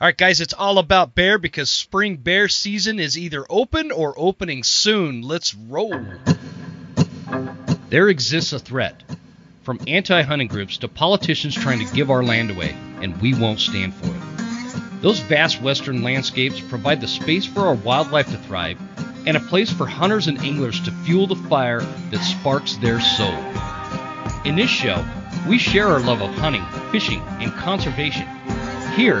[0.00, 4.14] All right, guys, it's all about bear because spring bear season is either open or
[4.16, 5.20] opening soon.
[5.20, 5.94] Let's roll.
[7.90, 9.02] There exists a threat
[9.62, 13.60] from anti hunting groups to politicians trying to give our land away, and we won't
[13.60, 15.02] stand for it.
[15.02, 18.78] Those vast western landscapes provide the space for our wildlife to thrive
[19.26, 23.36] and a place for hunters and anglers to fuel the fire that sparks their soul.
[24.46, 25.04] In this show,
[25.46, 28.26] we share our love of hunting, fishing, and conservation.
[28.96, 29.20] Here,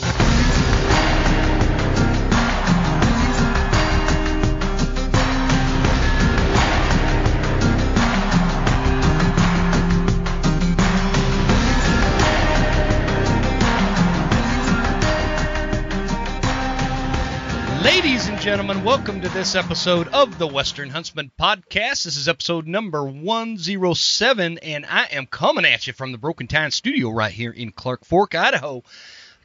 [18.51, 22.03] Gentlemen, welcome to this episode of the Western Huntsman Podcast.
[22.03, 26.71] This is episode number 107, and I am coming at you from the Broken Tine
[26.71, 28.83] studio right here in Clark Fork, Idaho.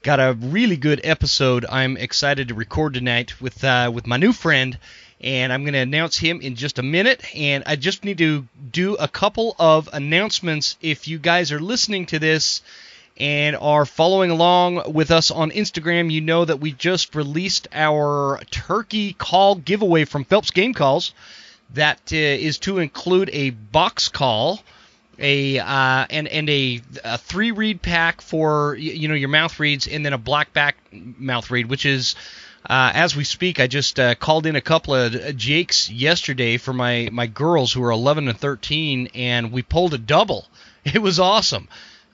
[0.02, 4.32] Got a really good episode I'm excited to record tonight with uh, with my new
[4.32, 4.76] friend,
[5.20, 7.22] and I'm going to announce him in just a minute.
[7.32, 10.76] And I just need to do a couple of announcements.
[10.82, 12.60] If you guys are listening to this,
[13.19, 18.41] and are following along with us on Instagram, you know that we just released our
[18.50, 21.14] turkey call giveaway from Phelps Game Calls.
[21.75, 24.61] That uh, is to include a box call,
[25.19, 29.87] a uh, and and a, a three reed pack for you know your mouth reeds,
[29.87, 32.14] and then a black back mouth reed, which is.
[32.69, 36.72] Uh, as we speak, I just uh, called in a couple of jakes yesterday for
[36.72, 40.48] my, my girls who are 11 and 13, and we pulled a double.
[40.84, 41.69] It was awesome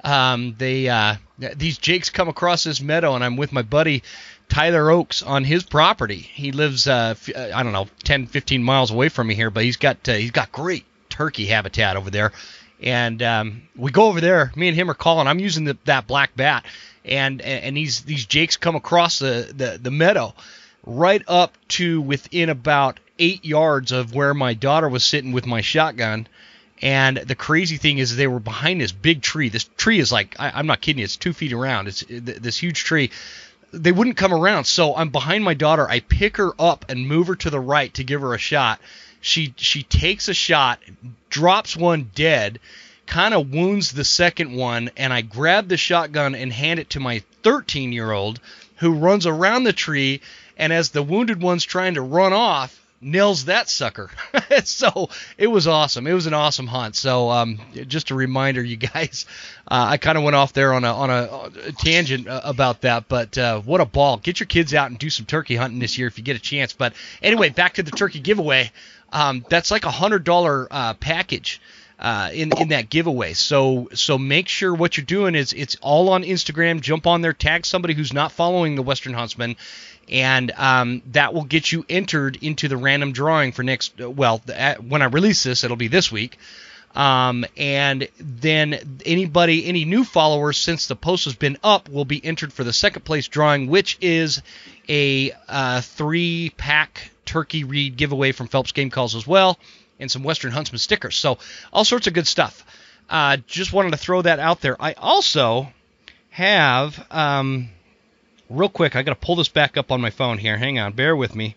[0.05, 4.03] um, they uh, these jakes come across this meadow, and I'm with my buddy
[4.49, 6.19] Tyler Oaks on his property.
[6.19, 9.77] He lives uh, I don't know 10, 15 miles away from me here, but he's
[9.77, 12.33] got uh, he's got great turkey habitat over there.
[12.83, 14.53] And um, we go over there.
[14.57, 15.29] Me and him are calling.
[15.29, 16.67] I'm using the, that black bat,
[17.05, 20.35] and and these these jakes come across the, the the meadow,
[20.85, 25.61] right up to within about eight yards of where my daughter was sitting with my
[25.61, 26.27] shotgun
[26.83, 29.49] and the crazy thing is, they were behind this big tree.
[29.49, 31.87] This tree is like, I, am not kidding you, it's two feet around.
[31.87, 33.11] It's this huge tree.
[33.73, 35.89] They wouldn't come around, so I'm behind my daughter.
[35.89, 38.81] I pick her up and move her to the right to give her a shot.
[39.21, 40.81] She she takes a shot,
[41.31, 42.59] drops one dead,
[43.07, 47.01] kind of wounds the second one, and I grab the shotgun and hand it to
[47.01, 48.41] my 13 year old,
[48.77, 50.21] who runs around the tree.
[50.57, 54.11] And as the wounded one's trying to run off, nails that sucker.
[54.65, 56.07] so it was awesome.
[56.07, 56.97] It was an awesome hunt.
[56.97, 59.27] So um, just a reminder, you guys.
[59.69, 62.81] Uh, I kind of went off there on a on a, a tangent uh, about
[62.81, 64.17] that, but uh, what a ball!
[64.17, 66.41] Get your kids out and do some turkey hunting this year if you get a
[66.41, 66.73] chance.
[66.73, 68.73] But anyway, back to the turkey giveaway.
[69.13, 71.61] Um, that's like a hundred dollar uh, package.
[71.99, 73.33] Uh, in in that giveaway.
[73.33, 76.81] So so make sure what you're doing is it's all on Instagram.
[76.81, 79.55] Jump on there, tag somebody who's not following the Western Huntsman,
[80.09, 83.99] and um, that will get you entered into the random drawing for next.
[83.99, 84.43] Well,
[84.87, 86.39] when I release this, it'll be this week.
[86.95, 92.23] Um, and then anybody, any new followers since the post has been up, will be
[92.23, 94.43] entered for the second place drawing, which is
[94.89, 99.59] a uh, three pack turkey reed giveaway from Phelps Game Calls as well,
[99.99, 101.17] and some Western Huntsman stickers.
[101.17, 101.39] So
[101.73, 102.65] all sorts of good stuff.
[103.09, 104.81] Uh, just wanted to throw that out there.
[104.81, 105.73] I also
[106.31, 107.07] have.
[107.11, 107.71] Um,
[108.53, 110.57] real quick, I got to pull this back up on my phone here.
[110.57, 111.57] Hang on, bear with me.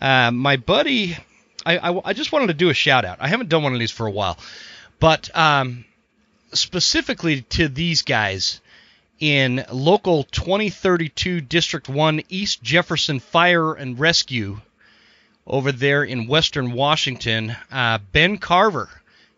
[0.00, 1.16] Uh, my buddy,
[1.64, 3.18] I, I, I, just wanted to do a shout out.
[3.20, 4.36] I haven't done one of these for a while,
[5.00, 5.84] but um,
[6.52, 8.60] specifically to these guys
[9.18, 14.60] in local 2032 District 1 East Jefferson Fire and Rescue
[15.46, 17.56] over there in Western Washington.
[17.72, 18.90] Uh, ben Carver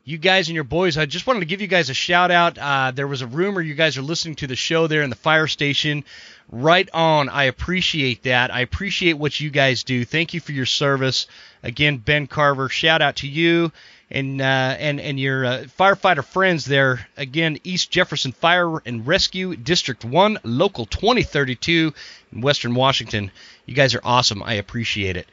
[0.08, 0.96] you guys and your boys.
[0.96, 2.56] I just wanted to give you guys a shout out.
[2.56, 5.16] Uh, there was a rumor you guys are listening to the show there in the
[5.16, 6.02] fire station.
[6.50, 7.28] Right on.
[7.28, 8.52] I appreciate that.
[8.52, 10.04] I appreciate what you guys do.
[10.04, 11.26] Thank you for your service.
[11.62, 13.70] Again, Ben Carver, shout out to you
[14.10, 14.44] and uh,
[14.78, 17.06] and and your uh, firefighter friends there.
[17.16, 21.92] Again, East Jefferson Fire and Rescue District 1, Local 2032
[22.32, 23.30] in Western Washington.
[23.66, 24.42] You guys are awesome.
[24.42, 25.28] I appreciate it.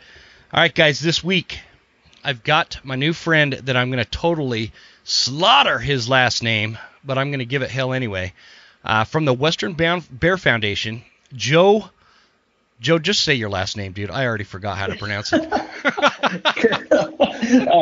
[0.54, 1.60] All right, guys, this week
[2.24, 4.74] I've got my new friend that I'm going to totally
[5.04, 8.34] slaughter his last name, but I'm going to give it hell anyway.
[8.84, 11.04] Uh, from the Western Bear Foundation,
[11.36, 11.90] Joe.
[12.82, 14.12] Joe, just say your last name, dude.
[14.12, 15.42] I already forgot how to pronounce it.
[15.54, 15.60] uh,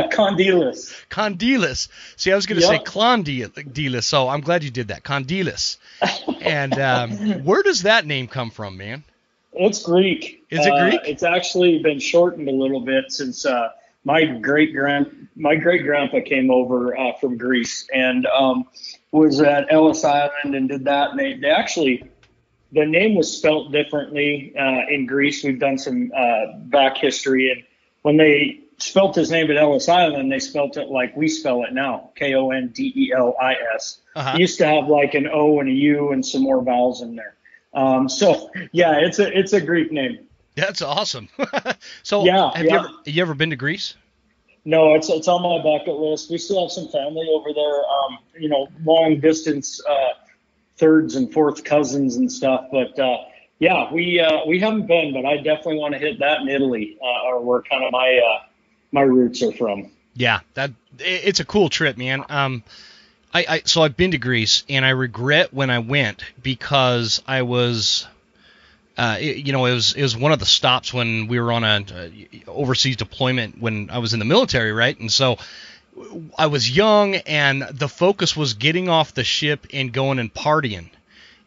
[0.10, 0.94] Kondelis.
[1.10, 1.88] Kondelis.
[2.16, 2.86] See, I was going to yep.
[2.86, 5.04] say Clondilis, so I'm glad you did that.
[5.04, 5.78] Kondelis.
[6.42, 9.04] and um, where does that name come from, man?
[9.54, 10.44] It's Greek.
[10.50, 11.02] Is it Greek?
[11.02, 13.70] Uh, it's actually been shortened a little bit since uh,
[14.04, 18.66] my great grand my great grandpa came over uh, from Greece and um,
[19.12, 21.12] was at Ellis Island and did that.
[21.12, 22.04] And they, they actually
[22.74, 25.44] the name was spelt differently uh, in Greece.
[25.44, 27.64] We've done some uh, back history, and
[28.02, 31.74] when they spelt his name at Ellis Island, they spelt it like we spell it
[31.74, 34.00] now, K O N D E L I S.
[34.16, 34.38] Uh-huh.
[34.38, 37.36] Used to have like an O and a U and some more vowels in there.
[37.74, 40.28] Um, so yeah, it's a it's a Greek name.
[40.56, 41.30] That's awesome.
[42.04, 42.72] so yeah, have yeah.
[42.72, 43.96] you ever you ever been to Greece?
[44.66, 46.31] No, it's it's on my bucket list.
[46.31, 47.80] We still have some family over there.
[47.86, 50.23] Um, you know, long distance uh,
[50.78, 52.66] thirds and fourth cousins and stuff.
[52.72, 53.18] But uh,
[53.60, 56.98] yeah, we uh, we haven't been, but I definitely want to hit that in Italy,
[57.02, 58.46] uh, or where kind of my uh,
[58.92, 59.92] my roots are from.
[60.16, 62.24] Yeah, that it's a cool trip, man.
[62.30, 62.64] Um,
[63.34, 67.44] I, I so I've been to Greece, and I regret when I went because I
[67.44, 68.08] was.
[68.96, 71.52] Uh, it, you know, it was it was one of the stops when we were
[71.52, 72.10] on a uh,
[72.48, 75.00] overseas deployment when I was in the military, right?
[75.00, 75.38] And so
[76.38, 80.90] I was young, and the focus was getting off the ship and going and partying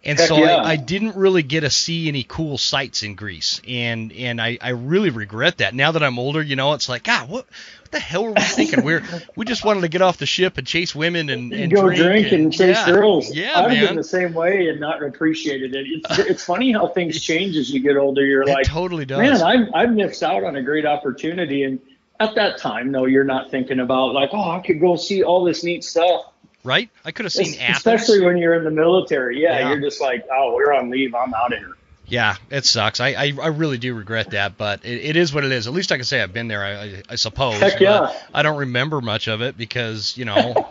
[0.07, 0.57] and Heck so yeah.
[0.57, 4.57] I, I, didn't really get to see any cool sights in Greece, and and I,
[4.61, 5.75] I really regret that.
[5.75, 7.47] Now that I'm older, you know, it's like, God, what
[7.83, 8.85] what the hell were we thinking?
[8.85, 9.03] We're
[9.35, 11.99] we just wanted to get off the ship and chase women and, and go drink,
[11.99, 13.35] drink and, and, chase yeah, girls.
[13.35, 15.87] Yeah, I've been the same way and not appreciated it.
[15.89, 18.25] It's, it's funny how things change as you get older.
[18.25, 19.19] You're it like, totally does.
[19.19, 21.81] Man, I've I've missed out on a great opportunity, and
[22.21, 25.45] at that time, no, you're not thinking about like, oh, I could go see all
[25.45, 26.27] this neat stuff
[26.67, 26.91] right?
[27.05, 27.77] I could have seen Athens.
[27.79, 29.41] Especially when you're in the military.
[29.41, 31.15] Yeah, yeah, you're just like, oh, we're on leave.
[31.15, 31.73] I'm out of here.
[32.09, 33.01] Yeah, it sucks.
[33.01, 35.67] I, I, I really do regret that, but it, it is what it is.
[35.67, 36.63] At least I can say I've been there.
[36.63, 37.59] I, I, I suppose.
[37.59, 38.13] Heck yeah.
[38.33, 40.69] I don't remember much of it because you know.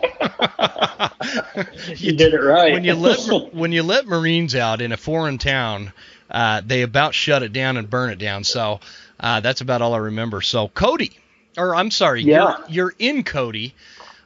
[1.88, 2.72] you did it right.
[2.72, 5.92] when you let when you let Marines out in a foreign town,
[6.30, 8.42] uh, they about shut it down and burn it down.
[8.44, 8.80] So
[9.20, 10.40] uh, that's about all I remember.
[10.40, 11.18] So Cody,
[11.56, 12.58] or I'm sorry, yeah.
[12.58, 13.74] you're, you're in Cody.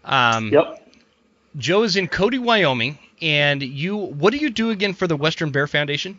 [0.04, 0.86] Um, yep.
[1.56, 3.96] Joe is in Cody, Wyoming, and you.
[3.96, 6.18] What do you do again for the Western Bear Foundation?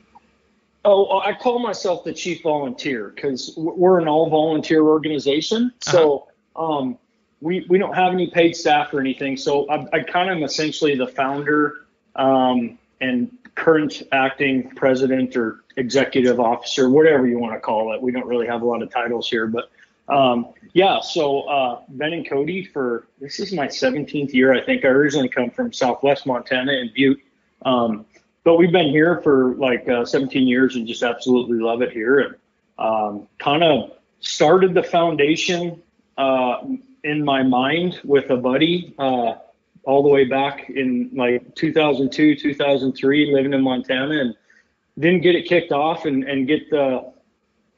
[0.84, 5.72] Oh, I call myself the chief volunteer because we're an all volunteer organization.
[5.80, 6.78] So uh-huh.
[6.78, 6.98] um,
[7.40, 9.38] we we don't have any paid staff or anything.
[9.38, 11.86] So I, I kind of am essentially the founder
[12.16, 18.02] um, and current acting president or executive officer, whatever you want to call it.
[18.02, 19.70] We don't really have a lot of titles here, but
[20.08, 24.54] um, yeah, so uh, Ben and Cody for this is my 17th year.
[24.54, 27.22] I think I originally come from Southwest Montana and Butte,
[27.64, 28.06] um,
[28.44, 32.20] but we've been here for like uh, 17 years and just absolutely love it here.
[32.20, 32.36] And
[32.80, 35.82] um, kind of started the foundation
[36.18, 36.58] uh,
[37.04, 39.34] in my mind with a buddy uh,
[39.84, 44.36] all the way back in like 2002, 2003, living in Montana, and
[45.00, 47.12] didn't get it kicked off and, and get the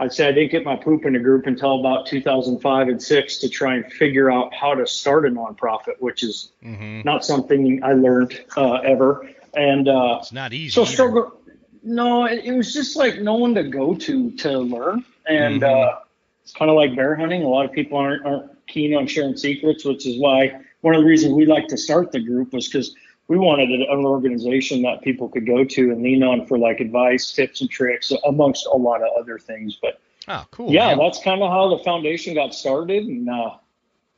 [0.03, 3.37] I'd say I didn't get my poop in a group until about 2005 and six
[3.37, 7.03] to try and figure out how to start a nonprofit, which is mm-hmm.
[7.05, 9.29] not something I learned uh, ever.
[9.53, 10.71] And uh, it's not easy.
[10.71, 11.39] So struggle.
[11.83, 15.95] No, it, it, was just like no one to go to to learn, and mm-hmm.
[15.95, 15.99] uh,
[16.41, 17.43] it's kind of like bear hunting.
[17.43, 21.01] A lot of people aren't, aren't keen on sharing secrets, which is why one of
[21.01, 22.93] the reasons we like to start the group was because
[23.27, 27.31] we wanted an organization that people could go to and lean on for like advice,
[27.31, 29.77] tips, and tricks, amongst a lot of other things.
[29.81, 30.71] But oh, cool.
[30.71, 30.99] Yeah, man.
[30.99, 33.51] that's kind of how the foundation got started, and uh,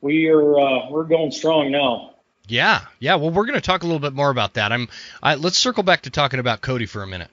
[0.00, 2.14] we are uh, we're going strong now.
[2.48, 3.16] Yeah, yeah.
[3.16, 4.72] Well, we're going to talk a little bit more about that.
[4.72, 4.88] I'm.
[5.22, 7.30] I, let's circle back to talking about Cody for a minute.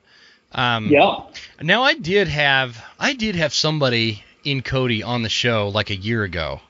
[0.52, 1.22] Um, yeah.
[1.62, 5.96] Now I did have I did have somebody in Cody on the show like a
[5.96, 6.62] year ago.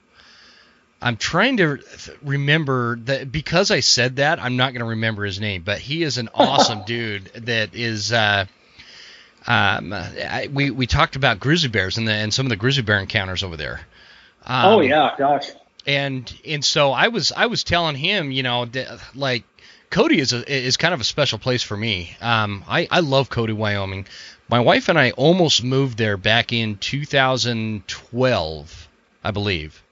[1.04, 1.80] I'm trying to
[2.24, 6.02] remember that because I said that, I'm not going to remember his name, but he
[6.02, 8.14] is an awesome dude that is.
[8.14, 8.46] Uh,
[9.46, 12.84] um, I, we we talked about grizzly bears and the, and some of the grizzly
[12.84, 13.82] bear encounters over there.
[14.46, 15.50] Um, oh yeah, gosh.
[15.86, 19.44] And and so I was I was telling him, you know, that, like
[19.90, 22.16] Cody is a, is kind of a special place for me.
[22.22, 24.08] Um, I I love Cody, Wyoming.
[24.48, 28.88] My wife and I almost moved there back in 2012,
[29.24, 29.83] I believe.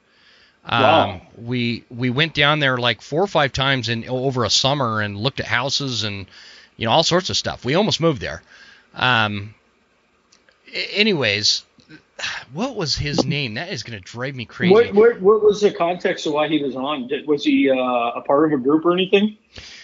[0.70, 1.10] Wow.
[1.10, 5.02] Um, we we went down there like four or five times in over a summer
[5.02, 6.28] and looked at houses and
[6.78, 7.66] you know all sorts of stuff.
[7.66, 8.44] We almost moved there.
[8.94, 9.56] Um,
[10.94, 11.64] anyways,
[12.54, 13.56] what was his name?
[13.56, 14.74] That is going to drive me crazy.
[14.74, 17.08] What, what, what, was the context of why he was on?
[17.08, 19.38] Did, was he uh, a part of a group or anything?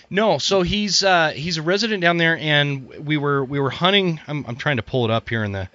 [0.10, 4.20] No, so he's uh, he's a resident down there, and we were we were hunting.
[4.28, 5.70] I'm, I'm trying to pull it up here in the.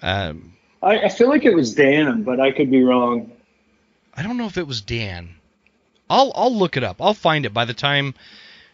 [0.00, 3.32] Um, I, I feel like it was Dan, but I could be wrong.
[4.18, 5.36] I don't know if it was Dan.
[6.10, 7.00] I'll I'll look it up.
[7.00, 8.16] I'll find it by the time.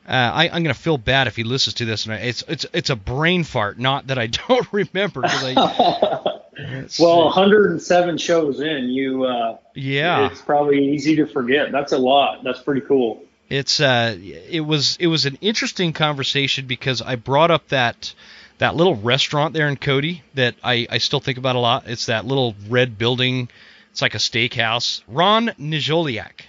[0.09, 2.65] Uh, I, am gonna feel bad if he listens to this, and I, it's it's
[2.73, 3.79] it's a brain fart.
[3.79, 5.21] Not that I don't remember.
[5.23, 5.53] I,
[6.99, 11.71] well, 107 shows in, you uh, yeah, it's probably easy to forget.
[11.71, 12.43] That's a lot.
[12.43, 13.23] That's pretty cool.
[13.51, 18.15] It's uh, it was it was an interesting conversation because I brought up that
[18.57, 21.85] that little restaurant there in Cody that I I still think about a lot.
[21.87, 23.51] It's that little red building.
[23.95, 25.03] It's like a steakhouse.
[25.07, 26.41] Ron Nijoliak.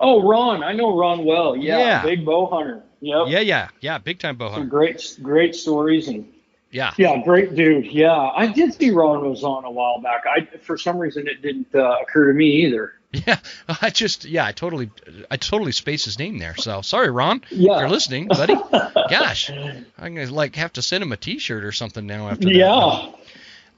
[0.00, 1.54] Oh, Ron, I know Ron well.
[1.54, 2.02] Yeah, Yeah.
[2.02, 2.82] big bow hunter.
[3.00, 3.26] Yep.
[3.28, 3.98] Yeah, yeah, yeah.
[3.98, 4.62] Big time bow hunter.
[4.62, 6.26] Some great, great stories and
[6.72, 6.92] Yeah.
[6.98, 7.86] yeah, great dude.
[7.86, 10.24] Yeah, I did see Ron was on a while back.
[10.26, 12.94] I for some reason it didn't uh, occur to me either.
[13.12, 13.38] Yeah,
[13.80, 14.90] I just yeah, I totally
[15.30, 16.56] I totally spaced his name there.
[16.56, 17.42] So sorry, Ron.
[17.50, 17.74] Yeah.
[17.74, 18.54] If you're listening, buddy.
[18.72, 22.54] Gosh, I'm gonna like have to send him a T-shirt or something now after that.
[22.56, 23.12] Yeah.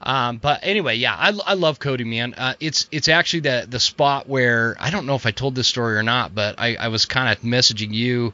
[0.01, 2.33] Um, but anyway, yeah, I, I love Cody, man.
[2.35, 5.67] Uh, it's it's actually the the spot where I don't know if I told this
[5.67, 8.33] story or not, but I, I was kind of messaging you.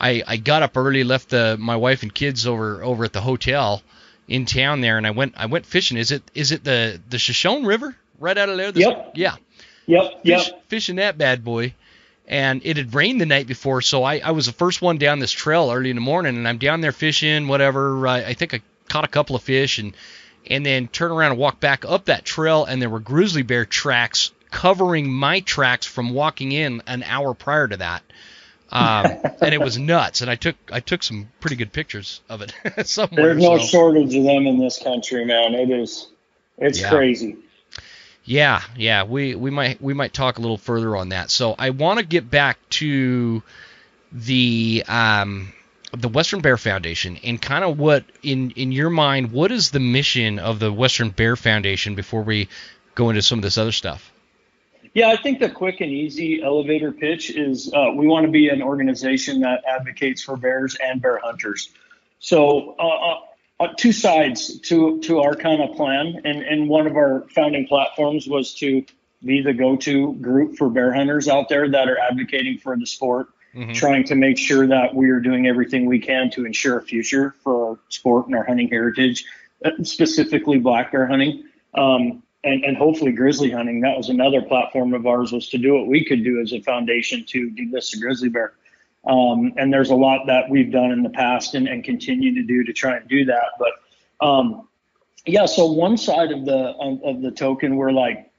[0.00, 3.20] I, I got up early, left the my wife and kids over over at the
[3.20, 3.82] hotel
[4.26, 5.98] in town there, and I went I went fishing.
[5.98, 8.72] Is it is it the the Shoshone River right out of there?
[8.72, 9.12] The- Yep.
[9.14, 9.36] Yeah
[9.86, 10.20] Yep.
[10.22, 10.62] Yep.
[10.68, 11.74] fishing that bad boy.
[12.26, 15.18] And it had rained the night before, so I, I was the first one down
[15.18, 18.06] this trail early in the morning, and I'm down there fishing, whatever.
[18.06, 19.92] I, I think I caught a couple of fish, and
[20.46, 23.64] and then turn around and walk back up that trail, and there were grizzly bear
[23.64, 28.02] tracks covering my tracks from walking in an hour prior to that.
[28.70, 29.06] Um,
[29.40, 32.52] and it was nuts, and I took I took some pretty good pictures of it
[32.86, 33.34] somewhere.
[33.34, 35.54] There's no so- shortage of them in this country, man.
[35.54, 36.08] It is.
[36.58, 36.90] It's Yeah.
[36.90, 37.36] crazy.
[38.24, 41.30] Yeah, yeah, we we might we might talk a little further on that.
[41.30, 43.42] So I want to get back to
[44.12, 45.52] the um
[45.96, 49.80] the Western Bear Foundation and kind of what in in your mind what is the
[49.80, 52.48] mission of the Western Bear Foundation before we
[52.94, 54.12] go into some of this other stuff.
[54.94, 58.48] Yeah, I think the quick and easy elevator pitch is uh, we want to be
[58.48, 61.70] an organization that advocates for bears and bear hunters.
[62.18, 63.20] So, uh, uh,
[63.60, 67.66] uh, two sides to to our kind of plan, and and one of our founding
[67.66, 68.84] platforms was to
[69.24, 73.28] be the go-to group for bear hunters out there that are advocating for the sport,
[73.54, 73.74] Mhm.
[73.74, 77.34] trying to make sure that we are doing everything we can to ensure a future
[77.42, 79.24] for our sport and our hunting heritage,
[79.64, 81.44] uh, specifically black bear hunting.
[81.74, 83.80] Um, and, and hopefully grizzly hunting.
[83.80, 86.60] That was another platform of ours was to do what we could do as a
[86.60, 88.54] foundation to delist the grizzly bear.
[89.06, 92.42] Um, and there's a lot that we've done in the past and, and continue to
[92.42, 93.50] do to try and do that.
[93.58, 94.68] But um,
[95.26, 98.30] yeah, so one side of the of the token, we're like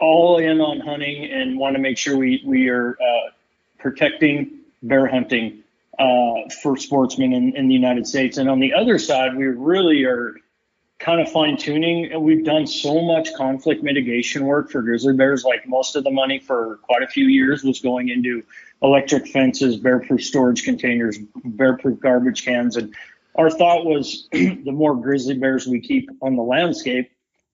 [0.00, 3.30] all in on hunting and want to make sure we we are uh,
[3.82, 5.62] protecting bear hunting
[5.98, 8.38] uh, for sportsmen in, in the United States.
[8.38, 10.34] And on the other side, we really are
[10.98, 12.12] kind of fine tuning.
[12.12, 15.44] And we've done so much conflict mitigation work for grizzly bears.
[15.44, 18.42] Like most of the money for quite a few years was going into
[18.82, 22.94] electric fences, bear-proof storage containers, bear-proof garbage cans, and
[23.34, 27.10] our thought was the more grizzly bears we keep on the landscape,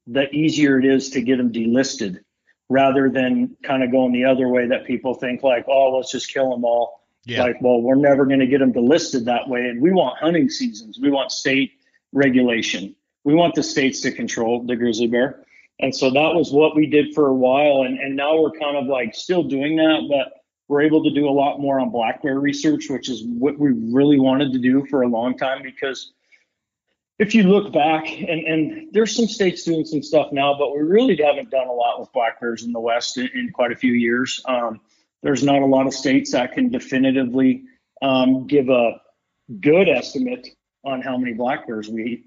[0.07, 2.21] the easier it is to get them delisted,
[2.69, 6.33] rather than kind of going the other way that people think like, oh, let's just
[6.33, 7.01] kill them all.
[7.25, 7.43] Yeah.
[7.43, 10.49] Like, well, we're never going to get them delisted that way, and we want hunting
[10.49, 10.99] seasons.
[11.01, 11.73] We want state
[12.13, 12.95] regulation.
[13.25, 15.45] We want the states to control the grizzly bear.
[15.81, 17.83] And so that was what we did for a while.
[17.83, 20.33] And, and now we're kind of like still doing that, but
[20.67, 23.71] we're able to do a lot more on black bear research, which is what we
[23.73, 26.13] really wanted to do for a long time because
[27.19, 30.81] if you look back and, and there's some states doing some stuff now, but we
[30.81, 33.77] really haven't done a lot with black bears in the West in, in quite a
[33.77, 34.41] few years.
[34.47, 34.81] Um,
[35.23, 37.65] there's not a lot of states that can definitively
[38.01, 39.01] um, give a
[39.61, 40.49] good estimate
[40.85, 42.25] on how many black bears we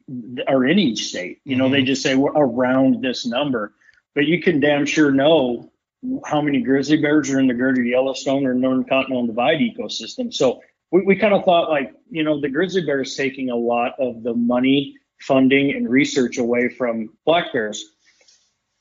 [0.47, 1.39] are in each state.
[1.45, 3.73] You know, they just say we're around this number,
[4.13, 5.71] but you can damn sure know
[6.25, 10.33] how many grizzly bears are in the Greater Yellowstone or Northern Continental Divide ecosystem.
[10.33, 13.55] So we, we kind of thought like, you know, the grizzly bear is taking a
[13.55, 17.85] lot of the money, funding, and research away from black bears.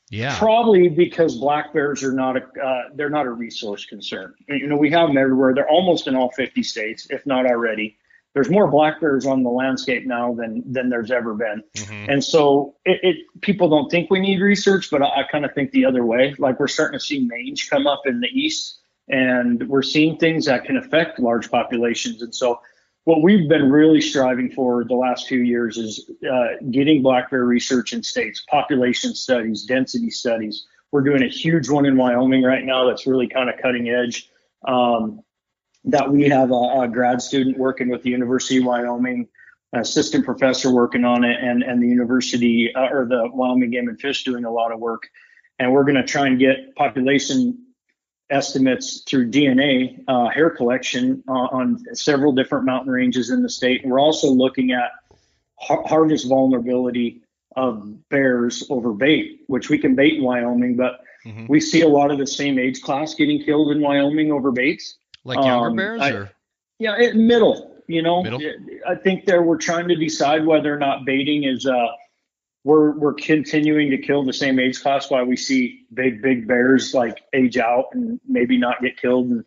[0.09, 0.37] Yeah.
[0.37, 4.35] Probably because black bears are not a uh, they're not a resource concern.
[4.49, 5.53] You know, we have them everywhere.
[5.55, 7.97] They're almost in all 50 states, if not already.
[8.33, 11.63] There's more black bears on the landscape now than than there's ever been.
[11.75, 12.11] Mhm.
[12.11, 15.53] And so it, it people don't think we need research, but I, I kind of
[15.53, 16.35] think the other way.
[16.37, 18.80] Like we're starting to see mange come up in the east,
[19.11, 22.21] and we're seeing things that can affect large populations.
[22.21, 22.61] And so
[23.03, 27.43] what we've been really striving for the last few years is uh, getting black bear
[27.43, 30.65] research in states, population studies, density studies.
[30.91, 34.29] We're doing a huge one in Wyoming right now that's really kind of cutting edge.
[34.65, 35.21] Um,
[35.85, 39.27] that we have a, a grad student working with the University of Wyoming,
[39.73, 43.89] an assistant professor working on it, and and the University uh, or the Wyoming Game
[43.89, 45.09] and Fish doing a lot of work.
[45.57, 47.70] And we're going to try and get population
[48.31, 53.83] estimates through DNA uh, hair collection uh, on several different mountain ranges in the state.
[53.83, 54.91] And we're also looking at
[55.59, 57.21] har- harvest vulnerability
[57.55, 61.45] of bears over bait, which we can bait in Wyoming, but mm-hmm.
[61.47, 64.97] we see a lot of the same age class getting killed in Wyoming over baits.
[65.23, 66.31] Like younger um, bears, I, or
[66.79, 67.75] yeah, it, middle.
[67.87, 68.41] You know, middle?
[68.87, 71.87] I think there we're trying to decide whether or not baiting is uh
[72.63, 76.93] we're we're continuing to kill the same age class while we see big big bears
[76.93, 79.27] like age out and maybe not get killed.
[79.27, 79.45] And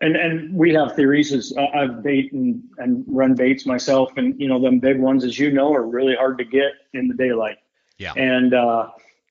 [0.00, 4.48] and and we have theories as I've bait and, and run baits myself and you
[4.48, 7.56] know them big ones as you know are really hard to get in the daylight.
[7.98, 8.12] Yeah.
[8.16, 8.88] And uh,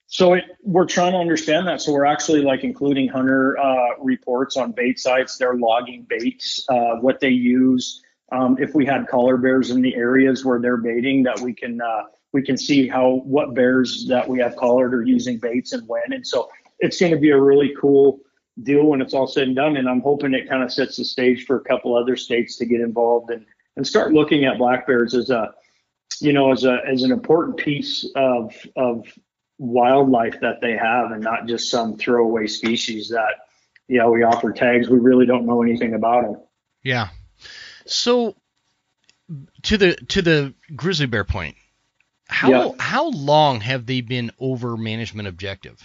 [0.07, 1.81] so it, we're trying to understand that.
[1.81, 5.37] So we're actually like including hunter uh, reports on bait sites.
[5.37, 8.01] They're logging baits uh, what they use.
[8.31, 11.81] Um, if we had collar bears in the areas where they're baiting that we can
[11.81, 15.87] uh, we can see how what bears that we have collared are using baits and
[15.87, 16.13] when.
[16.13, 18.19] And so it's going to be a really cool
[18.63, 19.77] deal when it's all said and done.
[19.77, 22.65] And I'm hoping it kind of sets the stage for a couple other states to
[22.65, 23.45] get involved and
[23.75, 25.53] and start looking at black bears as a
[26.19, 29.05] you know as a as an important piece of of
[29.57, 33.47] wildlife that they have and not just some throwaway species that
[33.87, 36.41] you know we offer tags we really don't know anything about them
[36.83, 37.09] yeah
[37.85, 38.35] so
[39.61, 41.55] to the to the grizzly bear point
[42.31, 42.71] how yeah.
[42.79, 45.79] how long have they been over management objective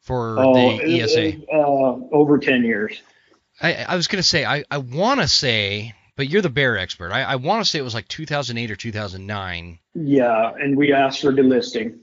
[0.00, 1.36] for oh, the ESA?
[1.52, 3.00] Uh, over ten years.
[3.60, 6.78] I, I was going to say I, I want to say, but you're the bear
[6.78, 7.12] expert.
[7.12, 9.78] I, I want to say it was like 2008 or 2009.
[9.94, 11.98] Yeah, and we asked for delisting.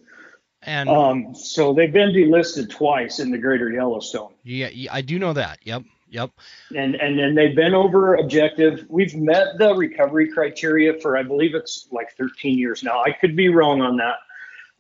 [0.62, 4.34] And um, so they've been delisted twice in the Greater Yellowstone.
[4.44, 5.60] Yeah, I do know that.
[5.64, 5.84] Yep.
[6.16, 6.32] Yep.
[6.78, 8.86] And and then they've been over objective.
[8.88, 13.02] We've met the recovery criteria for I believe it's like 13 years now.
[13.02, 14.16] I could be wrong on that.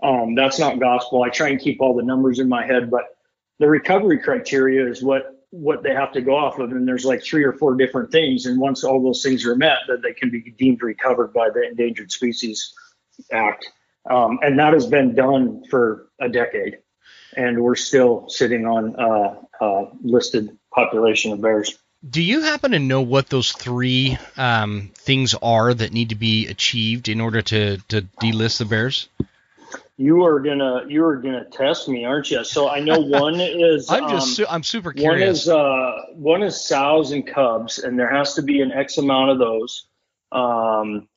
[0.01, 1.23] Um, that's not gospel.
[1.23, 3.17] I try and keep all the numbers in my head, but
[3.59, 7.21] the recovery criteria is what what they have to go off of, and there's like
[7.21, 8.45] three or four different things.
[8.45, 11.63] And once all those things are met, that they can be deemed recovered by the
[11.63, 12.73] Endangered Species
[13.31, 13.69] Act.
[14.09, 16.77] Um, and that has been done for a decade,
[17.35, 21.77] and we're still sitting on uh, uh, listed population of bears.
[22.07, 26.47] Do you happen to know what those three um, things are that need to be
[26.47, 29.07] achieved in order to, to delist the bears?
[29.97, 32.43] You are gonna you are gonna test me, aren't you?
[32.43, 35.19] So I know one is I'm just um, su- I'm super curious.
[35.19, 38.97] One is uh, one is sows and cubs, and there has to be an X
[38.97, 39.87] amount of those.
[40.33, 41.07] Um,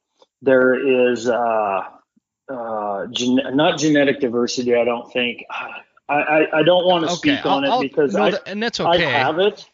[0.43, 1.81] there is uh,
[2.49, 4.77] uh, gen- not genetic diversity.
[4.77, 5.45] I don't think.
[6.09, 8.63] I, I, I don't want to okay, speak on I'll, it because no, I and
[8.63, 9.05] that's okay.
[9.05, 9.65] I have it.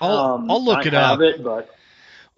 [0.00, 1.20] I'll um, I'll look I it up.
[1.20, 1.74] It, but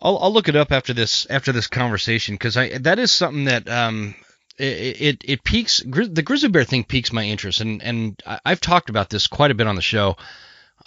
[0.01, 3.45] I'll I'll look it up after this after this conversation because I that is something
[3.45, 4.15] that um
[4.59, 8.89] it it, it piques the grizzly bear thing piques my interest and and I've talked
[8.91, 10.17] about this quite a bit on the show.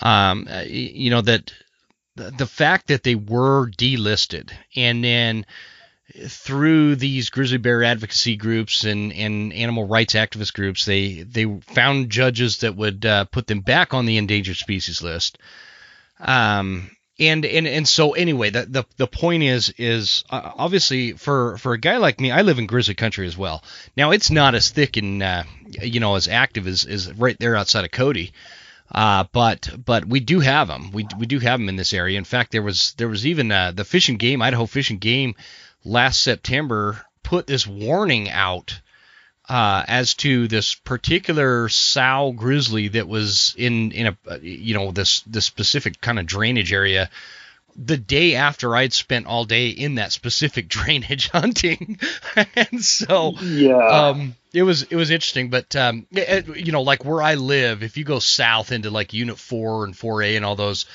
[0.01, 1.53] Um, you know that
[2.15, 5.45] the, the fact that they were delisted and then
[6.27, 12.09] through these grizzly bear advocacy groups and, and animal rights activist groups, they they found
[12.09, 15.37] judges that would uh, put them back on the endangered species list.
[16.19, 21.57] Um, and and and so anyway, the the, the point is is uh, obviously for
[21.57, 23.63] for a guy like me, I live in grizzly country as well.
[23.95, 25.43] Now it's not as thick and uh,
[25.81, 28.33] you know as active as as right there outside of Cody.
[28.91, 30.91] Uh, but but we do have them.
[30.91, 32.17] We, we do have them in this area.
[32.17, 35.35] In fact, there was there was even uh, the fishing Game Idaho fishing Game
[35.83, 38.79] last September put this warning out
[39.49, 45.21] uh, as to this particular sow grizzly that was in in a you know this
[45.21, 47.09] this specific kind of drainage area
[47.75, 51.99] the day after I'd spent all day in that specific drainage hunting,
[52.55, 55.49] and so yeah, um, it was it was interesting.
[55.49, 59.13] But um, it, you know, like where I live, if you go south into like
[59.13, 60.85] Unit Four and Four A and all those,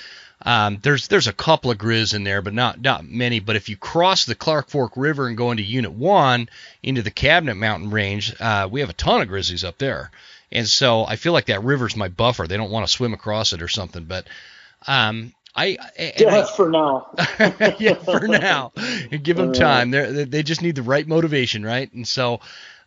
[0.43, 3.41] um, there's there's a couple of grizz in there, but not not many.
[3.41, 6.49] But if you cross the Clark Fork River and go into Unit One
[6.83, 10.11] into the Cabinet Mountain Range, uh, we have a ton of grizzlies up there.
[10.51, 12.47] And so I feel like that river's my buffer.
[12.47, 14.05] They don't want to swim across it or something.
[14.05, 14.29] But
[14.87, 15.77] um, I
[16.19, 17.11] yeah, for now.
[17.79, 18.73] yeah, for now.
[19.23, 19.91] Give them time.
[19.91, 21.93] They they just need the right motivation, right?
[21.93, 22.41] And so.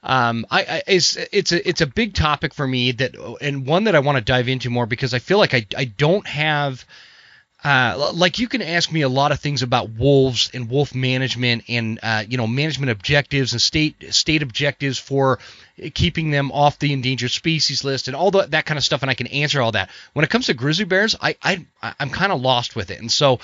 [0.03, 3.83] Um, I, I, it's it's a it's a big topic for me that and one
[3.83, 6.83] that I want to dive into more because I feel like I I don't have
[7.63, 11.63] uh, like you can ask me a lot of things about wolves and wolf management
[11.67, 15.37] and uh, you know management objectives and state state objectives for
[15.93, 19.11] keeping them off the endangered species list and all the, that kind of stuff and
[19.11, 19.89] I can answer all that.
[20.13, 21.65] When it comes to grizzly bears, I, I
[21.99, 23.39] I'm kind of lost with it, and so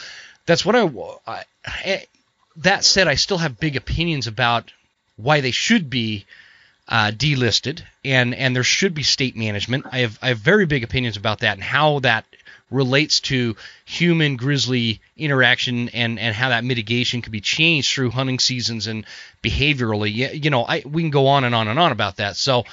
[0.46, 0.90] that's what I,
[1.28, 1.44] I.
[1.84, 2.02] Eh,
[2.58, 4.72] that said, I still have big opinions about
[5.16, 6.26] why they should be
[6.88, 9.86] uh, delisted and and there should be state management.
[9.92, 12.26] I have I have very big opinions about that and how that
[12.70, 18.40] relates to human grizzly interaction and, and how that mitigation could be changed through hunting
[18.40, 19.06] seasons and
[19.44, 20.44] behaviorally.
[20.44, 22.36] You know, I, we can go on and on and on about that.
[22.36, 22.66] So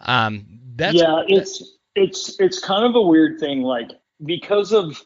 [0.00, 1.62] um, that's yeah, it's
[1.94, 3.90] it's it's kind of a weird thing, like
[4.24, 5.02] because of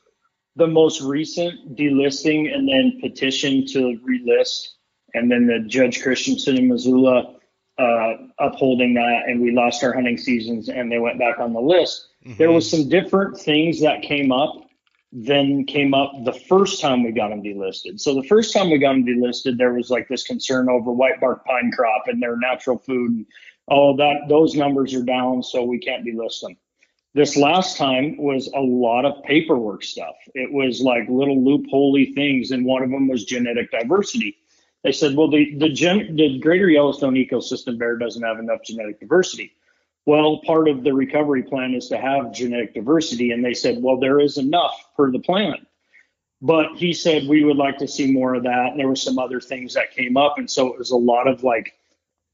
[0.56, 4.68] the most recent delisting and then petition to relist,
[5.14, 7.34] and then the Judge Christensen in Missoula
[7.78, 11.60] uh, upholding that, and we lost our hunting seasons, and they went back on the
[11.60, 12.08] list.
[12.26, 12.38] Mm-hmm.
[12.38, 14.62] There was some different things that came up
[15.12, 18.00] than came up the first time we got them delisted.
[18.00, 21.20] So the first time we got them delisted, there was like this concern over white
[21.20, 23.10] bark pine crop and their natural food.
[23.12, 23.26] And,
[23.68, 26.56] oh, that those numbers are down, so we can't delist them.
[27.14, 30.16] This last time was a lot of paperwork stuff.
[30.34, 34.36] It was like little loopholey things, and one of them was genetic diversity.
[34.82, 38.98] They said, well, the the, gen, the greater Yellowstone ecosystem bear doesn't have enough genetic
[38.98, 39.52] diversity.
[40.06, 43.98] Well, part of the recovery plan is to have genetic diversity, and they said, well,
[43.98, 45.66] there is enough per the plan.
[46.42, 48.72] But he said we would like to see more of that.
[48.72, 51.26] And there were some other things that came up, and so it was a lot
[51.26, 51.74] of like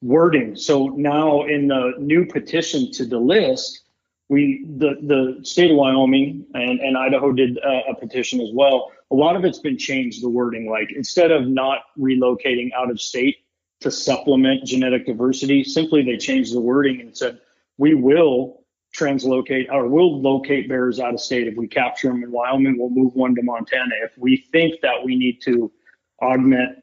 [0.02, 0.56] wording.
[0.56, 3.80] So now in the new petition to delist,
[4.28, 8.90] we the the state of Wyoming and, and Idaho did a, a, petition as well.
[9.10, 10.22] A lot of it's been changed.
[10.22, 13.38] The wording, like instead of not relocating out of state
[13.80, 17.40] to supplement genetic diversity, simply they changed the wording and said
[17.80, 18.62] we will
[18.94, 22.76] translocate or we'll locate bears out of state if we capture them in Wyoming.
[22.78, 25.72] We'll move one to Montana if we think that we need to
[26.20, 26.78] augment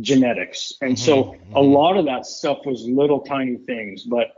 [0.00, 0.72] genetics.
[0.80, 1.58] And so a mm-hmm.
[1.58, 4.28] lot of that stuff was little tiny things, but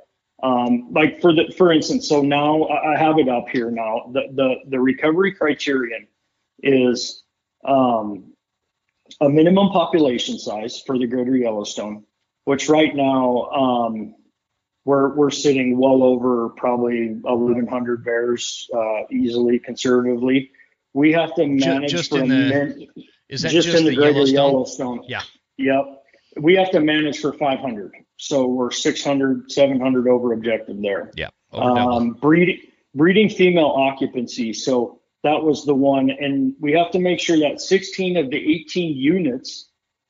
[0.43, 4.11] um, like for the for instance, so now I have it up here now.
[4.15, 6.07] The the the recovery criterion
[6.63, 7.25] is
[7.65, 8.33] um,
[9.21, 12.05] a minimum population size for the greater Yellowstone,
[12.45, 14.15] which right now um,
[14.89, 20.51] we're we're sitting well over probably 1,100 bears uh, easily, conservatively.
[20.95, 22.89] We have to manage just, just in the
[23.29, 24.95] is that just, just in the, the greater Yellowstone?
[24.95, 25.05] Yellowstone?
[25.07, 25.23] Yeah.
[25.59, 26.05] Yep.
[26.41, 27.93] We have to manage for 500.
[28.17, 31.13] So we're 600, 700 over objective there.
[31.15, 31.29] Yeah.
[31.53, 32.61] Um, breeding,
[32.95, 34.55] breeding female occupancy.
[34.55, 36.09] So that was the one.
[36.09, 39.69] And we have to make sure that 16 of the 18 units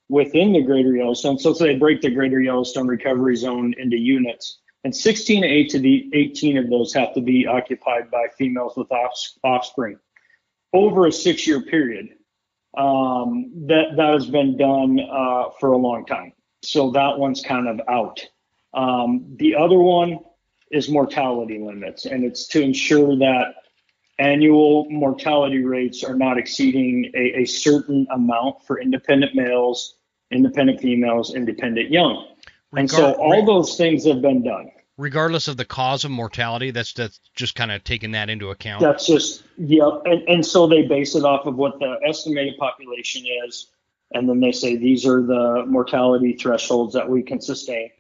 [0.09, 4.61] within the greater Yellowstone, so they break the greater Yellowstone recovery zone into units.
[4.85, 8.75] And 16 to 8 to the 18 of those have to be occupied by females
[8.77, 8.89] with
[9.43, 9.99] offspring
[10.73, 12.11] over a six year period.
[12.77, 16.33] Um, that, that has been done uh, for a long time.
[16.63, 18.21] So that one's kind of out.
[18.75, 20.21] Um, the other one
[20.71, 23.55] is mortality limits, and it's to ensure that
[24.19, 29.97] annual mortality rates are not exceeding a, a certain amount for independent males,
[30.31, 32.27] independent females, independent young.
[32.77, 34.71] And so all those things have been done.
[34.97, 38.83] Regardless of the cause of mortality, that's that's just kind of taking that into account.
[38.83, 43.25] That's just yeah, and, and so they base it off of what the estimated population
[43.47, 43.69] is
[44.13, 47.91] and then they say these are the mortality thresholds that we can sustain.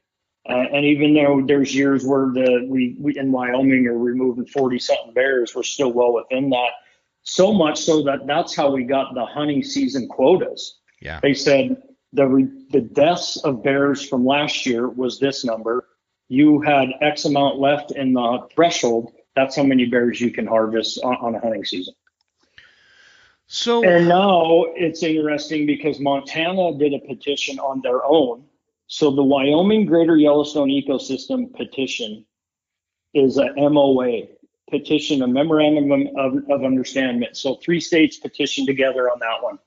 [0.49, 4.79] Uh, and even though there's years where the we, we in Wyoming are removing 40
[4.79, 6.71] something bears, we're still well within that.
[7.23, 10.79] So much so that that's how we got the hunting season quotas.
[11.03, 11.21] Yeah.
[11.21, 15.89] They said the re, the deaths of bears from last year was this number.
[16.29, 19.13] You had X amount left in the threshold.
[19.35, 21.95] That's how many bears you can harvest on, on a hunting season.
[23.47, 28.45] So and now it's interesting because Montana did a petition on their own.
[28.89, 32.27] So the Wyoming Greater Yellowstone Ecosystem petition
[33.15, 34.23] is a MOA
[34.71, 37.27] petition, a memorandum of, of understanding.
[37.33, 39.59] So three states petitioned together on that one.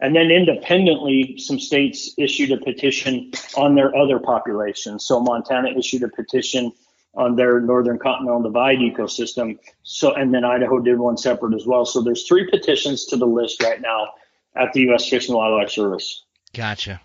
[0.00, 5.06] And then independently, some states issued a petition on their other populations.
[5.06, 6.72] So Montana issued a petition
[7.14, 9.58] on their northern continental divide ecosystem.
[9.84, 11.86] So, and then Idaho did one separate as well.
[11.86, 14.14] So there's three petitions to the list right now
[14.56, 15.08] at the U.S.
[15.08, 16.24] Fish and Wildlife Service.
[16.52, 17.00] Gotcha.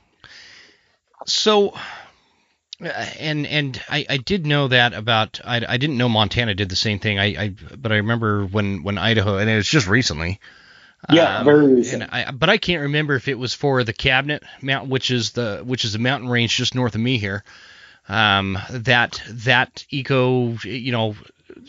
[1.25, 1.75] So,
[2.79, 6.75] and and I, I did know that about I, I didn't know Montana did the
[6.75, 7.19] same thing.
[7.19, 10.39] I, I but I remember when when Idaho and it was just recently.
[11.09, 12.03] Yeah, um, very recent.
[12.11, 15.61] I, but I can't remember if it was for the Cabinet Mountain, which is the
[15.65, 17.43] which is a mountain range just north of me here
[18.09, 21.15] um, that that eco you know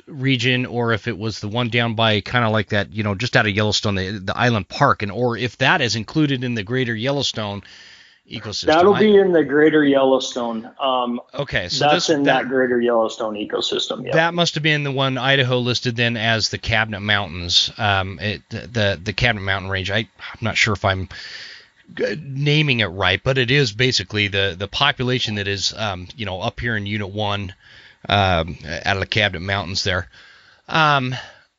[0.06, 3.14] region or if it was the one down by kind of like that you know
[3.14, 6.54] just out of Yellowstone the, the island park and or if that is included in
[6.54, 7.62] the greater Yellowstone
[8.30, 8.66] ecosystem.
[8.66, 10.70] That'll be in the greater Yellowstone.
[10.80, 14.06] Um, okay, so that's this, in that, that, greater Yellowstone ecosystem.
[14.06, 14.12] Yeah.
[14.12, 18.48] That must have been the one Idaho listed then as the Cabinet Mountains, um, it,
[18.48, 19.90] the the Cabinet Mountain Range.
[19.90, 21.08] I, I'm not sure if I'm
[21.98, 26.40] naming it right, but it is basically the the population that is um, you know
[26.40, 27.54] up here in Unit One
[28.08, 30.08] um, out of the Cabinet Mountains there.
[30.68, 31.14] Um,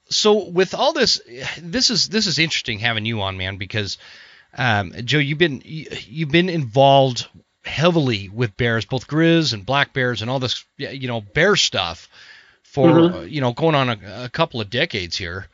[0.10, 1.22] so with all this,
[1.62, 3.98] this is this is interesting having you on, man, because
[4.58, 7.28] um, Joe, you've been you've been involved
[7.64, 12.10] heavily with bears, both grizz and black bears, and all this you know bear stuff
[12.64, 13.28] for mm-hmm.
[13.28, 15.48] you know going on a, a, couple of decades here.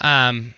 [0.00, 0.54] Um,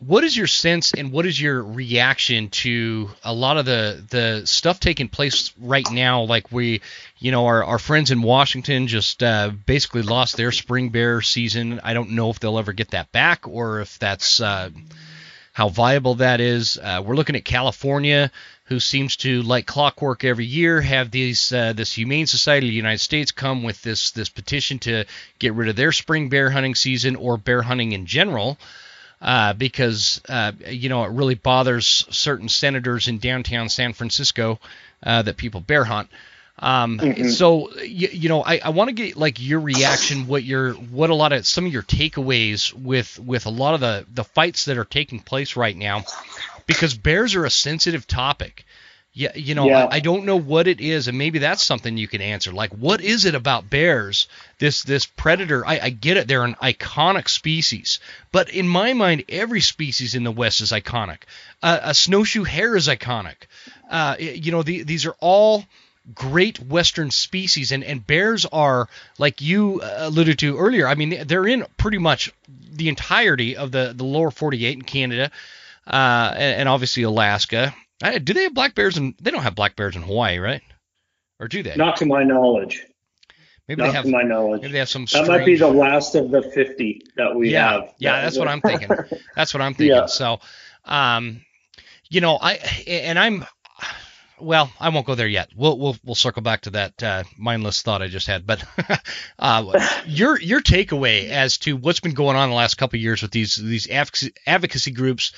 [0.00, 4.46] what is your sense and what is your reaction to a lot of the the
[4.46, 6.80] stuff taking place right now like we
[7.18, 11.80] you know our, our friends in washington just uh, basically lost their spring bear season
[11.84, 14.70] i don't know if they'll ever get that back or if that's uh,
[15.52, 18.30] how viable that is uh, we're looking at california
[18.64, 22.76] who seems to like clockwork every year have these uh, this humane society of the
[22.76, 25.04] united states come with this this petition to
[25.38, 28.58] get rid of their spring bear hunting season or bear hunting in general
[29.22, 34.58] uh, because uh, you know it really bothers certain senators in downtown San Francisco
[35.02, 36.08] uh, that people bear hunt.
[36.60, 37.28] Um, mm-hmm.
[37.28, 41.08] So you, you, know, I, I want to get like your reaction, what your what
[41.08, 44.66] a lot of some of your takeaways with with a lot of the the fights
[44.66, 46.04] that are taking place right now,
[46.66, 48.66] because bears are a sensitive topic.
[49.12, 49.86] Yeah, you know, yeah.
[49.86, 52.52] I, I, don't know what it is, and maybe that's something you can answer.
[52.52, 54.28] Like, what is it about bears?
[54.60, 55.66] This this predator.
[55.66, 57.98] I, I get it; they're an iconic species,
[58.30, 61.22] but in my mind, every species in the West is iconic.
[61.60, 63.34] Uh, a snowshoe hare is iconic.
[63.90, 65.64] Uh, you know, the, these are all
[66.14, 70.86] great Western species, and and bears are like you alluded to earlier.
[70.86, 75.30] I mean, they're in pretty much the entirety of the the lower 48 in Canada.
[75.86, 79.54] Uh, and, and obviously Alaska, I, do they have black bears and they don't have
[79.54, 80.62] black bears in Hawaii, right?
[81.38, 81.74] Or do they?
[81.76, 82.84] Not to my knowledge.
[83.66, 84.04] Maybe Not they have.
[84.04, 84.62] To my knowledge.
[84.62, 85.06] Maybe they have some.
[85.06, 85.26] Strange...
[85.26, 87.94] That might be the last of the fifty that we yeah, have.
[87.98, 88.88] Yeah, that's what I'm thinking.
[89.36, 89.96] That's what I'm thinking.
[89.96, 90.06] Yeah.
[90.06, 90.40] So,
[90.84, 91.42] um,
[92.08, 92.54] you know, I
[92.86, 93.46] and I'm.
[94.40, 95.50] Well, I won't go there yet.
[95.54, 98.46] We'll we'll we'll circle back to that uh, mindless thought I just had.
[98.46, 98.64] But
[99.38, 103.30] uh, your your takeaway as to what's been going on the last couple years with
[103.30, 105.32] these these advocacy, groups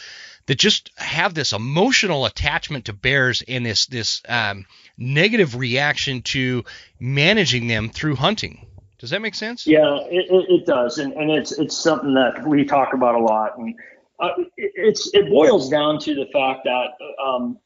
[0.46, 6.64] that just have this emotional attachment to bears and this this um, negative reaction to
[7.00, 8.66] managing them through hunting.
[8.98, 9.66] Does that make sense?
[9.66, 13.58] Yeah, it, it does, and, and it's it's something that we talk about a lot,
[13.58, 13.74] and
[14.20, 17.58] uh, it's it boils down to the fact that um,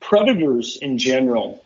[0.00, 1.64] predators in general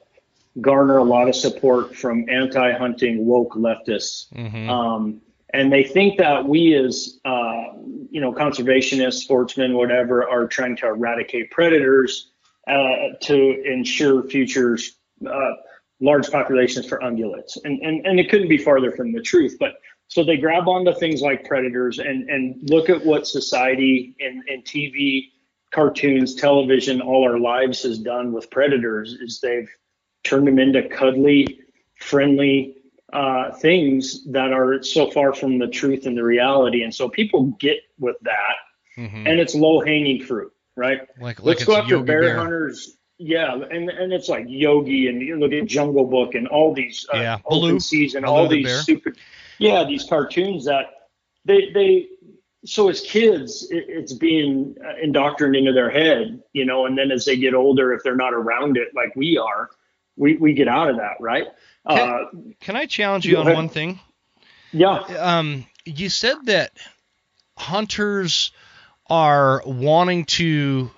[0.61, 4.33] garner a lot of support from anti-hunting woke leftists.
[4.33, 4.69] Mm-hmm.
[4.69, 5.21] Um,
[5.53, 7.73] and they think that we as uh,
[8.11, 12.31] you know conservationists sportsmen whatever are trying to eradicate predators
[12.67, 14.97] uh, to ensure futures
[15.27, 15.53] uh,
[16.01, 19.75] large populations for ungulates and, and and it couldn't be farther from the truth but
[20.09, 24.65] so they grab onto things like predators and and look at what society and, and
[24.65, 25.31] tv
[25.73, 29.69] cartoons television all our lives has done with predators is they've
[30.25, 31.61] turned them into cuddly
[31.97, 32.77] friendly
[33.13, 36.83] uh, things that are so far from the truth and the reality.
[36.83, 38.57] And so people get with that,
[38.97, 39.27] mm-hmm.
[39.27, 41.01] and it's low hanging fruit, right?
[41.21, 42.97] Like, Let's like go after bear, bear, hunters.
[43.19, 47.07] Yeah, and and it's like Yogi and you look at Jungle Book and all these
[47.13, 47.39] uh, yeah.
[47.47, 47.81] open Baloo.
[47.81, 49.13] season, all these super
[49.59, 50.87] yeah these cartoons that
[51.45, 52.07] they they
[52.65, 57.25] so as kids it, it's being indoctrinated into their head, you know, and then as
[57.25, 59.71] they get older, if they're not around it like we are,
[60.17, 61.47] we we get out of that, right?
[61.89, 62.25] Can, uh,
[62.61, 63.57] can I challenge you on ahead.
[63.57, 64.01] one thing?
[64.73, 64.99] Yeah.
[64.99, 66.73] Um, you said that
[67.57, 68.51] hunters
[69.09, 70.91] are wanting to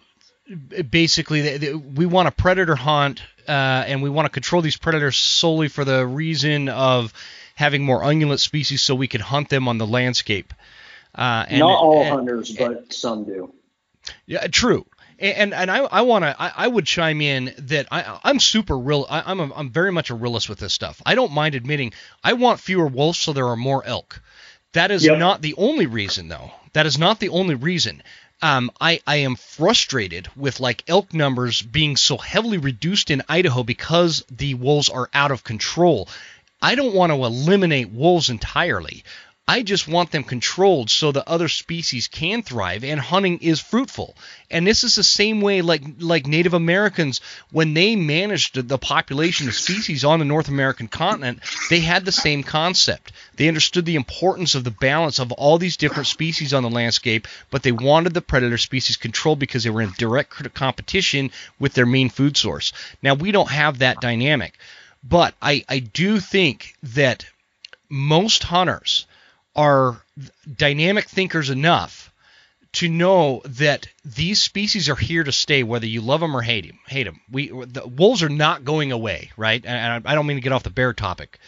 [0.91, 4.77] basically they, they, we want a predator hunt uh, and we want to control these
[4.77, 7.13] predators solely for the reason of
[7.55, 10.53] having more ungulate species so we can hunt them on the landscape.
[11.15, 13.53] Uh, and, Not all and, hunters, but some do.
[14.27, 14.87] Yeah, true
[15.21, 18.77] and and I, I want to I, I, would chime in that I I'm super
[18.79, 21.01] real I, am a, I'm very much a realist with this stuff.
[21.05, 21.93] I don't mind admitting
[22.25, 24.23] I want fewer wolves so there are more elk.
[24.73, 25.19] That is yep.
[25.19, 26.53] not the only reason though.
[26.73, 28.03] That is not the only reason.
[28.43, 33.63] Um, I, I am frustrated with like elk numbers being so heavily reduced in Idaho
[33.63, 36.09] because the wolves are out of control.
[36.63, 39.05] I don't want to eliminate wolves entirely.
[39.51, 44.17] I just want them controlled so the other species can thrive and hunting is fruitful.
[44.49, 49.49] And this is the same way like like Native Americans when they managed the population
[49.49, 53.11] of species on the North American continent, they had the same concept.
[53.35, 57.27] They understood the importance of the balance of all these different species on the landscape,
[57.51, 61.87] but they wanted the predator species controlled because they were in direct competition with their
[61.87, 62.73] main food source.
[63.03, 64.57] Now we don't have that dynamic.
[65.03, 67.27] But I, I do think that
[67.89, 69.07] most hunters
[69.57, 70.01] are
[70.57, 72.13] dynamic thinkers enough
[72.73, 76.67] to know that these species are here to stay, whether you love them or hate
[76.67, 76.79] them.
[76.87, 77.21] Hate them.
[77.31, 79.65] We the wolves are not going away, right?
[79.65, 81.41] And I don't mean to get off the bear topic,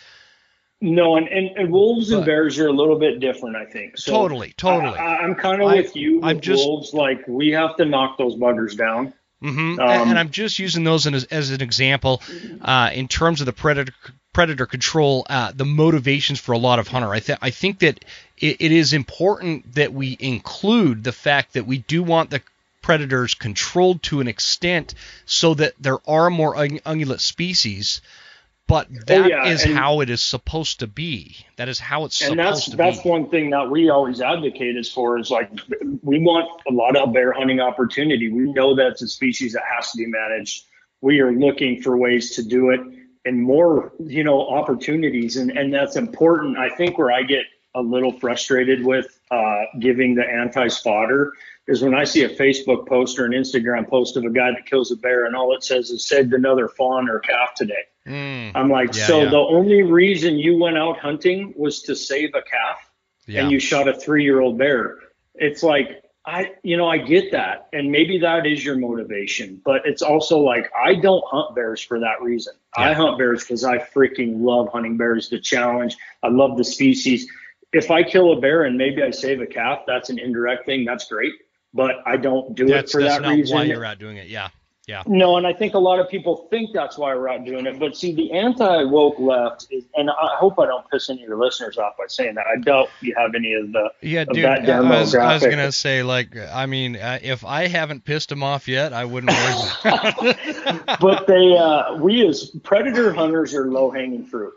[0.80, 3.98] No, and, and, and wolves but, and bears are a little bit different, I think.
[3.98, 4.98] So totally, totally.
[4.98, 6.16] I, am kind of with you.
[6.16, 6.92] With I'm just wolves.
[6.92, 9.14] Like we have to knock those buggers down.
[9.42, 9.80] Mm-hmm.
[9.80, 12.22] Um, and I'm just using those as, as an example
[12.60, 13.92] uh, in terms of the predator
[14.32, 17.10] predator control, uh, the motivations for a lot of hunter.
[17.10, 18.02] I, th- I think that
[18.38, 22.40] it, it is important that we include the fact that we do want the
[22.80, 24.94] predators controlled to an extent
[25.26, 28.00] so that there are more ungulate species
[28.72, 29.48] but oh, that oh, yeah.
[29.48, 31.36] is and, how it is supposed to be.
[31.56, 32.82] That is how it's and supposed to be.
[32.82, 35.50] And that's one thing that we always advocate as far as like
[36.02, 38.32] we want a lot of bear hunting opportunity.
[38.32, 40.64] We know that's a species that has to be managed.
[41.02, 42.80] We are looking for ways to do it
[43.26, 46.56] and more, you know, opportunities, and and that's important.
[46.56, 51.34] I think where I get a little frustrated with uh, giving the anti spotter
[51.68, 54.64] is when I see a Facebook post or an Instagram post of a guy that
[54.64, 57.84] kills a bear and all it says is saved another fawn or calf today.
[58.06, 59.30] Mm, I'm like, yeah, so yeah.
[59.30, 62.90] the only reason you went out hunting was to save a calf
[63.26, 63.42] yeah.
[63.42, 64.98] and you shot a three year old bear.
[65.34, 67.68] It's like, I, you know, I get that.
[67.72, 71.98] And maybe that is your motivation, but it's also like, I don't hunt bears for
[72.00, 72.54] that reason.
[72.76, 75.96] I hunt bears because I freaking love hunting bears, the challenge.
[76.22, 77.28] I love the species.
[77.72, 80.84] If I kill a bear and maybe I save a calf, that's an indirect thing.
[80.84, 81.32] That's great.
[81.74, 83.56] But I don't do that's, it for that reason.
[83.56, 84.28] why you're out doing it.
[84.28, 84.50] Yeah.
[84.86, 85.04] Yeah.
[85.06, 87.78] No, and I think a lot of people think that's why we're out doing it.
[87.78, 91.28] But see, the anti woke left is, and I hope I don't piss any of
[91.28, 92.46] your listeners off by saying that.
[92.46, 94.44] I doubt you have any of the yeah, of dude.
[94.44, 98.28] That I was, I was gonna say, like, I mean, uh, if I haven't pissed
[98.28, 100.34] them off yet, I wouldn't worry.
[101.00, 104.54] but they, uh, we as predator hunters are low hanging fruit,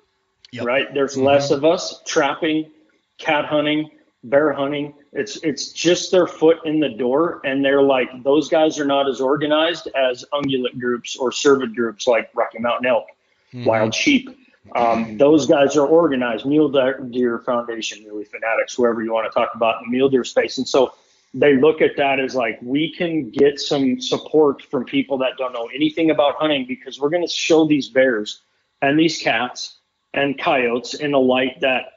[0.52, 0.66] yep.
[0.66, 0.92] right?
[0.92, 1.26] There's mm-hmm.
[1.26, 2.72] less of us trapping,
[3.20, 3.92] cat hunting,
[4.30, 4.94] bear hunting.
[5.14, 9.08] It's it's just their foot in the door, and they're like those guys are not
[9.08, 13.06] as organized as ungulate groups or cervid groups like Rocky Mountain Elk,
[13.54, 13.66] mm-hmm.
[13.66, 14.30] Wild Sheep.
[14.76, 16.46] Um, those guys are organized.
[16.46, 16.70] Mule
[17.12, 20.58] Deer Foundation, Muley Fanatics, whoever you want to talk about in the mule deer space,
[20.58, 20.94] and so
[21.36, 25.54] they look at that as like we can get some support from people that don't
[25.54, 28.42] know anything about hunting because we're going to show these bears
[28.82, 29.78] and these cats
[30.14, 31.95] and coyotes in a light that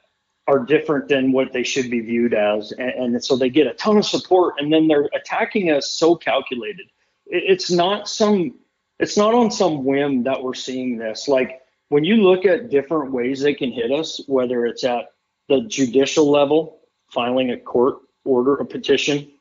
[0.49, 2.71] are different than what they should be viewed as.
[2.71, 6.15] And, and, so they get a ton of support and then they're attacking us so
[6.15, 6.87] calculated.
[7.27, 8.57] It, it's not some,
[8.97, 11.27] it's not on some whim that we're seeing this.
[11.27, 15.11] Like when you look at different ways they can hit us, whether it's at
[15.49, 16.79] the judicial level,
[17.13, 19.31] filing a court order, a petition,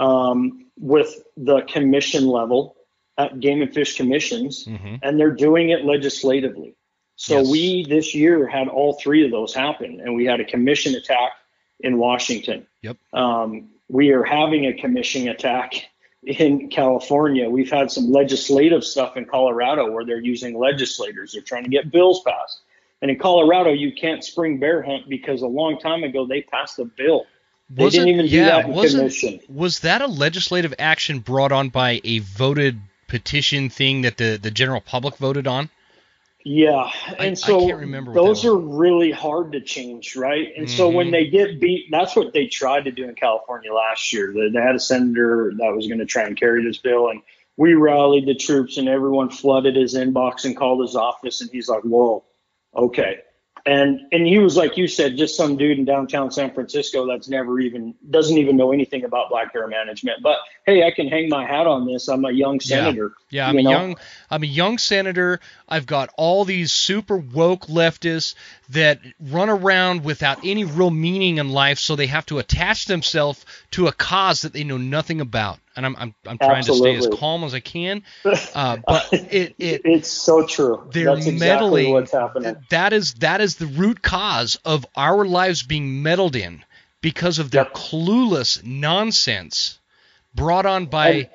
[0.00, 2.76] um, with the commission level
[3.18, 4.96] at game and fish commissions, mm-hmm.
[5.02, 6.75] and they're doing it legislatively.
[7.16, 7.50] So yes.
[7.50, 11.32] we this year had all three of those happen, and we had a commission attack
[11.80, 12.66] in Washington.
[12.82, 12.96] Yep.
[13.12, 15.86] Um, we are having a commission attack
[16.22, 17.48] in California.
[17.48, 21.32] We've had some legislative stuff in Colorado where they're using legislators.
[21.32, 22.60] They're trying to get bills passed.
[23.00, 26.78] And in Colorado, you can't spring bear hunt because a long time ago they passed
[26.78, 27.26] a bill.
[27.70, 29.40] They was didn't even do yeah, that in commission.
[29.48, 34.50] Was that a legislative action brought on by a voted petition thing that the, the
[34.50, 35.68] general public voted on?
[36.48, 40.52] Yeah, and I, so I those are really hard to change, right?
[40.56, 40.76] And mm-hmm.
[40.76, 41.12] so when mm-hmm.
[41.14, 44.32] they get beat, that's what they tried to do in California last year.
[44.32, 47.20] They, they had a senator that was going to try and carry this bill, and
[47.56, 51.68] we rallied the troops, and everyone flooded his inbox and called his office, and he's
[51.68, 52.22] like, "Whoa,
[52.76, 53.22] okay."
[53.64, 57.28] And and he was like you said, just some dude in downtown San Francisco that's
[57.28, 60.22] never even doesn't even know anything about black bear management.
[60.22, 62.08] But hey, I can hang my hat on this.
[62.08, 63.14] I'm a young senator.
[63.30, 63.70] Yeah, yeah I'm a know?
[63.70, 63.96] young
[64.30, 65.40] I'm a young senator.
[65.68, 68.34] I've got all these super woke leftists
[68.70, 73.46] that run around without any real meaning in life, so they have to attach themselves
[73.72, 75.60] to a cause that they know nothing about.
[75.76, 76.96] And I'm I'm, I'm trying Absolutely.
[76.96, 78.02] to stay as calm as I can.
[78.54, 80.88] Uh, but it, it it's so true.
[80.90, 81.92] They're That's exactly meddling.
[81.92, 82.56] What's happening.
[82.70, 86.64] That is that is the root cause of our lives being meddled in
[87.02, 87.74] because of their yep.
[87.74, 89.78] clueless nonsense
[90.36, 91.08] brought on by.
[91.08, 91.28] And,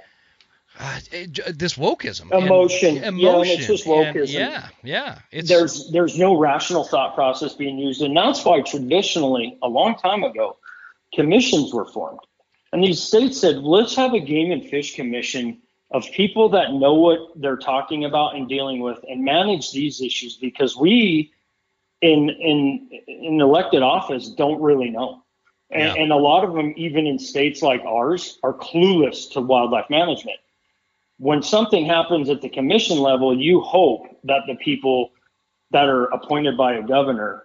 [1.46, 4.34] uh, this wokeism, emotion, and, emotion, yeah, it's just wokeism.
[4.34, 5.20] Yeah, yeah.
[5.32, 9.96] It's, there's there's no rational thought process being used, and that's why traditionally, a long
[9.96, 10.58] time ago,
[11.14, 12.22] commissions were formed,
[12.72, 15.62] and these states said, let's have a game and fish commission
[15.92, 20.38] of people that know what they're talking about and dealing with, and manage these issues
[20.38, 21.32] because we,
[22.02, 25.22] in in in elected office, don't really know.
[25.72, 26.04] And, yeah.
[26.04, 30.38] and, a lot of them, even in states like ours, are clueless to wildlife management
[31.22, 35.12] when something happens at the commission level, you hope that the people
[35.70, 37.44] that are appointed by a governor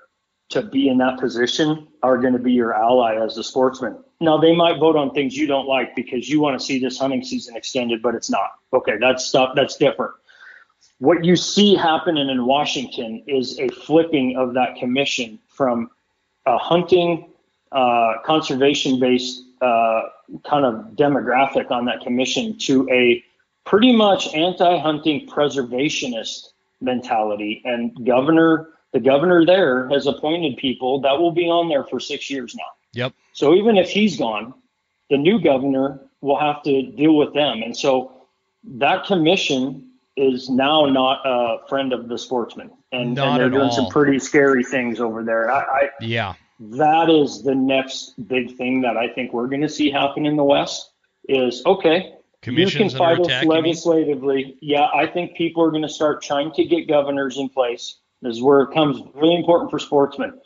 [0.48, 4.02] to be in that position are going to be your ally as a sportsman.
[4.18, 6.98] Now they might vote on things you don't like because you want to see this
[6.98, 8.52] hunting season extended, but it's not.
[8.72, 10.12] Okay, that's stuff that's different.
[10.96, 15.90] What you see happening in Washington is a flipping of that commission from
[16.46, 17.28] a hunting,
[17.76, 20.02] uh, conservation based uh,
[20.48, 23.22] kind of demographic on that commission to a
[23.66, 26.48] pretty much anti hunting preservationist
[26.80, 27.60] mentality.
[27.66, 32.30] And Governor, the governor there has appointed people that will be on there for six
[32.30, 32.64] years now.
[32.94, 33.12] Yep.
[33.34, 34.54] So even if he's gone,
[35.10, 37.62] the new governor will have to deal with them.
[37.62, 38.26] And so
[38.64, 42.70] that commission is now not a friend of the sportsman.
[42.90, 43.72] And, and they're doing all.
[43.72, 45.50] some pretty scary things over there.
[45.50, 46.34] I, I, yeah.
[46.58, 50.36] That is the next big thing that I think we're going to see happen in
[50.36, 50.92] the West
[51.28, 54.56] is okay, you can fight us legislatively.
[54.60, 57.98] Yeah, I think people are going to start trying to get governors in place.
[58.22, 60.40] This is where it comes really important for sportsmen.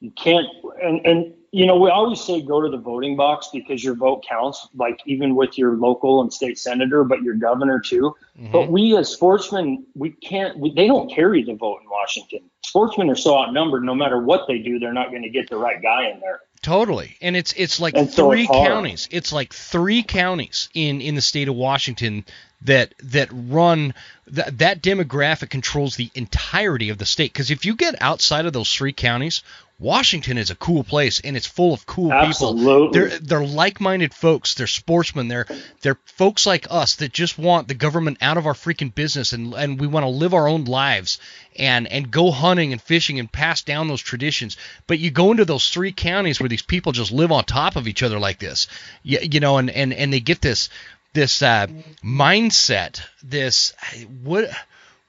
[0.00, 0.46] You can't,
[0.82, 4.24] and, and you know, we always say go to the voting box because your vote
[4.26, 8.16] counts, like even with your local and state senator, but your governor too.
[8.40, 8.52] Mm-hmm.
[8.52, 12.40] But we as sportsmen, we can't, we, they don't carry the vote in Washington.
[12.64, 15.58] Sportsmen are so outnumbered, no matter what they do, they're not going to get the
[15.58, 16.40] right guy in there.
[16.62, 19.08] Totally, and it's it's like and three so it's counties.
[19.10, 22.24] It's like three counties in in the state of Washington
[22.64, 23.94] that that run
[24.28, 27.32] that that demographic controls the entirety of the state.
[27.32, 29.42] Because if you get outside of those three counties,
[29.82, 32.62] Washington is a cool place and it's full of cool Absolutely.
[32.62, 32.90] people.
[32.92, 34.54] They're they're like-minded folks.
[34.54, 35.26] They're sportsmen.
[35.26, 35.46] They're
[35.80, 39.52] they're folks like us that just want the government out of our freaking business and
[39.54, 41.18] and we want to live our own lives
[41.58, 44.56] and and go hunting and fishing and pass down those traditions.
[44.86, 47.88] But you go into those three counties where these people just live on top of
[47.88, 48.68] each other like this.
[49.02, 50.68] You, you know and and and they get this
[51.12, 51.66] this uh,
[52.02, 53.74] mindset, this
[54.22, 54.50] what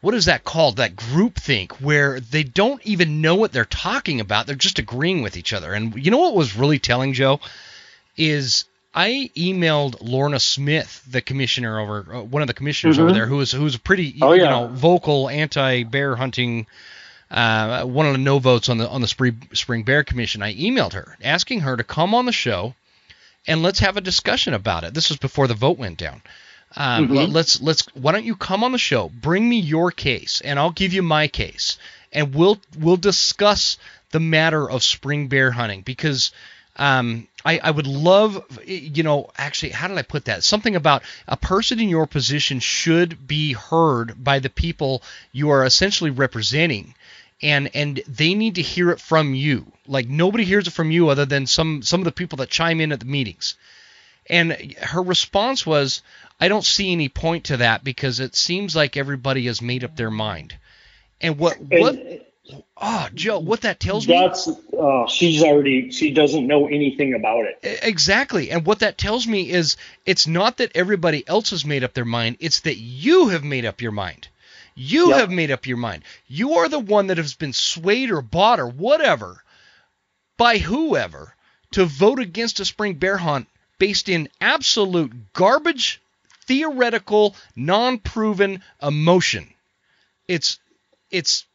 [0.01, 0.77] what is that called?
[0.77, 4.45] That group think where they don't even know what they're talking about.
[4.45, 5.73] They're just agreeing with each other.
[5.73, 7.39] And you know what was really telling, Joe,
[8.17, 13.05] is I emailed Lorna Smith, the commissioner over, uh, one of the commissioners mm-hmm.
[13.05, 14.43] over there, who was who's a pretty oh, yeah.
[14.43, 16.67] you know vocal anti-bear hunting.
[17.31, 20.43] Uh, one of the no votes on the on the spring, spring bear commission.
[20.43, 22.75] I emailed her asking her to come on the show
[23.47, 24.93] and let's have a discussion about it.
[24.93, 26.21] This was before the vote went down.
[26.75, 27.31] Um, mm-hmm.
[27.31, 27.85] Let's let's.
[27.93, 29.09] Why don't you come on the show?
[29.09, 31.77] Bring me your case, and I'll give you my case,
[32.11, 33.77] and we'll we'll discuss
[34.11, 36.31] the matter of spring bear hunting because
[36.77, 40.43] um, I, I would love, you know, actually, how did I put that?
[40.43, 45.65] Something about a person in your position should be heard by the people you are
[45.65, 46.95] essentially representing,
[47.41, 49.71] and and they need to hear it from you.
[49.87, 52.81] Like nobody hears it from you other than some some of the people that chime
[52.81, 53.55] in at the meetings.
[54.29, 56.01] And her response was,
[56.39, 59.95] I don't see any point to that because it seems like everybody has made up
[59.95, 60.55] their mind.
[61.19, 61.97] And what what
[62.75, 67.45] Oh, Joe, what that tells me That's uh, she's already she doesn't know anything about
[67.45, 67.79] it.
[67.81, 68.51] Exactly.
[68.51, 72.03] And what that tells me is it's not that everybody else has made up their
[72.03, 74.27] mind, it's that you have made up your mind.
[74.75, 75.19] You yep.
[75.19, 76.03] have made up your mind.
[76.27, 79.43] You are the one that has been swayed or bought or whatever
[80.37, 81.35] by whoever
[81.71, 83.47] to vote against a spring bear hunt
[83.77, 86.01] based in absolute garbage
[86.45, 89.53] theoretical, non-proven emotion.
[90.27, 90.59] It's
[91.09, 91.45] it's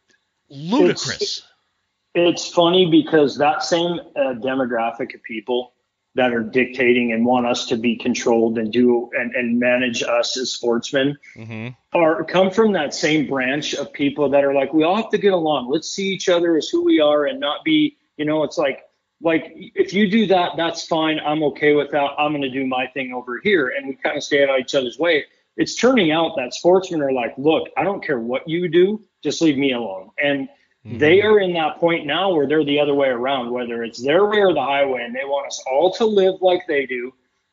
[0.49, 1.21] ludicrous.
[1.21, 1.43] It's,
[2.15, 5.73] it's funny because that same uh, demographic of people
[6.19, 10.37] that are dictating and want us to be controlled and do and, and manage us
[10.37, 11.69] as sportsmen mm-hmm.
[11.99, 15.19] are come from that same branch of people that are like we all have to
[15.19, 18.43] get along let's see each other as who we are and not be you know
[18.43, 18.83] it's like
[19.21, 21.19] like if you do that, that's fine.
[21.19, 22.11] I'm okay with that.
[22.19, 24.61] I'm going to do my thing over here, and we kind of stay out of
[24.61, 25.25] each other's way.
[25.57, 29.43] It's turning out that sportsmen are like, look, I don't care what you do, just
[29.43, 30.11] leave me alone.
[30.23, 30.49] And
[30.89, 30.99] mm-hmm.
[30.99, 34.27] they are in that point now where they're the other way around, whether it's their
[34.27, 37.13] way or the highway, and they want us all to live like they do,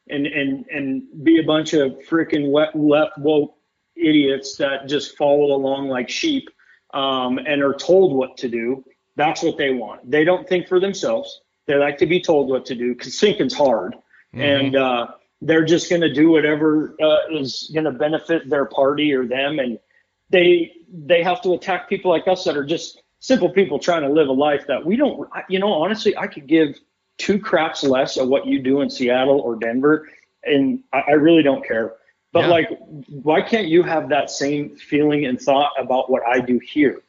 [0.10, 3.56] and and and be a bunch of freaking left woke
[3.96, 6.50] idiots that just follow along like sheep
[6.94, 8.84] um, and are told what to do.
[9.16, 10.10] That's what they want.
[10.10, 13.54] They don't think for themselves they like to be told what to do because thinking's
[13.54, 14.42] hard, mm-hmm.
[14.42, 15.08] and uh,
[15.42, 19.60] they're just going to do whatever uh, is going to benefit their party or them,
[19.60, 19.80] and
[20.30, 24.10] they they have to attack people like us that are just simple people trying to
[24.10, 25.30] live a life that we don't.
[25.50, 26.80] You know, honestly, I could give
[27.18, 30.10] two craps less of what you do in Seattle or Denver,
[30.44, 31.94] and I, I really don't care.
[32.32, 32.48] But yeah.
[32.48, 32.70] like,
[33.08, 37.02] why can't you have that same feeling and thought about what I do here?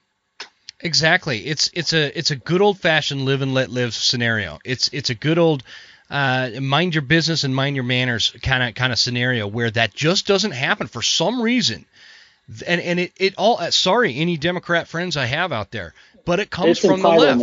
[0.81, 1.47] Exactly.
[1.47, 4.59] It's it's a it's a good old fashioned live and let live scenario.
[4.65, 5.65] It's it's a good old
[6.11, 9.95] uh, mind your business and mind your manners kind of kind of scenario where that
[9.95, 11.87] just doesn't happen for some reason.
[12.67, 15.95] And and it, it all uh, sorry any Democrat friends I have out there,
[16.25, 17.43] but it comes it's from the left.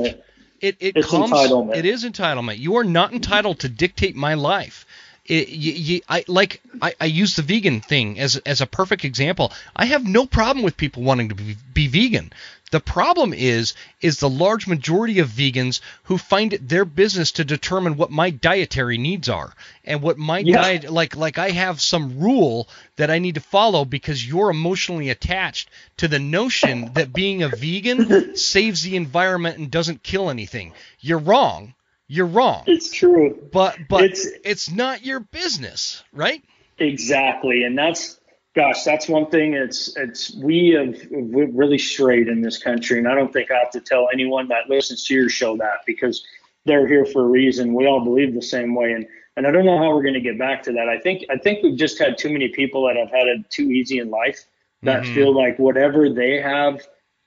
[0.62, 1.76] It it it's comes entitlement.
[1.76, 2.58] it is entitlement.
[2.60, 4.86] You are not entitled to dictate my life.
[5.26, 9.06] It, you, you, I like I, I use the vegan thing as as a perfect
[9.06, 9.54] example.
[9.74, 12.34] I have no problem with people wanting to be, be vegan.
[12.72, 17.46] The problem is is the large majority of vegans who find it their business to
[17.46, 19.54] determine what my dietary needs are
[19.86, 20.62] and what my Yeah.
[20.62, 22.68] diet like like I have some rule
[22.98, 27.48] that I need to follow because you're emotionally attached to the notion that being a
[27.48, 30.74] vegan saves the environment and doesn't kill anything.
[31.00, 31.76] You're wrong.
[32.08, 32.64] You're wrong.
[32.68, 33.48] It's true.
[33.52, 36.44] But but it's, It's- not your business, right?
[36.80, 38.20] Exactly, and that's
[38.56, 39.54] gosh, that's one thing.
[39.54, 43.60] It's it's we have we're really strayed in this country, and I don't think I
[43.60, 46.24] have to tell anyone that listens to your show that because
[46.66, 47.74] they're here for a reason.
[47.74, 49.06] We all believe the same way, and
[49.38, 50.90] and I don't know how we're going to get back to that.
[50.90, 53.72] I think I think we've just had too many people that have had it too
[53.72, 54.44] easy in life
[54.82, 55.14] that Mhm.
[55.16, 56.82] feel like whatever they have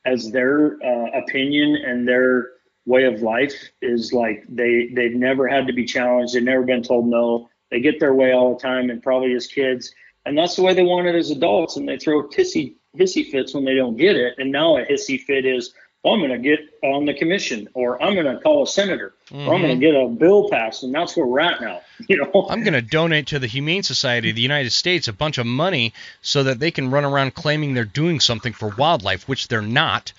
[0.05, 2.49] as their uh, opinion and their
[2.87, 6.35] way of life is like they they've never had to be challenged.
[6.35, 7.51] They've never been told no.
[7.71, 9.93] They get their way all the time, and probably as kids,
[10.25, 11.77] and that's the way they want it as adults.
[11.77, 14.35] And they throw hissy hissy fits when they don't get it.
[14.39, 18.03] And now a hissy fit is, well, I'm going to get on the commission, or
[18.03, 19.81] I'm going to call a senator, or I'm going to mm-hmm.
[19.81, 21.81] get a bill passed, and that's where we're at now.
[22.09, 25.15] You know, I'm going to donate to the Humane Society of the United States a
[25.15, 29.27] bunch of money so that they can run around claiming they're doing something for wildlife,
[29.27, 30.13] which they're not.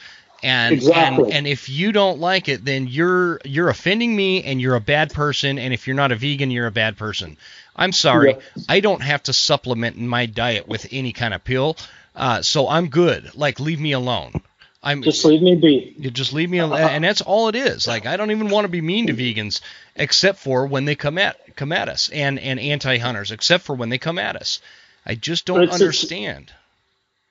[0.43, 1.25] And, Exactly.
[1.25, 4.81] and and if you don't like it, then you're you're offending me, and you're a
[4.81, 5.57] bad person.
[5.57, 7.37] And if you're not a vegan, you're a bad person.
[7.75, 8.37] I'm sorry.
[8.69, 11.77] I don't have to supplement my diet with any kind of pill,
[12.15, 13.35] uh, so I'm good.
[13.35, 14.41] Like, leave me alone.
[14.83, 15.95] I'm just leave me be.
[15.97, 17.87] you just leave me alone, and that's all it is.
[17.87, 19.61] Like I don't even want to be mean to vegans,
[19.95, 23.89] except for when they come at come at us, and and anti-hunters, except for when
[23.89, 24.61] they come at us.
[25.05, 26.51] I just don't it's- understand.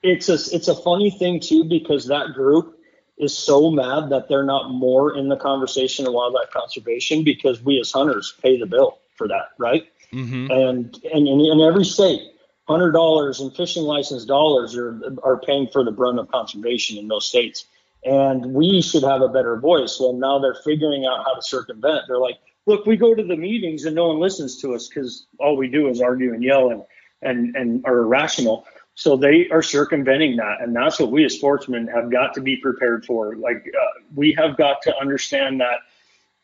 [0.03, 2.76] it's a it's a funny thing too because that group
[3.17, 7.79] is so mad that they're not more in the conversation of wildlife conservation because we
[7.79, 9.87] as hunters pay the bill for that, right?
[10.11, 12.21] hmm And and in, in every state,
[12.67, 17.07] hundred dollars and fishing license dollars are are paying for the brunt of conservation in
[17.07, 17.65] those states.
[18.05, 19.97] And we should have a better voice.
[19.99, 22.03] Well, now they're figuring out how to circumvent.
[22.07, 22.37] They're like,
[22.67, 25.67] look, we go to the meetings and no one listens to us because all we
[25.67, 26.83] do is argue and yell and
[27.21, 28.65] and and are irrational.
[28.97, 32.57] So they are circumventing that, and that's what we as sportsmen have got to be
[32.57, 33.35] prepared for.
[33.35, 35.81] Like uh, we have got to understand that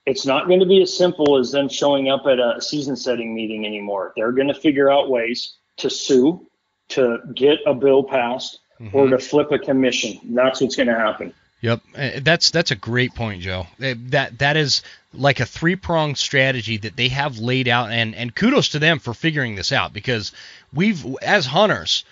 [0.06, 3.34] it's not going to be as simple as them showing up at a season setting
[3.34, 4.14] meeting anymore.
[4.16, 6.46] They're going to figure out ways to sue,
[6.90, 8.60] to get a bill passed,
[8.92, 10.20] or to flip a commission.
[10.36, 11.34] That's what's going to happen.
[11.62, 13.66] Yep, Uh, that's that's a great point, Joe.
[13.82, 18.14] Uh, That that is like a three pronged strategy that they have laid out, and
[18.14, 20.34] and kudos to them for figuring this out because
[20.72, 22.04] we've as hunters.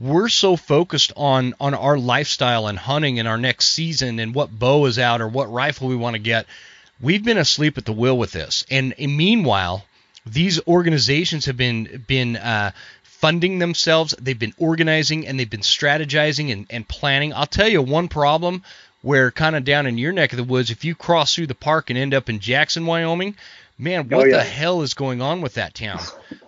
[0.00, 4.56] We're so focused on on our lifestyle and hunting and our next season and what
[4.56, 6.46] bow is out or what rifle we want to get.
[7.00, 9.84] We've been asleep at the wheel with this, and, and meanwhile,
[10.24, 12.72] these organizations have been been uh,
[13.02, 14.14] funding themselves.
[14.20, 17.32] They've been organizing and they've been strategizing and, and planning.
[17.32, 18.62] I'll tell you one problem
[19.02, 21.54] where kind of down in your neck of the woods, if you cross through the
[21.54, 23.36] park and end up in Jackson, Wyoming,
[23.78, 24.36] man, what Oh, yeah.
[24.38, 26.00] the hell is going on with that town?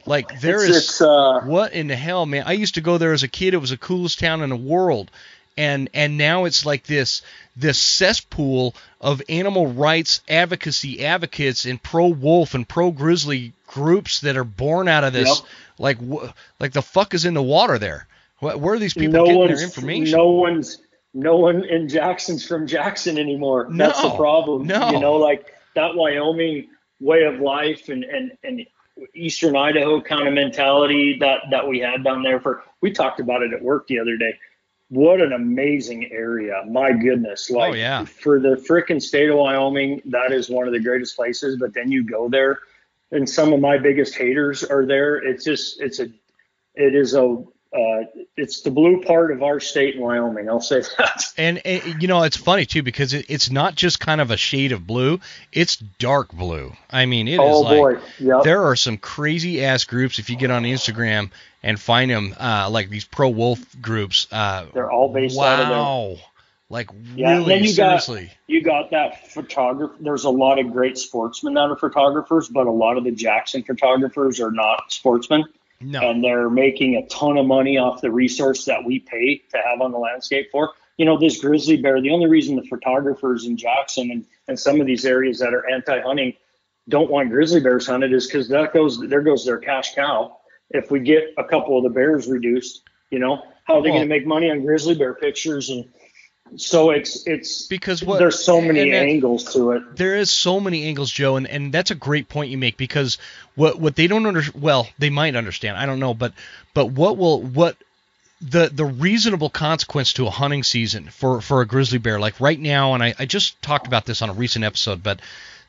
[0.06, 2.44] Like there it's, is it's, uh, what in the hell, man?
[2.46, 3.54] I used to go there as a kid.
[3.54, 5.10] It was the coolest town in the world.
[5.56, 7.22] And and now it's like this
[7.56, 14.36] this cesspool of animal rights advocacy advocates and pro wolf and pro grizzly groups that
[14.36, 15.28] are born out of this.
[15.28, 15.48] Yep.
[15.78, 18.06] Like wh- like the fuck is in the water there?
[18.38, 20.16] Wh- Where are these people no getting their information?
[20.16, 20.78] no one's
[21.12, 23.66] no one in Jackson's from Jackson anymore.
[23.70, 24.66] That's the problem.
[24.66, 24.90] no.
[24.92, 26.68] You know, like that Wyoming
[27.00, 28.66] way of life and and and
[29.14, 33.42] Eastern Idaho kind of mentality that that we had down there for we talked about
[33.42, 34.34] it at work the other day.
[34.88, 36.62] What an amazing area.
[36.68, 37.48] My goodness.
[37.50, 38.04] Oh, like Oh, yeah.
[38.04, 41.56] for the frickin' state of Wyoming, that is one of the greatest places.
[41.56, 42.58] But then you go there
[43.12, 45.16] and some of my biggest haters are there.
[45.16, 46.08] It's just it's a
[46.74, 47.42] it is a
[47.72, 48.02] uh,
[48.36, 50.48] it's the blue part of our state in Wyoming.
[50.48, 51.24] I'll say that.
[51.36, 54.36] And, and you know it's funny too because it, it's not just kind of a
[54.36, 55.20] shade of blue;
[55.52, 56.72] it's dark blue.
[56.90, 58.42] I mean, it is oh like boy, yep.
[58.42, 61.30] there are some crazy ass groups if you get on Instagram
[61.62, 64.26] and find them uh, like these pro wolf groups.
[64.32, 65.44] Uh, They're all based wow.
[65.46, 65.68] out of
[66.16, 66.24] there.
[66.68, 68.32] Like Yeah, and really then you got- seriously.
[68.46, 69.94] You got that photographer.
[70.00, 73.62] There's a lot of great sportsmen that are photographers, but a lot of the Jackson
[73.62, 75.44] photographers are not sportsmen,
[75.80, 76.00] no.
[76.00, 79.80] and they're making a ton of money off the resource that we pay to have
[79.80, 80.72] on the landscape for.
[80.96, 82.00] You know, this grizzly bear.
[82.00, 85.68] The only reason the photographers in Jackson and, and some of these areas that are
[85.70, 86.34] anti-hunting
[86.88, 90.36] don't want grizzly bears hunted is because that goes there goes their cash cow.
[90.70, 93.98] If we get a couple of the bears reduced, you know, how are they Well-
[93.98, 95.88] going to make money on grizzly bear pictures and
[96.56, 99.96] so it's it's because what there's so many that- angles to it.
[99.96, 103.18] there is so many angles, Joe, and, and that's a great point you make because
[103.54, 106.32] what what they don't under well they might understand I don't know, but
[106.74, 107.76] but what will what
[108.40, 112.58] the the reasonable consequence to a hunting season for for a grizzly bear like right
[112.58, 115.20] now, and I, I just talked about this on a recent episode, but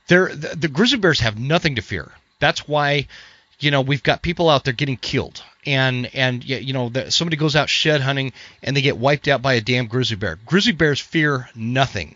[0.07, 2.11] they're the, the grizzly bears have nothing to fear.
[2.39, 3.07] That's why
[3.61, 5.43] you know we've got people out there getting killed.
[5.65, 8.33] And and you know somebody goes out shed hunting
[8.63, 10.39] and they get wiped out by a damn grizzly bear.
[10.45, 12.15] Grizzly bears fear nothing.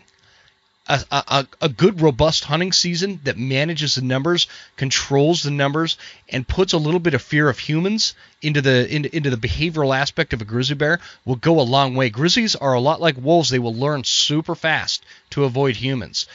[0.88, 5.96] A, a, a- good robust hunting season that manages the numbers controls the numbers
[6.28, 10.32] and puts a little bit of fear of humans into the into the behavioral aspect
[10.32, 12.08] of a grizzly bear will go a long way.
[12.08, 13.50] Grizzlies are a lot like wolves.
[13.50, 16.26] They will learn super fast to avoid humans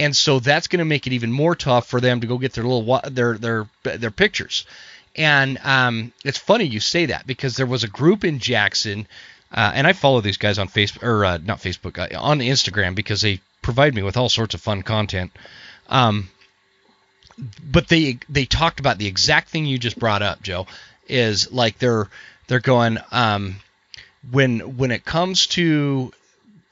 [0.00, 2.52] and so that's going to make it even more tough for them to go get
[2.54, 4.66] their little their their their pictures
[5.16, 9.06] and um, it's funny you say that because there was a group in Jackson,
[9.52, 12.94] uh, and I follow these guys on Facebook or uh, not Facebook uh, on Instagram
[12.94, 15.32] because they provide me with all sorts of fun content.
[15.88, 16.30] Um,
[17.64, 20.66] but they they talked about the exact thing you just brought up, Joe.
[21.08, 22.08] Is like they're
[22.46, 23.56] they're going um,
[24.30, 26.12] when when it comes to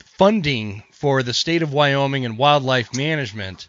[0.05, 3.69] funding for the state of Wyoming and wildlife management.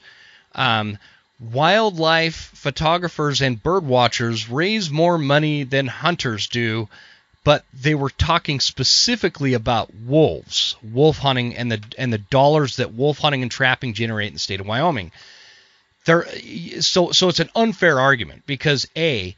[0.55, 0.97] Um,
[1.39, 6.89] wildlife photographers and bird watchers raise more money than hunters do,
[7.43, 12.95] but they were talking specifically about wolves, wolf hunting, and the and the dollars that
[12.95, 15.11] wolf hunting and trapping generate in the state of Wyoming.
[16.05, 16.27] There,
[16.81, 19.35] so so it's an unfair argument because a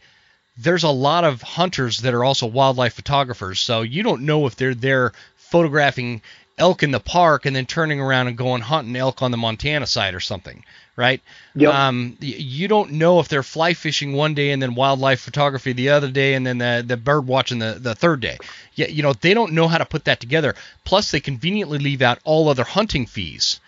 [0.57, 4.55] there's a lot of hunters that are also wildlife photographers, so you don't know if
[4.55, 6.21] they're there photographing
[6.61, 9.87] elk in the park and then turning around and going hunting elk on the Montana
[9.87, 10.63] side or something,
[10.95, 11.21] right?
[11.55, 11.73] Yep.
[11.73, 15.89] Um, you don't know if they're fly fishing one day and then wildlife photography the
[15.89, 18.37] other day and then the, the bird watching the, the third day.
[18.75, 20.55] Yeah, you know, they don't know how to put that together.
[20.85, 23.59] Plus, they conveniently leave out all other hunting fees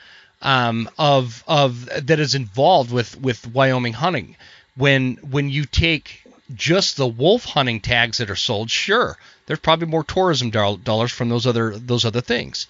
[0.44, 4.36] um, of of that is involved with with Wyoming hunting.
[4.76, 6.23] When when you take
[6.54, 11.12] just the wolf hunting tags that are sold, sure, there's probably more tourism doll- dollars
[11.12, 12.68] from those other those other things.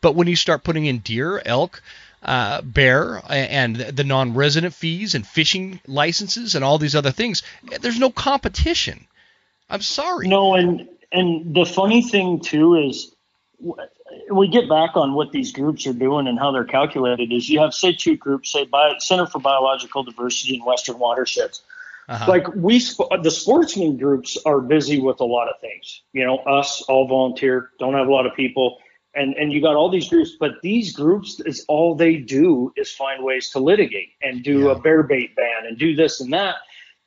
[0.00, 1.82] But when you start putting in deer, elk,
[2.22, 7.42] uh, bear, and the non-resident fees and fishing licenses and all these other things,
[7.80, 9.06] there's no competition.
[9.68, 10.28] I'm sorry.
[10.28, 13.12] No, and and the funny thing too is
[14.30, 17.32] we get back on what these groups are doing and how they're calculated.
[17.32, 21.62] Is you have say two groups, say Bio, Center for Biological Diversity in Western Watersheds.
[22.10, 22.30] Uh-huh.
[22.30, 26.02] Like we, sp- the sportsman groups are busy with a lot of things.
[26.12, 28.78] You know, us all volunteer, don't have a lot of people,
[29.14, 32.90] and and you got all these groups, but these groups is all they do is
[32.90, 34.72] find ways to litigate and do Yeah.
[34.72, 36.56] a bear bait ban and do this and that,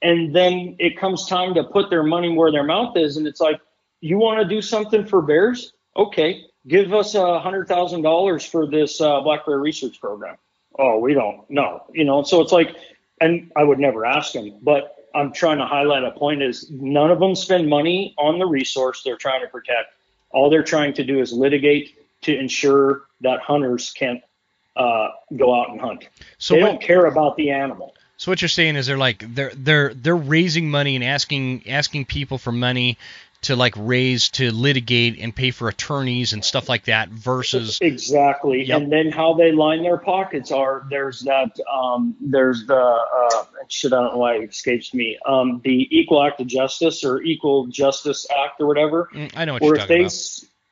[0.01, 3.41] and then it comes time to put their money where their mouth is, and it's
[3.41, 3.59] like,
[3.99, 5.73] you want to do something for bears?
[5.97, 10.37] Okay, give us a hundred thousand dollars for this uh, black bear research program.
[10.79, 11.47] Oh, we don't.
[11.49, 12.23] No, you know.
[12.23, 12.75] So it's like,
[13.23, 17.11] and I would never ask them, but I'm trying to highlight a point is none
[17.11, 19.93] of them spend money on the resource they're trying to protect.
[20.31, 24.21] All they're trying to do is litigate to ensure that hunters can't
[24.75, 26.07] uh, go out and hunt.
[26.37, 27.95] so they what- don't care about the animal.
[28.17, 32.05] So what you're saying is they're like they're they're they're raising money and asking asking
[32.05, 32.97] people for money
[33.43, 38.63] to like raise to litigate and pay for attorneys and stuff like that versus Exactly.
[38.65, 38.81] Yep.
[38.81, 43.93] And then how they line their pockets are there's that um, there's the uh, shit
[43.93, 47.67] I don't know why it escapes me um, the Equal Act of Justice or Equal
[47.67, 49.09] Justice Act or whatever.
[49.13, 50.13] Mm, I know what Or you're if they about.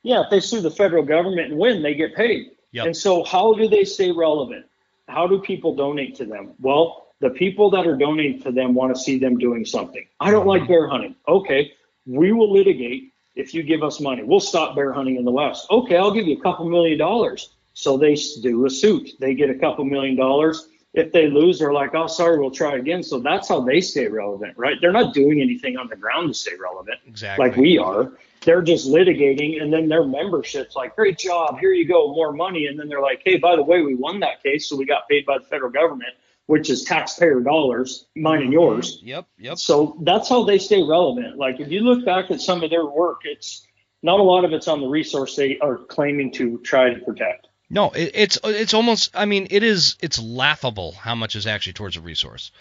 [0.04, 2.52] yeah if they sue the federal government and win they get paid.
[2.74, 2.86] Yep.
[2.88, 4.66] And so how do they stay relevant?
[5.08, 6.54] How do people donate to them?
[6.60, 10.08] Well, the people that are donating to them want to see them doing something.
[10.20, 11.16] I don't like bear hunting.
[11.28, 11.74] Okay,
[12.06, 14.24] we will litigate if you give us money.
[14.24, 15.68] We'll stop bear hunting in the West.
[15.70, 17.54] Okay, I'll give you a couple million dollars.
[17.74, 19.12] So they do a suit.
[19.20, 20.68] They get a couple million dollars.
[20.94, 23.02] If they lose, they're like, oh, sorry, we'll try again.
[23.02, 24.76] So that's how they stay relevant, right?
[24.82, 27.48] They're not doing anything on the ground to stay relevant Exactly.
[27.48, 28.12] like we are.
[28.42, 32.66] They're just litigating, and then their membership's like, great job, here you go, more money.
[32.66, 35.08] And then they're like, hey, by the way, we won that case, so we got
[35.08, 36.12] paid by the federal government,
[36.48, 39.00] which is taxpayer dollars, mine and yours.
[39.04, 39.26] Yep.
[39.40, 39.58] Yep.
[39.58, 41.38] So that's how they stay relevant.
[41.38, 43.66] Like if you look back at some of their work, it's
[44.04, 47.48] not a lot of it's on the resource they are claiming to try to protect.
[47.70, 49.12] No, it, it's it's almost.
[49.16, 49.96] I mean, it is.
[50.02, 52.52] It's laughable how much is actually towards a resource,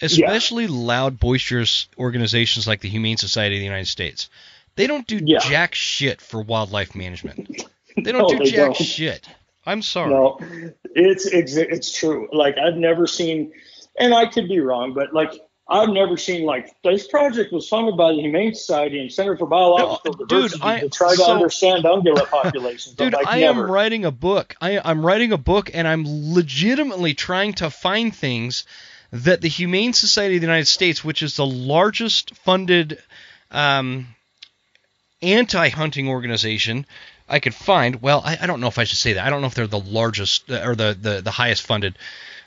[0.00, 4.30] especially loud, boisterous organizations like the Humane Society of the United States.
[4.76, 5.38] They don't do Yeah.
[5.40, 7.64] jack shit for wildlife management.
[7.96, 8.76] They don't No, do they jack don't.
[8.76, 9.28] shit.
[9.66, 10.10] I'm sorry.
[10.10, 10.38] No,
[10.94, 12.28] it's, it's it's true.
[12.32, 13.52] Like I've never seen,
[13.98, 15.32] and I could be wrong, but like
[15.68, 19.46] I've never seen like this project was funded by the Humane Society and Center for
[19.46, 22.94] Biological no, Diversity dude, I, to try to so, understand ungulate populations.
[22.94, 23.64] Dude, like, I never.
[23.64, 24.54] am writing a book.
[24.60, 28.64] I, I'm writing a book, and I'm legitimately trying to find things
[29.10, 33.02] that the Humane Society of the United States, which is the largest funded
[33.50, 34.06] um,
[35.20, 36.86] anti-hunting organization,
[37.28, 38.00] I could find.
[38.02, 39.26] Well, I, I, don't know if I should say that.
[39.26, 41.96] I don't know if they're the largest or the the, the highest funded.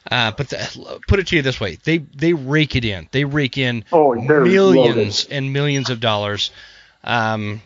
[0.09, 3.07] Uh, but the, put it to you this way: they they rake it in.
[3.11, 5.27] They rake in oh, millions loaded.
[5.31, 6.51] and millions of dollars.
[7.03, 7.61] Um,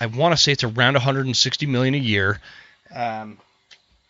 [0.00, 2.40] I want to say it's around 160 million a year.
[2.94, 3.38] Um,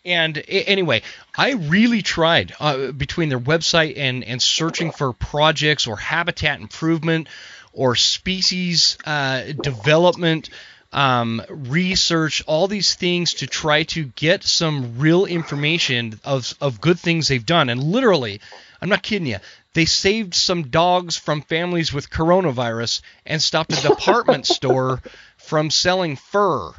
[0.03, 1.03] and anyway,
[1.37, 7.27] I really tried uh, between their website and and searching for projects or habitat improvement
[7.73, 10.49] or species uh, development
[10.93, 16.99] um, research, all these things to try to get some real information of, of good
[16.99, 17.69] things they've done.
[17.69, 18.41] And literally,
[18.81, 19.37] I'm not kidding you,
[19.73, 25.01] they saved some dogs from families with coronavirus and stopped a department store
[25.37, 26.71] from selling fur.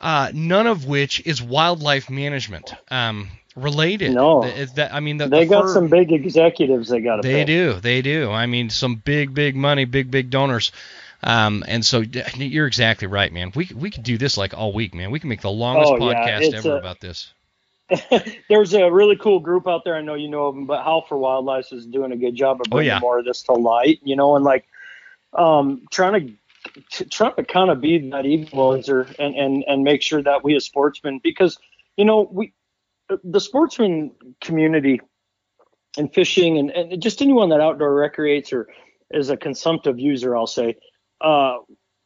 [0.00, 4.14] Uh, none of which is wildlife management um, related.
[4.14, 4.42] No,
[4.74, 6.88] that, I mean, the, they the got fur, some big executives.
[6.88, 7.22] They got.
[7.22, 7.44] They pay.
[7.44, 7.74] do.
[7.74, 8.30] They do.
[8.30, 10.72] I mean, some big, big money, big, big donors.
[11.22, 13.52] Um, and so you're exactly right, man.
[13.54, 15.10] We we could do this like all week, man.
[15.10, 16.58] We can make the longest oh, podcast yeah.
[16.58, 17.32] ever a, about this.
[18.48, 19.96] There's a really cool group out there.
[19.96, 22.60] I know you know of them, but Howl for Wildlife is doing a good job
[22.60, 23.00] of oh, bringing oh, yeah.
[23.00, 24.00] more of this to light.
[24.02, 24.66] You know, and like
[25.34, 26.38] um, trying
[26.90, 30.56] to trying to kind of be that equalizer and and and make sure that we
[30.56, 31.58] as sportsmen, because
[31.96, 32.54] you know we
[33.24, 35.00] the sportsman community
[35.98, 38.68] and fishing and, and just anyone that outdoor recreates or
[39.10, 40.76] is a consumptive user, I'll say,
[41.20, 41.58] uh,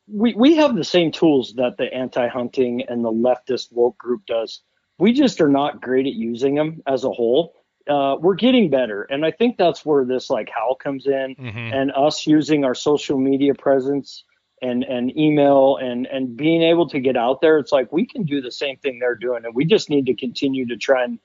[0.06, 4.60] we we have the same tools that the anti-hunting and the leftist woke group does.
[4.98, 7.54] We just are not great at using them as a whole.
[7.88, 11.58] Uh, we're getting better, and I think that's where this like Howl comes in, mm-hmm.
[11.58, 14.24] and us using our social media presence
[14.62, 17.58] and and email and and being able to get out there.
[17.58, 20.14] It's like we can do the same thing they're doing, and we just need to
[20.14, 21.18] continue to try and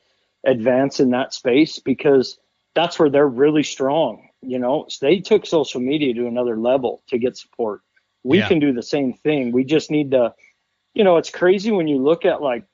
[0.46, 2.38] advance in that space because
[2.76, 7.18] that's where they're really strong you know, they took social media to another level to
[7.18, 7.82] get support.
[8.24, 8.48] We yeah.
[8.48, 9.52] can do the same thing.
[9.52, 10.34] We just need to,
[10.94, 12.66] you know, it's crazy when you look at like,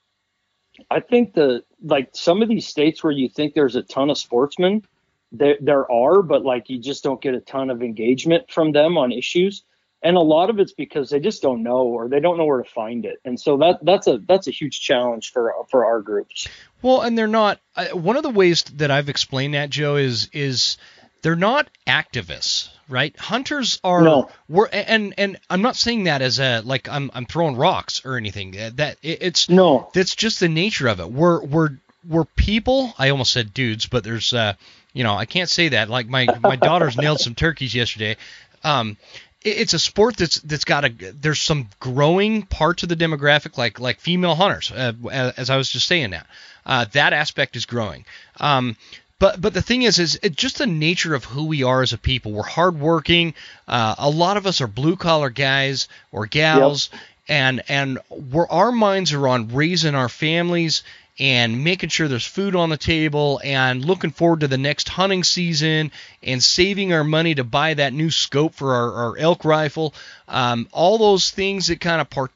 [0.92, 4.18] I think the like some of these states where you think there's a ton of
[4.18, 4.84] sportsmen,
[5.32, 8.98] there there are, but like you just don't get a ton of engagement from them
[8.98, 9.64] on issues.
[10.04, 12.62] And a lot of it's because they just don't know or they don't know where
[12.62, 13.20] to find it.
[13.26, 16.48] And so that that's a that's a huge challenge for for our groups.
[16.82, 17.60] Well, and they're not.
[17.76, 20.78] Uh, one of the ways that I've explained that, Joe, is is
[21.22, 23.18] they're not activists, right?
[23.18, 24.30] Hunters are no.
[24.48, 28.18] we're and and I'm not saying that as a like I'm I'm throwing rocks or
[28.18, 28.52] anything.
[28.76, 29.90] That it, it's no.
[29.94, 31.12] That's just the nature of it.
[31.12, 31.72] We're we're
[32.08, 32.94] we're people.
[32.98, 34.54] I almost said dudes, but there's uh
[34.94, 35.90] you know I can't say that.
[35.90, 38.18] Like my my daughters nailed some turkeys yesterday.
[38.64, 38.98] Um,
[39.42, 43.80] it's a sport that's that's got a there's some growing parts of the demographic like
[43.80, 44.94] like female hunters uh,
[45.38, 46.26] as I was just saying that
[46.66, 48.06] uh, that aspect is growing.
[48.40, 48.76] Um,
[49.20, 51.94] but but the thing is, is it's just the nature of who we are as
[51.94, 52.32] a people.
[52.32, 53.34] We're hardworking.
[53.68, 57.02] Uh, a lot of us are blue collar guys or gals, yep.
[57.30, 60.84] and and we're our minds are on raising our families
[61.18, 65.24] and making sure there's food on the table and looking forward to the next hunting
[65.24, 65.92] season
[66.22, 69.94] and saving our money to buy that new scope for our, our elk rifle.
[70.28, 72.32] Um, all those things that kind of part,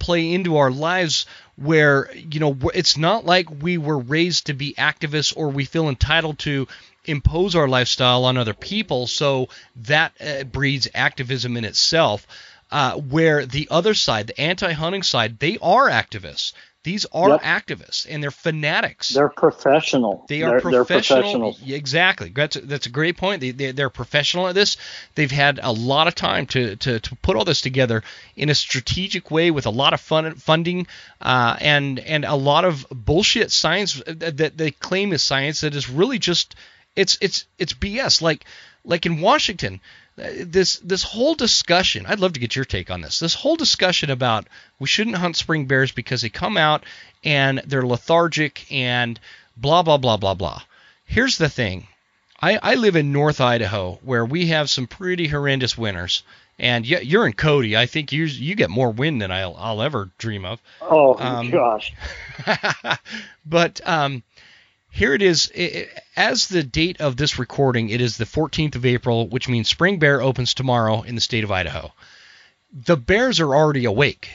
[0.00, 1.26] play into our lives
[1.56, 5.88] where, you know, it's not like we were raised to be activists or we feel
[5.88, 6.66] entitled to
[7.04, 9.06] impose our lifestyle on other people.
[9.06, 12.26] So that uh, breeds activism in itself.
[12.70, 16.54] Uh, where the other side, the anti-hunting side, they are activists.
[16.84, 17.42] These are yep.
[17.42, 19.08] activists and they're fanatics.
[19.08, 20.26] They're professional.
[20.28, 21.16] They are they're, professional.
[21.16, 21.62] They're professionals.
[21.66, 22.28] Exactly.
[22.28, 23.40] That's a, that's a great point.
[23.40, 24.76] They, they, they're professional at this.
[25.14, 28.02] They've had a lot of time to, to, to put all this together
[28.36, 30.86] in a strategic way with a lot of fun, funding
[31.22, 35.88] uh, and and a lot of bullshit science that they claim is science that is
[35.88, 36.54] really just
[36.94, 38.20] it's it's it's BS.
[38.20, 38.44] Like
[38.84, 39.80] like in Washington,
[40.16, 44.10] this this whole discussion i'd love to get your take on this this whole discussion
[44.10, 44.46] about
[44.78, 46.84] we shouldn't hunt spring bears because they come out
[47.24, 49.18] and they're lethargic and
[49.56, 50.62] blah blah blah blah blah
[51.04, 51.86] here's the thing
[52.40, 56.22] i, I live in north idaho where we have some pretty horrendous winters
[56.58, 57.76] and you're in Cody.
[57.76, 60.62] I think you you get more wind than I'll, I'll ever dream of.
[60.80, 61.92] Oh um, gosh!
[63.46, 64.22] but um,
[64.94, 65.50] here it is.
[65.52, 69.68] It, as the date of this recording, it is the 14th of April, which means
[69.68, 71.92] Spring Bear opens tomorrow in the state of Idaho.
[72.72, 74.28] The bears are already awake.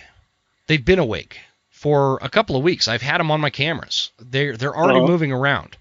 [0.67, 1.39] They've been awake
[1.71, 2.89] for a couple of weeks.
[2.89, 4.11] I've had them on my cameras.
[4.19, 5.07] They're they're already uh-huh.
[5.07, 5.77] moving around.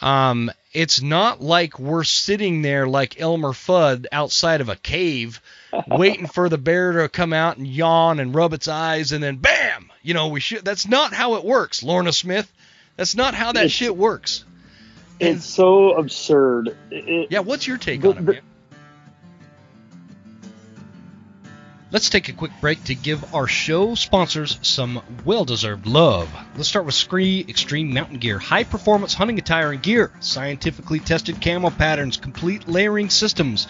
[0.00, 5.40] Um, It's not like we're sitting there like Elmer Fudd outside of a cave
[5.86, 9.36] waiting for the bear to come out and yawn and rub its eyes and then
[9.36, 12.50] bam, you know, we should that's not how it works, Lorna Smith.
[12.96, 14.44] That's not how that It's- shit works.
[15.20, 16.76] It's so absurd.
[16.90, 18.40] It- Yeah, what's your take The- on it, the-?
[21.90, 26.28] Let's take a quick break to give our show sponsors some well deserved love.
[26.56, 28.40] Let's start with SKRE Extreme Mountain Gear.
[28.40, 33.68] High performance hunting attire and gear, scientifically tested camo patterns, complete layering systems,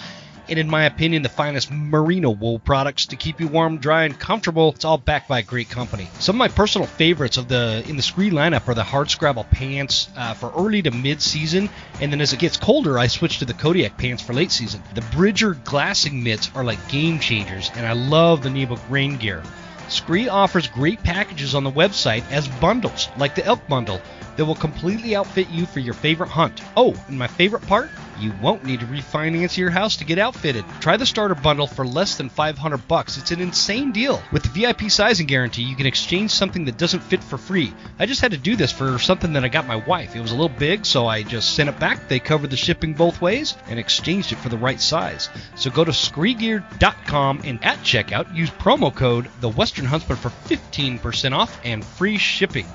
[0.49, 4.19] and in my opinion, the finest merino wool products to keep you warm, dry, and
[4.19, 4.71] comfortable.
[4.71, 6.09] It's all backed by a great company.
[6.19, 9.45] Some of my personal favorites of the in the SKRE lineup are the hard scrabble
[9.45, 11.71] pants uh, for early to mid season,
[12.01, 14.83] and then as it gets colder, I switch to the Kodiak pants for late season.
[14.95, 19.43] The Bridger glassing mitts are like game changers, and I love the Nebo rain gear.
[19.89, 24.01] SKRE offers great packages on the website as bundles, like the elk bundle,
[24.37, 26.63] that will completely outfit you for your favorite hunt.
[26.77, 27.91] Oh, and my favorite part?
[28.21, 30.65] You won't need to refinance your house to get outfitted.
[30.81, 33.19] Try the starter bundle for less than 500 bucks.
[33.19, 34.23] It's an insane deal.
[34.31, 37.75] With the VIP sizing guarantee, you can exchange something that doesn't fit for free.
[37.99, 40.15] I just had to do this for something that I got my wife.
[40.15, 42.09] It was a little big, so I just sent it back.
[42.09, 45.29] They covered the shipping both ways and exchanged it for the right size.
[45.57, 51.33] So go to skregear.com and at checkout use promo code the Western Huntsman for 15%
[51.33, 52.67] off and free shipping.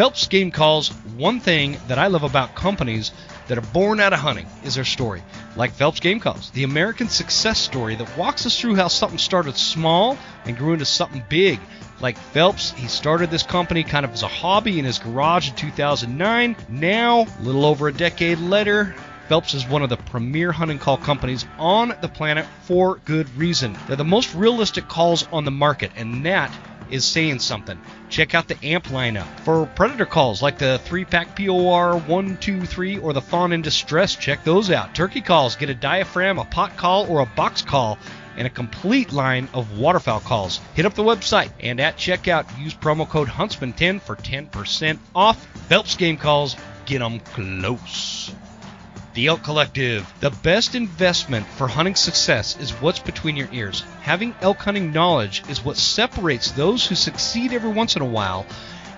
[0.00, 0.88] Phelps Game Calls,
[1.18, 3.12] one thing that I love about companies
[3.48, 5.22] that are born out of hunting is their story.
[5.56, 9.58] Like Phelps Game Calls, the American success story that walks us through how something started
[9.58, 11.60] small and grew into something big.
[12.00, 15.54] Like Phelps, he started this company kind of as a hobby in his garage in
[15.56, 16.56] 2009.
[16.70, 18.94] Now, a little over a decade later,
[19.28, 23.76] Phelps is one of the premier hunting call companies on the planet for good reason.
[23.86, 26.50] They're the most realistic calls on the market, and that
[26.90, 27.78] is saying something.
[28.08, 29.26] Check out the AMP lineup.
[29.40, 34.44] For predator calls like the 3 pack POR 123 or the Fawn in Distress, check
[34.44, 34.94] those out.
[34.94, 37.98] Turkey calls, get a diaphragm, a pot call, or a box call.
[38.36, 40.60] And a complete line of waterfowl calls.
[40.74, 45.44] Hit up the website and at checkout use promo code Huntsman10 for 10% off.
[45.68, 48.32] Phelps game calls, get 'em close.
[49.12, 50.12] The Elk Collective.
[50.20, 53.80] The best investment for hunting success is what's between your ears.
[54.02, 58.46] Having elk hunting knowledge is what separates those who succeed every once in a while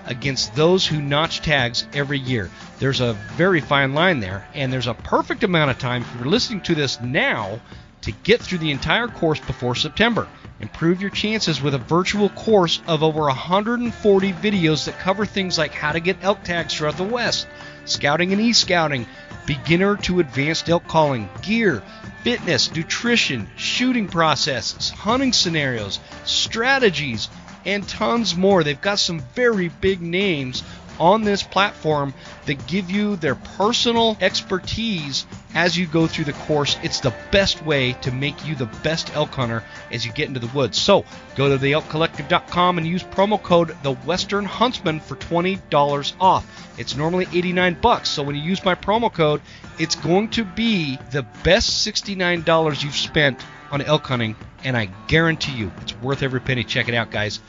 [0.05, 2.51] against those who notch tags every year.
[2.77, 6.29] There's a very fine line there, and there's a perfect amount of time if you're
[6.29, 7.59] listening to this now
[8.01, 10.27] to get through the entire course before September.
[10.59, 15.73] Improve your chances with a virtual course of over 140 videos that cover things like
[15.73, 17.47] how to get elk tags throughout the West,
[17.85, 19.07] scouting and e-scouting,
[19.45, 21.83] beginner to advanced elk calling, gear,
[22.23, 27.29] fitness, nutrition, shooting processes, hunting scenarios, strategies,
[27.65, 28.63] and tons more.
[28.63, 30.63] They've got some very big names
[30.99, 32.13] on this platform
[32.45, 36.77] that give you their personal expertise as you go through the course.
[36.83, 40.39] It's the best way to make you the best elk hunter as you get into
[40.39, 40.77] the woods.
[40.79, 46.73] So go to theelkcollective.com and use promo code the Western Huntsman for $20 off.
[46.77, 49.41] It's normally 89 bucks, so when you use my promo code,
[49.77, 55.53] it's going to be the best $69 you've spent on elk hunting, and I guarantee
[55.53, 56.63] you it's worth every penny.
[56.63, 57.39] Check it out, guys.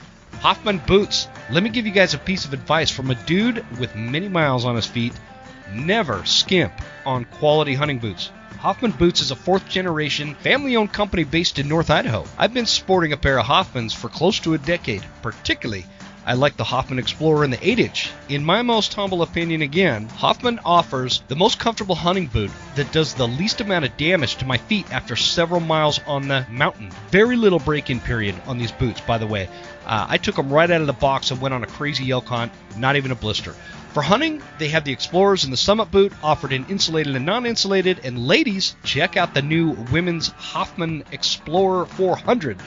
[0.40, 1.28] Hoffman Boots.
[1.50, 4.64] Let me give you guys a piece of advice from a dude with many miles
[4.64, 5.12] on his feet.
[5.72, 6.72] Never skimp
[7.06, 8.30] on quality hunting boots.
[8.58, 12.24] Hoffman Boots is a fourth generation, family owned company based in North Idaho.
[12.38, 15.84] I've been sporting a pair of Hoffmans for close to a decade, particularly.
[16.26, 18.10] I like the Hoffman Explorer in the 8 inch.
[18.30, 23.12] In my most humble opinion, again, Hoffman offers the most comfortable hunting boot that does
[23.12, 26.90] the least amount of damage to my feet after several miles on the mountain.
[27.10, 29.50] Very little break in period on these boots, by the way.
[29.84, 32.28] Uh, I took them right out of the box and went on a crazy elk
[32.28, 33.54] hunt, not even a blister.
[33.95, 37.47] For hunting, they have the Explorers and the Summit boot offered in insulated and non
[37.47, 38.01] insulated.
[38.03, 42.59] And ladies, check out the new women's Hoffman Explorer 400.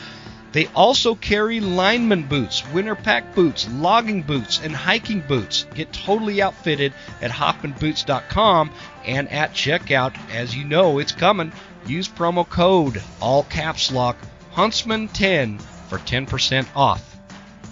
[0.54, 5.66] They also carry lineman boots, winter pack boots, logging boots, and hiking boots.
[5.76, 8.72] Get totally outfitted at hoffmanboots.com
[9.06, 10.16] and at checkout.
[10.34, 11.52] As you know, it's coming.
[11.86, 14.16] Use promo code, all caps lock,
[14.56, 15.60] Huntsman10
[15.90, 17.18] for 10% off.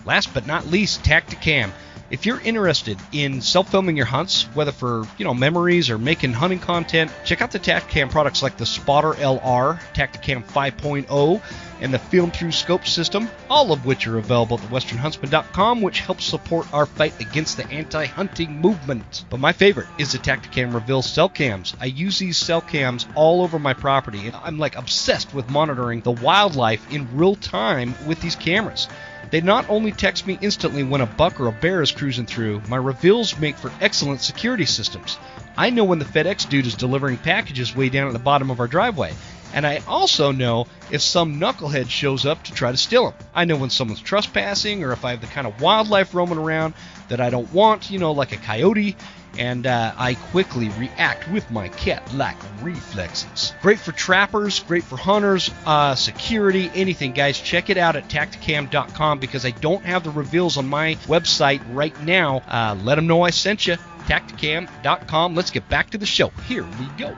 [0.06, 1.72] Last but not least, Tactacam.
[2.12, 6.60] If you're interested in self-filming your hunts, whether for you know memories or making hunting
[6.60, 11.41] content, check out the Tactacam products like the Spotter LR, Tactacam 5.0,
[11.82, 16.26] and the Film Through Scope system, all of which are available at thewesternhuntsman.com, which helps
[16.26, 19.26] support our fight against the anti-hunting movement.
[19.32, 21.76] But my favorite is the Tactacam Reveal cell cams.
[21.82, 26.01] I use these cell cams all over my property, and I'm like obsessed with monitoring
[26.01, 28.88] the wildlife in real time with these cameras.
[29.32, 32.61] They not only text me instantly when a buck or a bear is cruising through,
[32.67, 35.17] my reveals make for excellent security systems.
[35.57, 38.59] I know when the FedEx dude is delivering packages way down at the bottom of
[38.59, 39.13] our driveway.
[39.53, 43.13] And I also know if some knucklehead shows up to try to steal them.
[43.34, 46.73] I know when someone's trespassing or if I have the kind of wildlife roaming around
[47.07, 48.97] that I don't want, you know, like a coyote.
[49.38, 53.54] And uh, I quickly react with my cat like reflexes.
[53.62, 57.40] Great for trappers, great for hunters, uh, security, anything, guys.
[57.40, 62.00] Check it out at tactacam.com because I don't have the reveals on my website right
[62.04, 62.38] now.
[62.48, 63.76] Uh, let them know I sent you.
[64.06, 65.36] Tactacam.com.
[65.36, 66.30] Let's get back to the show.
[66.48, 67.16] Here we go.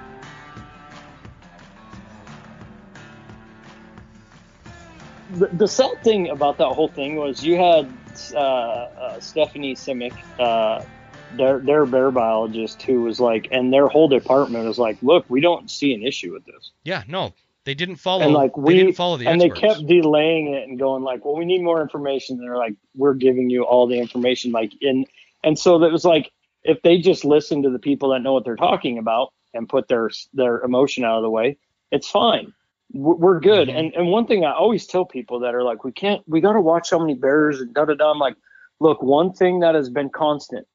[5.31, 7.91] the, the sad thing about that whole thing was you had
[8.33, 10.83] uh, uh, Stephanie Simek, uh,
[11.31, 15.41] their their bear biologist, who was like, and their whole department was like, look, we
[15.41, 16.71] don't see an issue with this.
[16.83, 17.33] Yeah, no,
[17.65, 18.23] they didn't follow.
[18.23, 19.61] And like we they didn't follow the and experts.
[19.61, 22.37] they kept delaying it and going like, well, we need more information.
[22.37, 25.05] And they're like, we're giving you all the information, like in,
[25.43, 26.31] and so that was like,
[26.63, 29.87] if they just listen to the people that know what they're talking about and put
[29.87, 31.57] their their emotion out of the way,
[31.91, 32.53] it's fine
[32.93, 33.67] we're good.
[33.67, 33.77] Mhm.
[33.77, 36.53] And and one thing I always tell people that are like, we can't, we got
[36.53, 38.11] to watch how many bears and da da da.
[38.11, 38.37] I'm like,
[38.79, 40.65] look, one thing that has been constant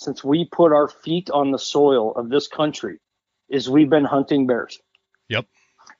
[0.00, 2.98] since we put our feet on the soil of this country
[3.50, 4.80] is we've been hunting bears.
[5.28, 5.44] Yep.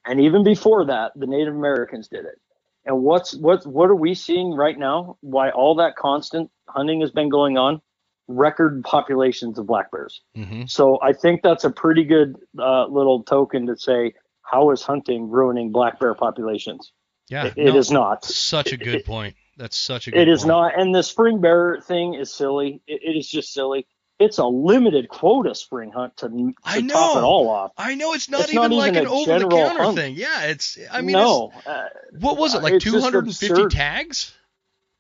[0.07, 2.41] And even before that, the Native Americans did it.
[2.87, 5.19] And what's what what are we seeing right now?
[5.21, 7.83] Why all that constant hunting has been going on?
[8.27, 10.23] Record populations of black bears.
[10.35, 14.83] hmm So I think that's a pretty good uh, little token to say how is
[14.83, 16.93] hunting ruining black bear populations?
[17.29, 18.25] Yeah, It- it is not.
[18.25, 19.35] Such a good point.
[19.57, 20.49] That's such a good It is point.
[20.49, 20.81] not.
[20.81, 22.81] And the spring bear thing is silly.
[22.87, 23.87] It, it is just silly.
[24.19, 27.73] It's a limited quota spring hunt to, to I top it all off.
[27.79, 29.97] I know it's not It's even not like an over the counter hunt.
[29.97, 30.15] thing.
[30.15, 30.79] Yeah, it's.
[30.91, 31.85] I mean, no, uh,
[32.19, 32.75] what was it like?
[32.75, 34.35] it's 250 tags?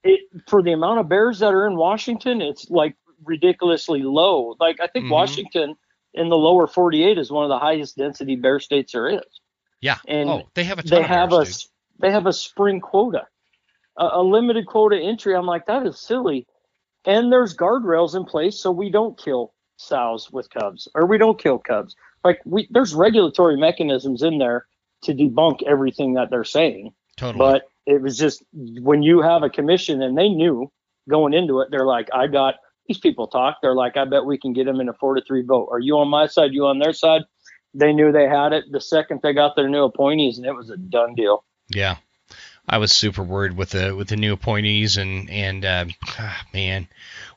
[0.02, 4.56] it for the amount of bears that are in Washington, it's like ridiculously low.
[4.58, 5.10] Like I think Mhm.
[5.10, 5.74] Washington
[6.14, 9.40] in the lower 48 is one of the highest density bear states there is.
[9.82, 9.98] Yeah.
[10.08, 11.70] And oh, they have a ton they have bears, a dude.
[12.00, 13.26] they have a spring quota,
[14.00, 15.36] a, a limited quota entry.
[15.36, 16.46] I'm like that is silly,
[17.04, 21.40] and there's guardrails in place so we don't kill sows with cubs or we don't
[21.40, 21.94] kill cubs.
[22.24, 24.66] Like we there's regulatory mechanisms in there
[25.02, 26.92] to debunk everything that they're saying.
[27.16, 27.38] Totally.
[27.38, 30.70] But it was just when you have a commission and they knew
[31.08, 33.58] going into it, they're like, I got these people talk.
[33.62, 35.68] They're like, I bet we can get them in a four to three vote.
[35.70, 36.52] Are you on my side?
[36.52, 37.22] You on their side?
[37.72, 40.70] They knew they had it the second they got their new appointees, and it was
[40.70, 41.44] a done deal.
[41.68, 41.96] Yeah,
[42.70, 45.84] I was super worried with the with the new appointees and and uh,
[46.54, 46.86] man,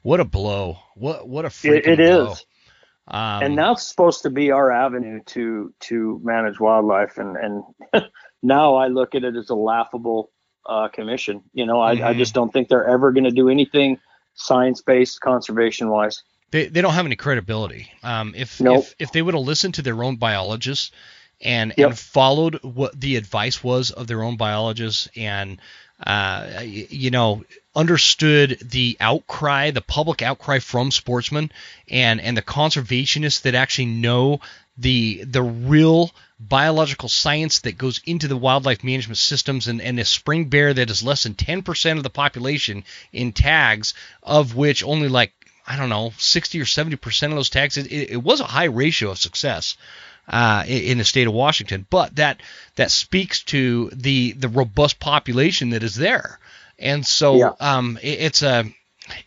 [0.04, 0.78] what a blow!
[0.96, 2.46] What what a freaking It, it is,
[3.08, 7.64] Um, and that's supposed to be our avenue to to manage wildlife, and and
[8.44, 10.32] now I look at it as a laughable
[10.70, 11.42] uh, commission.
[11.54, 12.18] You know, I, I Mhm.
[12.20, 13.98] just don't think they're ever going to do anything
[14.36, 16.24] science based conservation wise.
[16.52, 17.90] they they don't have any credibility.
[18.04, 18.84] Um, if Nope.
[18.84, 20.92] if if they would have listened to their own biologists
[21.44, 21.90] and Yep.
[21.90, 25.60] and followed what the advice was of their own biologists and
[26.06, 27.44] uh, you know
[27.76, 31.52] understood the outcry, the public outcry from sportsmen
[31.90, 34.40] and and the conservationists that actually know
[34.78, 40.06] the the real biological science that goes into the wildlife management systems and, and a
[40.06, 42.84] spring bear that is less than 10% of the population
[43.14, 45.32] in tags of which only like
[45.66, 48.66] I don't know 60 or 70% of those tags it, it, it was a high
[48.66, 49.78] ratio of success
[50.28, 52.40] uh, in, the state of Washington but that
[52.76, 56.40] that speaks to the the robust population that is there
[56.80, 57.52] and so Yeah.
[57.60, 58.66] um, it, it's a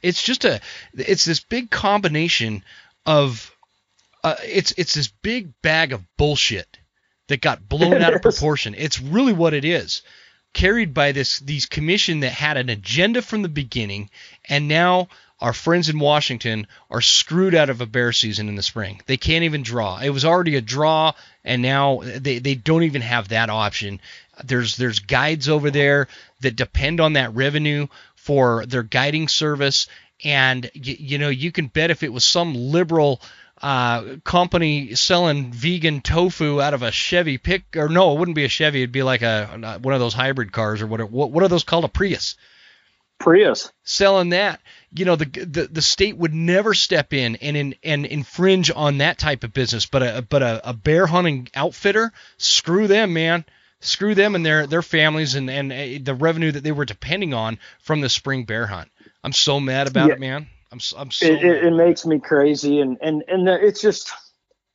[0.03, 0.61] it's just a
[0.95, 2.63] it's this big combination
[3.05, 3.55] of
[4.25, 6.79] uh, it's it's this big bag of bullshit
[7.29, 8.75] that got blown out of proportion.
[8.77, 10.03] It's really what it is,
[10.53, 14.11] carried by this these commission that had an agenda from the beginning,
[14.49, 15.09] and now
[15.41, 19.01] our friends in Washington are screwed out of a bear season in the spring.
[19.07, 19.99] They can't even draw.
[19.99, 21.13] It was already a draw,
[21.45, 24.01] and now they, they don't even have that option.
[24.45, 26.09] There's there's guides over there
[26.41, 29.89] that depend on that revenue for their guiding service,
[30.25, 33.21] and y- you know you can bet if it was some liberal
[33.63, 38.45] uh, company selling vegan tofu out of a Chevy pick or no, it wouldn't be
[38.45, 38.83] a Chevy.
[38.83, 41.11] It'd be like a one of those hybrid cars or whatever.
[41.11, 41.85] What, what are those called?
[41.85, 42.37] A Prius.
[43.19, 43.73] Prius.
[43.83, 44.61] Selling that,
[44.97, 48.99] you know, the the, the state would never step in and in, and infringe on
[48.99, 49.87] that type of business.
[49.87, 53.45] But a but a, a bear hunting outfitter, screw them, man.
[53.81, 57.35] screw them and their their families and and uh, the revenue that they were depending
[57.35, 58.91] on from the spring bear hunt.
[59.23, 60.15] I'm so mad about Yeah.
[60.15, 60.47] it, man.
[60.73, 64.13] I'm I'm so it, it, it makes me crazy and and and the- it's just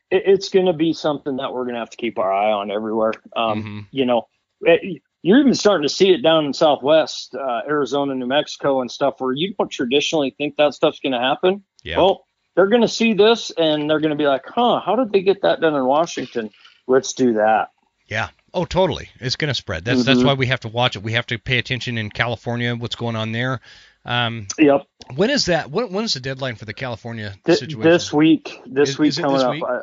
[0.10, 2.52] it, it's going to be something that we're going to have to keep our eye
[2.52, 3.86] on everywhere um Mhm.
[3.92, 4.28] you know
[4.62, 8.90] it, you're even starting to see it down in southwest uh, arizona new mexico and
[8.92, 11.98] stuff where you don't traditionally think that stuff's going to happen yeah.
[11.98, 15.12] well they're going to see this and they're going to be like huh how did
[15.12, 16.50] they get that done in washington
[16.88, 17.70] let's do that
[18.08, 18.30] Yeah.
[18.54, 19.08] Oh, totally.
[19.22, 19.86] It's going to spread.
[19.86, 20.26] That's that's Mhm.
[20.26, 21.04] why we have to watch it.
[21.04, 22.76] We have to pay attention in California.
[22.76, 23.62] What's going on there?
[24.04, 24.82] Um, yep
[25.16, 25.72] when is that?
[25.72, 27.90] When, when is the deadline for the California Th- situation?
[27.90, 29.64] this week this Is- week is coming this up week?
[29.66, 29.80] uh,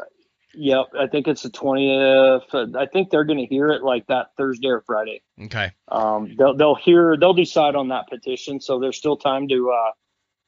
[0.59, 4.28] yep i think it's the 20th i think they're going to hear it like that
[4.36, 5.70] thursday or friday Okay.
[5.86, 8.61] um, they'll they'll hear they'll decide on that petition.
[8.61, 9.70] So there's still time to.
[9.70, 9.92] Uh,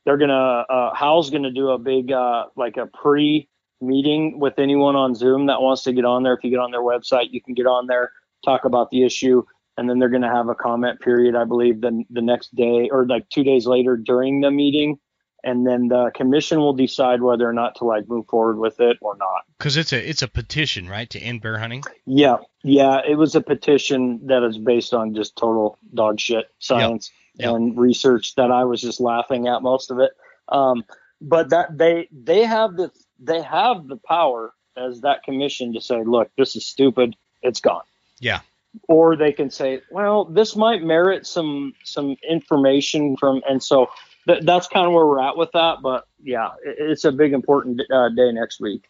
[0.04, 3.48] they're gonna uh, Howl's gonna do a big uh, like a pre
[3.80, 6.34] meeting with anyone on Zoom that wants to get on there.
[6.34, 8.11] If you get on their website, you can get on there,
[8.44, 9.44] talk about the issue,
[9.76, 11.36] and then they're gonna have a comment period.
[11.36, 14.98] I believe the the next day or like two days later during the meeting.
[15.43, 18.99] And then the commission will decide whether or not to like move forward with it
[19.01, 19.45] or not.
[19.59, 21.82] Because it's a it's a petition, right, to end bear hunting.
[22.07, 27.11] Yeah, yeah, it was a petition that is based on just total dog shit science
[27.36, 27.55] Yep.
[27.55, 30.11] and research that I was just laughing at most of it.
[30.49, 30.84] Um,
[31.20, 36.03] but that they they have the they have the power as that commission to say,
[36.05, 37.82] look, this is stupid, it's gone.
[38.18, 38.41] Yeah.
[38.88, 43.88] Or they can say, well, this might merit some some information from, and so
[44.26, 45.78] th- that's kind of where we're at with that.
[45.82, 48.84] But yeah, it, it's a big important uh, day next week.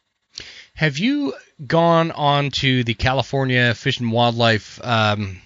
[0.74, 1.34] Have you
[1.66, 5.40] gone on to the California Fish and Wildlife um,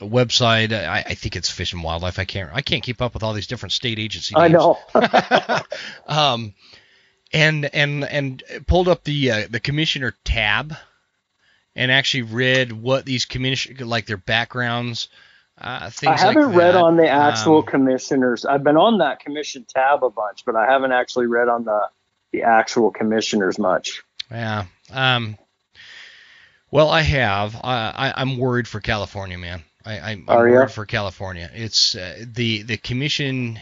[0.00, 0.72] website?
[0.72, 2.18] I, I think it's Fish and Wildlife.
[2.18, 4.78] I can't I can't keep up with all these different state agency I know.
[6.06, 6.54] um,
[7.32, 10.74] and and and pulled up the uh, the commissioner tab,
[11.74, 15.08] and actually read what these commission like their backgrounds,
[15.60, 18.44] uh, I haven't like read on the actual Um, commissioners.
[18.44, 21.88] I've been on that commission tab a bunch, but I haven't actually read on the
[22.32, 24.02] the actual commissioners much.
[24.30, 24.64] Yeah.
[24.92, 25.38] Um.
[26.70, 27.54] Well, I have.
[27.56, 29.62] I, I I'm worried for California, man.
[29.84, 30.54] I, I'm, I'm Are ya?
[30.56, 31.48] worried for California.
[31.54, 33.60] It's uh, the the commission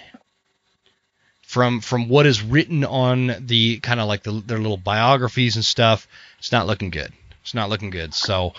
[1.43, 5.65] from from what is written on the kind of like the, their little biographies and
[5.65, 6.09] stuff.
[6.39, 7.13] It's not looking good.
[7.43, 8.15] It's not looking good.
[8.15, 8.55] So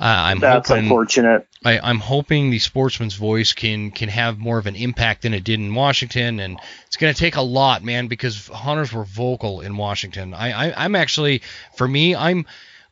[0.00, 1.48] uh, I'm That's hoping unfortunate.
[1.64, 5.42] I, I'm hoping the sportsman's voice can can have more of an impact than it
[5.42, 9.60] did in Washington, and it's going to take a lot, man, because hunters were vocal
[9.60, 10.34] in Washington.
[10.34, 11.42] I, I I'm actually,
[11.76, 12.46] for me, I'm.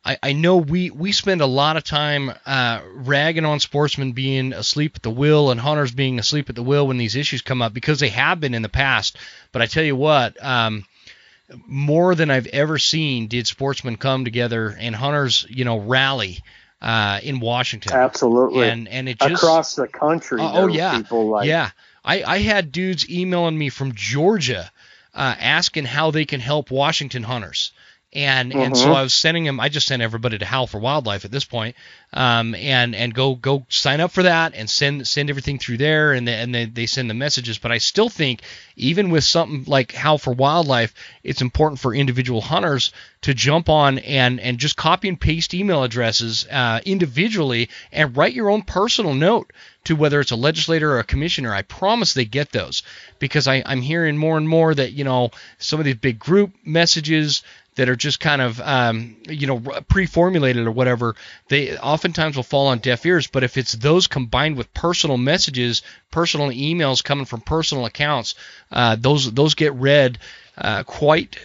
[0.05, 4.53] I, I know we, we spend a lot of time uh, ragging on sportsmen being
[4.53, 7.61] asleep at the wheel and hunters being asleep at the wheel when these issues come
[7.61, 9.17] up because they have been in the past.
[9.51, 10.85] But I tell you what, um,
[11.65, 16.41] more than I've ever seen did sportsmen come together and hunters, you know, rally
[16.81, 17.93] uh, in Washington.
[17.93, 18.69] Absolutely.
[18.69, 20.39] And and it just Across the country.
[20.41, 20.97] Oh, there oh, yeah.
[20.97, 21.71] People like, yeah,
[22.03, 24.71] I, I had dudes emailing me from Georgia
[25.13, 27.71] uh, asking how they can help Washington hunters.
[28.13, 28.95] And and so Mhm.
[28.95, 29.59] I was sending them.
[29.59, 31.75] I just sent everybody to Howl for Wildlife at this point,
[32.13, 36.13] um, and and go go sign up for that and send send everything through there,
[36.13, 37.57] and they, and they, they send the messages.
[37.57, 38.41] But I still think
[38.77, 42.91] even with something like Howl for Wildlife, it's important for individual hunters
[43.23, 48.33] to jump on and and just copy and paste email addresses uh, individually and write
[48.33, 49.51] your own personal note
[49.83, 51.53] to whether it's a legislator or a commissioner.
[51.53, 52.83] I promise they get those
[53.19, 56.53] because I, I'm hearing more and more that you know some of these big group
[56.63, 57.41] messages
[57.77, 61.15] that are just kind of um, you know pre-formulated or whatever
[61.47, 63.27] they oftentimes will fall on deaf ears.
[63.27, 68.35] But if it's those combined with personal messages personal emails coming from personal accounts
[68.71, 70.19] uh, those those get read
[70.57, 71.37] uh, quite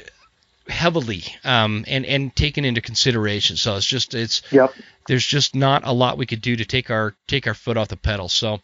[0.68, 3.56] heavily um, and and taken into consideration.
[3.56, 4.74] So it's just it's Yep.
[5.06, 7.88] there's just not a lot we could do to take our take our foot off
[7.88, 8.28] the pedal.
[8.28, 8.60] So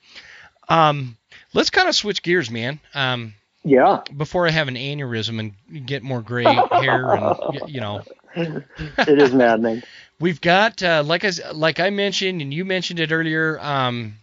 [0.69, 1.17] um,
[1.55, 2.81] let's kind of switch gears man.
[2.95, 3.35] Um,
[3.69, 4.03] Yeah.
[4.17, 7.37] before I have an aneurysm and get more gray hair and
[7.69, 8.03] you know
[8.35, 9.83] It is maddening.
[10.21, 14.15] we've got uh, like I like I mentioned and you mentioned it earlier um,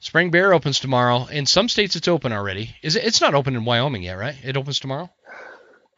[0.00, 3.56] spring bear opens tomorrow in some states it's open already is it it's not open
[3.56, 5.08] in Wyoming yet right it opens tomorrow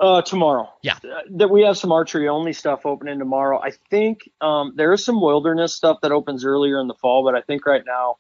[0.01, 0.67] Uh, tomorrow.
[0.83, 0.97] Yeah.
[1.05, 3.61] Uh, that we have some archery only stuff opening tomorrow.
[3.61, 7.35] I think um, there is some wilderness stuff that opens earlier in the fall, but
[7.35, 8.17] I think right now,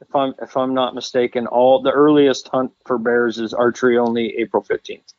[0.00, 4.36] if I'm if I'm not mistaken, all the earliest hunt for bears is archery only
[4.38, 5.12] April 15th.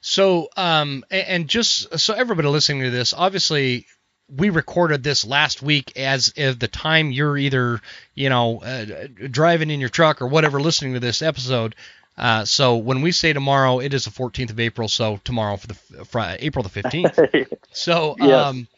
[0.00, 3.86] So, um, and just so everybody listening to this, obviously,
[4.28, 7.80] we recorded this last week as of the time you're either,
[8.14, 11.74] you know, uh, driving in your truck or whatever, listening to this episode.
[12.16, 14.88] Uh, so when we say tomorrow, it is the 14th of April.
[14.88, 17.48] So tomorrow for the Friday, April the 15th.
[17.72, 18.46] So, Yes.
[18.46, 18.68] um,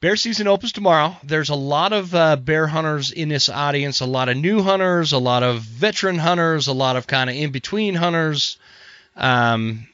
[0.00, 1.16] bear season opens tomorrow.
[1.22, 5.12] There's a lot of uh, bear hunters in this audience, a lot of new hunters,
[5.12, 8.58] a lot of veteran hunters, a lot of kind of in between hunters
[9.16, 9.86] um,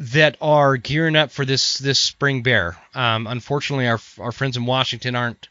[0.00, 2.76] that are gearing up for this this spring bear.
[2.94, 5.48] Um, unfortunately, our our friends in Washington aren't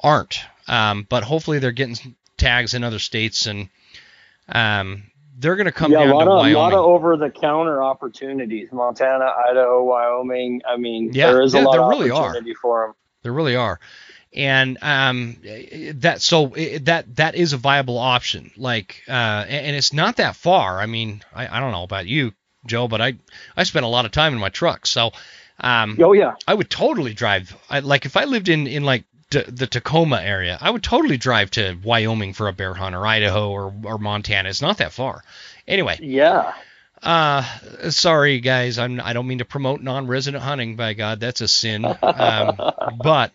[0.00, 3.68] aren't, um, but hopefully they're getting tags in other states and
[4.48, 5.02] um,
[5.38, 6.54] they're going to come yeah, down a lot to of, Wyoming.
[6.54, 8.68] lot of over the counter opportunities.
[8.72, 10.62] Montana, Idaho, Wyoming.
[10.68, 12.24] I mean, Yeah, there is yeah, a lot of really are.
[12.30, 12.94] opportunity for them.
[13.22, 13.78] There really are,
[14.32, 15.36] and um,
[15.94, 18.50] that so it, that that is a viable option.
[18.56, 20.80] Like, uh, and, it's not that far.
[20.80, 22.32] I mean, I, I don't know about you,
[22.66, 23.14] Joe, but I
[23.56, 25.12] I spent a lot of time in my truck, so
[25.60, 27.56] um, Oh yeah, I would totally drive.
[27.68, 31.16] I, like if I lived in in like t- the Tacoma area, I would totally
[31.16, 34.48] drive to Wyoming for a bear hunt or Idaho or or Montana.
[34.48, 35.22] It's not that far.
[35.66, 36.54] Anyway, yeah.
[37.02, 37.42] Uh,
[37.88, 40.76] sorry guys, I'm I don't mean to promote non-resident hunting.
[40.76, 41.84] By God, that's a sin.
[41.84, 41.96] Um,
[43.02, 43.32] but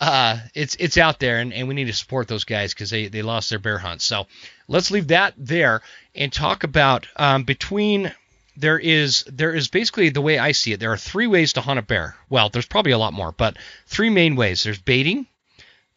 [0.00, 3.06] uh, it's it's out there, and, and we need to support those guys because they
[3.06, 4.02] they lost their bear hunt.
[4.02, 4.26] So
[4.66, 5.82] let's leave that there
[6.14, 8.12] and talk about um, between.
[8.58, 10.80] There is there is basically the way I see it.
[10.80, 12.16] There are three ways to hunt a bear.
[12.30, 14.62] Well, there's probably a lot more, but three main ways.
[14.62, 15.26] There's baiting,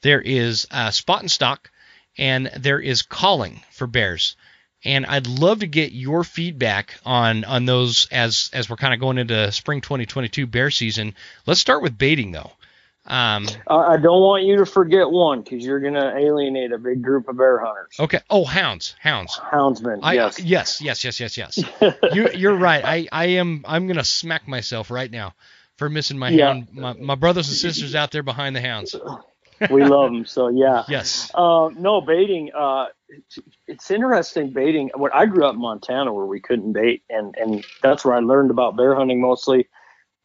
[0.01, 1.71] there is uh, spot and stalk,
[2.17, 4.35] and there is calling for bears
[4.85, 8.99] and I'd love to get your feedback on on those as as we're kind of
[8.99, 11.15] going into spring 2022 bear season.
[11.45, 12.51] Let's start with baiting though.
[13.05, 17.27] Um, I don't want you to forget one because you're gonna alienate a big group
[17.27, 17.95] of bear hunters.
[17.99, 18.19] okay.
[18.29, 19.35] Oh, hounds, hounds.
[19.35, 20.39] Houndsmen, I, yes.
[20.39, 21.57] yes, yes, yes, yes, yes.
[22.13, 22.83] you, you're right.
[22.85, 23.63] I, I am.
[23.67, 25.33] I'm gonna smack myself right now
[25.77, 26.47] for missing my Yeah.
[26.53, 26.67] hound.
[26.71, 28.95] My, my brothers and sisters out there behind the hounds.
[29.69, 30.25] We love them.
[30.25, 30.83] So yeah.
[30.89, 31.31] Yes.
[31.35, 32.51] Um, no baiting.
[32.57, 34.89] Uh, it's, it's interesting baiting.
[34.95, 38.19] When I grew up in Montana, where we couldn't bait, and and that's where I
[38.19, 39.67] learned about bear hunting mostly.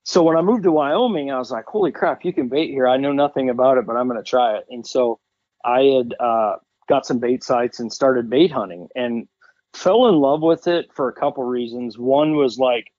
[0.04, 2.86] So when I moved to Wyoming, I was like, "Holy crap, you can bait here!"
[2.86, 4.66] I know nothing about it, but I'm going to try it.
[4.70, 5.18] And so
[5.64, 6.56] I had uh,
[6.88, 9.28] got some bait sites and started bait hunting, and
[9.74, 11.98] fell in love with it for a couple reasons.
[11.98, 12.92] One was like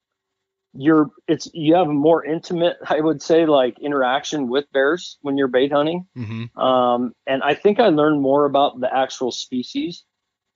[0.75, 5.37] you're it's you have a more intimate, I would say, like interaction with bears when
[5.37, 6.05] you're bait hunting.
[6.17, 6.59] Mm-hmm.
[6.59, 10.03] Um, and I think I learned more about the actual species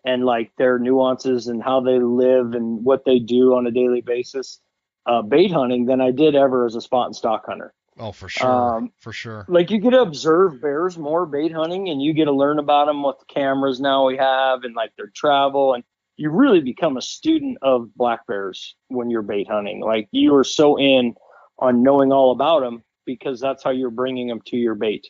[0.06, 4.02] and like their nuances and how they live and what they do on a daily
[4.02, 4.60] basis,
[5.06, 7.74] uh, bait hunting than I did ever as a spot and stalk hunter.
[7.98, 8.50] Oh, for sure.
[8.50, 9.46] Um, for sure.
[9.50, 12.86] Like you get to observe bears more bait hunting and you get to learn about
[12.86, 15.84] them with the cameras now we have and like their travel and
[16.20, 19.80] you really become a student of black bears when you're bait hunting.
[19.80, 21.16] Like you are so in
[21.60, 25.08] on knowing all about them because that's how you're bringing them to your bait.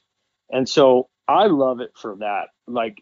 [0.52, 2.50] And so I love it for that.
[2.68, 3.02] Like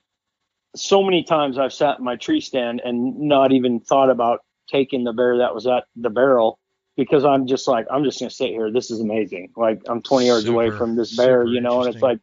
[0.73, 4.39] so many times I've sat in my tree stand and not even thought about
[4.71, 6.59] taking the bear that was at the barrel
[6.95, 8.71] because I'm just like, I'm just going to sit here.
[8.71, 9.51] This is amazing.
[9.57, 12.19] Like I'm 20 yards away from this bear, you know, and it's like,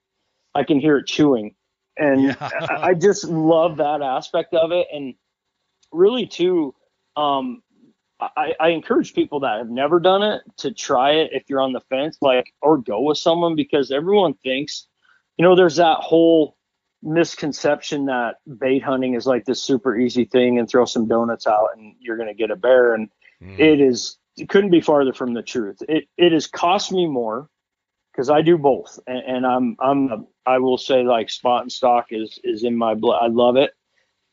[0.55, 1.55] I can hear it chewing.
[1.98, 2.35] And Yeah.
[2.40, 4.86] I I just love that aspect of it.
[4.90, 5.15] And
[5.95, 6.75] really too,
[7.16, 7.62] um,
[8.21, 11.73] I, I encourage people that have never done it to try it if you're on
[11.73, 14.87] the fence, like, or go with someone because everyone thinks,
[15.37, 16.57] you know, there's that whole
[17.03, 21.69] misconception that bait hunting is like this super easy thing and throw some donuts out
[21.77, 22.95] and you're going to get a bear.
[22.95, 23.11] And
[23.43, 23.59] Mm.
[23.59, 25.79] it is, it couldn't be farther from the truth.
[25.89, 27.49] It, it has cost me more
[28.12, 28.99] because I do both.
[29.07, 32.77] And, and I'm, I'm, a, I will say like spot and stalk is, is in
[32.77, 33.19] my blood.
[33.23, 33.73] I love it.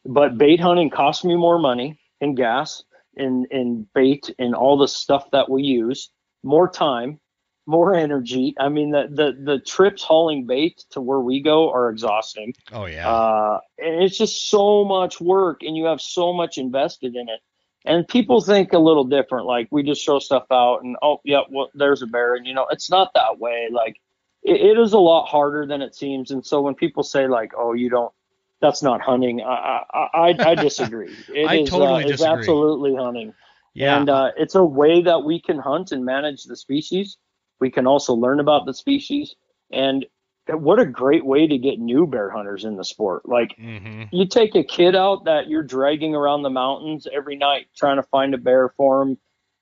[0.05, 2.83] But bait hunting costs me more money and gas
[3.15, 6.09] and, and bait and all the stuff that we use,
[6.43, 7.19] more time,
[7.67, 8.55] more energy.
[8.59, 12.55] I mean, the, the, the trips hauling bait to where we go are exhausting.
[12.71, 13.07] Oh yeah.
[13.07, 17.39] Uh, and it's just so much work and you have so much invested in it.
[17.85, 19.45] And people think a little different.
[19.45, 22.35] Like we just throw stuff out and, oh, yeah, well, there's a bear.
[22.35, 23.69] And, you know, it's not that way.
[23.71, 24.01] Like
[24.43, 26.31] it, it is a lot harder than it seems.
[26.31, 28.11] And so when people say, like, oh, you don't,
[28.61, 31.13] that's not hunting, I, I, I, I disagree.
[31.33, 33.33] It I is, totally uh, it's absolutely hunting.
[33.73, 33.97] yeah.
[33.97, 37.17] And uh, it's a way that we can hunt and manage the species.
[37.59, 39.35] We can also learn about the species.
[39.71, 40.05] And
[40.47, 43.27] what a great way to get new bear hunters in the sport.
[43.27, 44.03] Like mm-hmm.
[44.11, 48.03] you take a kid out that you're dragging around the mountains every night trying to
[48.03, 49.17] find a bear for him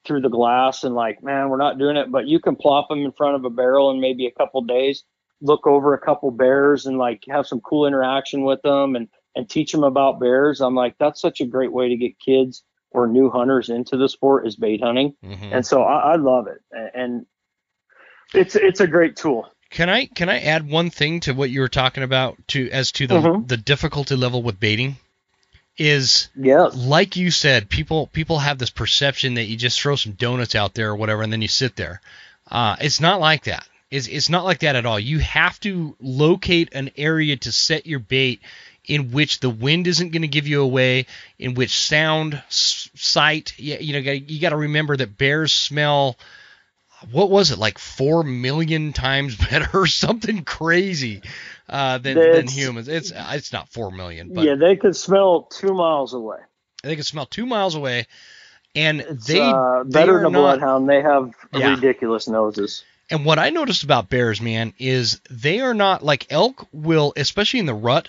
[0.06, 3.00] through the glass and like, man, we're not doing it, but you can plop him
[3.00, 5.04] in front of a barrel in maybe a couple days,
[5.42, 9.50] look over a couple bears and like have some cool interaction with them and, and
[9.50, 10.62] teach them about bears.
[10.62, 14.10] I'm like, that's such a great way to get kids or new hunters into the
[14.10, 15.16] sport is bait hunting.
[15.24, 15.54] Mm-hmm.
[15.54, 16.60] And so I, I love it.
[16.94, 17.26] And
[18.34, 19.48] it's, it's a great tool.
[19.70, 22.92] Can I can I add one thing to what you were talking about to as
[22.94, 23.48] to the Mhm.
[23.48, 24.98] the difficulty level with baiting?
[25.78, 26.76] Is Yes.
[26.76, 30.74] like you said, people people have this perception that you just throw some donuts out
[30.74, 32.02] there or whatever, and then you sit there.
[32.50, 33.68] Uh, it's not like that.
[33.92, 35.00] It's, it's not like that at all.
[35.00, 38.42] You have to locate an area to set your bait
[38.86, 41.06] in which the wind isn't going to give you away,
[41.38, 46.18] in which sound, sight, you, you know, you got to remember that bears smell
[47.12, 51.22] what was it like four million times better or something crazy
[51.70, 52.88] uh, than, than humans.
[52.88, 56.40] It's it's not four million, but yeah, they could smell two miles away.
[56.84, 58.08] They could smell two miles away,
[58.76, 60.90] and It's, they uh, better are than a bloodhound.
[60.90, 61.76] They have Yeah.
[61.76, 62.84] ridiculous noses.
[63.10, 67.60] And what I noticed about bears, man, is they are not like elk will, especially
[67.60, 68.08] in the rut,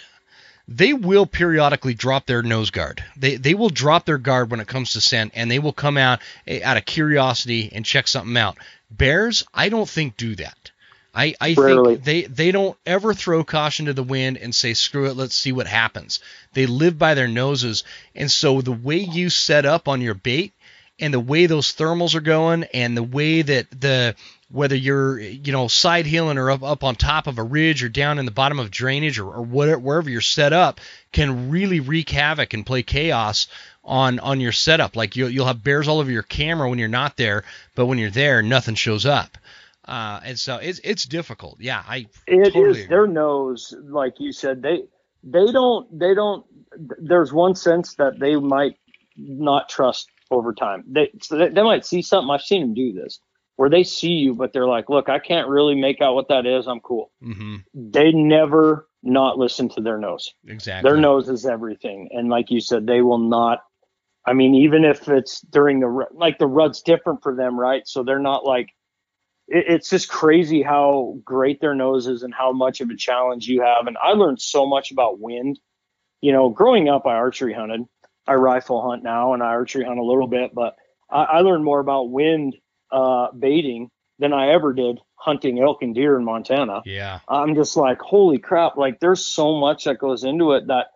[0.68, 3.02] they will periodically drop their nose guard.
[3.16, 5.96] They they will drop their guard when it comes to scent, and they will come
[5.96, 8.58] out eh, out of curiosity and check something out.
[8.90, 10.70] Bears, I don't think do that.
[11.12, 11.94] I, I Rarely.
[11.96, 15.34] think they, they don't ever throw caution to the wind and say screw it, let's
[15.34, 16.20] see what happens.
[16.52, 17.82] They live by their noses,
[18.14, 20.52] and so the way you set up on your bait
[21.00, 24.14] and the way those thermals are going and the way that the
[24.50, 27.88] whether you're you know side hilling or up, up on top of a ridge or
[27.88, 30.80] down in the bottom of drainage or, or whatever, wherever you're set up
[31.12, 33.46] can really wreak havoc and play chaos
[33.84, 36.88] on on your setup like you'll, you'll have bears all over your camera when you're
[36.88, 37.44] not there
[37.74, 39.38] but when you're there nothing shows up
[39.86, 42.86] uh, and so it's it's difficult yeah i It is totally agree.
[42.86, 44.62] their nose, like you said.
[44.62, 44.84] They
[45.22, 46.46] they don't they don't.
[46.98, 48.76] There's one sense that they might
[49.16, 50.84] not trust over time.
[50.86, 52.30] They so they, might see something.
[52.30, 53.20] I've seen them do this
[53.56, 56.46] where they see you, but they're like, "Look, I can't really make out what that
[56.46, 56.66] is.
[56.66, 60.32] I'm cool." hmm They never not listen to their nose.
[60.46, 63.60] exactly Their nose is everything, and like you said, they will not.
[64.26, 67.86] I mean, even if it's during the like the rut's different for them, right?
[67.86, 68.68] So they're not like.
[69.48, 73.48] It, it's just crazy how great their nose is and how much of a challenge
[73.48, 73.88] you have.
[73.88, 75.58] And I learned so much about wind.
[76.20, 77.86] You know, growing up, I archery hunted.
[78.30, 80.76] I rifle hunt now, and I archery hunt a little bit, but
[81.10, 82.56] I, I learned more about wind
[82.92, 83.90] uh, baiting
[84.20, 86.80] than I ever did hunting elk and deer in Montana.
[86.84, 88.76] yeah I'm just like, holy crap!
[88.76, 90.86] Like, there's so much that goes into it that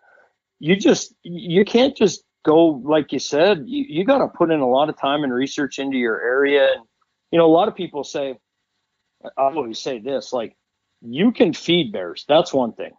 [0.60, 3.64] you just you can't just go like you said.
[3.66, 6.68] You, you got to put in a lot of time and research into your area.
[6.74, 6.84] And
[7.32, 8.36] you know, a lot of people say,
[9.24, 10.56] I always say this, like,
[11.02, 12.24] you can feed bears.
[12.28, 12.92] That's one thing.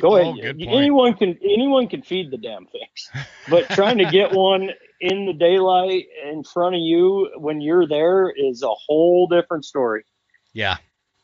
[0.00, 0.56] Go oh, ahead.
[0.60, 3.10] Anyone can anyone can feed the damn things,
[3.48, 8.28] but trying to get one in the daylight in front of you when you're there
[8.30, 10.04] is a whole different story.
[10.52, 10.78] Yeah,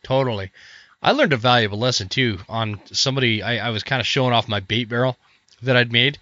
[0.05, 0.53] totally.
[1.03, 3.43] I learned a valuable lesson too on somebody.
[3.43, 5.17] I, I was kind of showing off my bait barrel
[5.63, 6.19] that I'd made,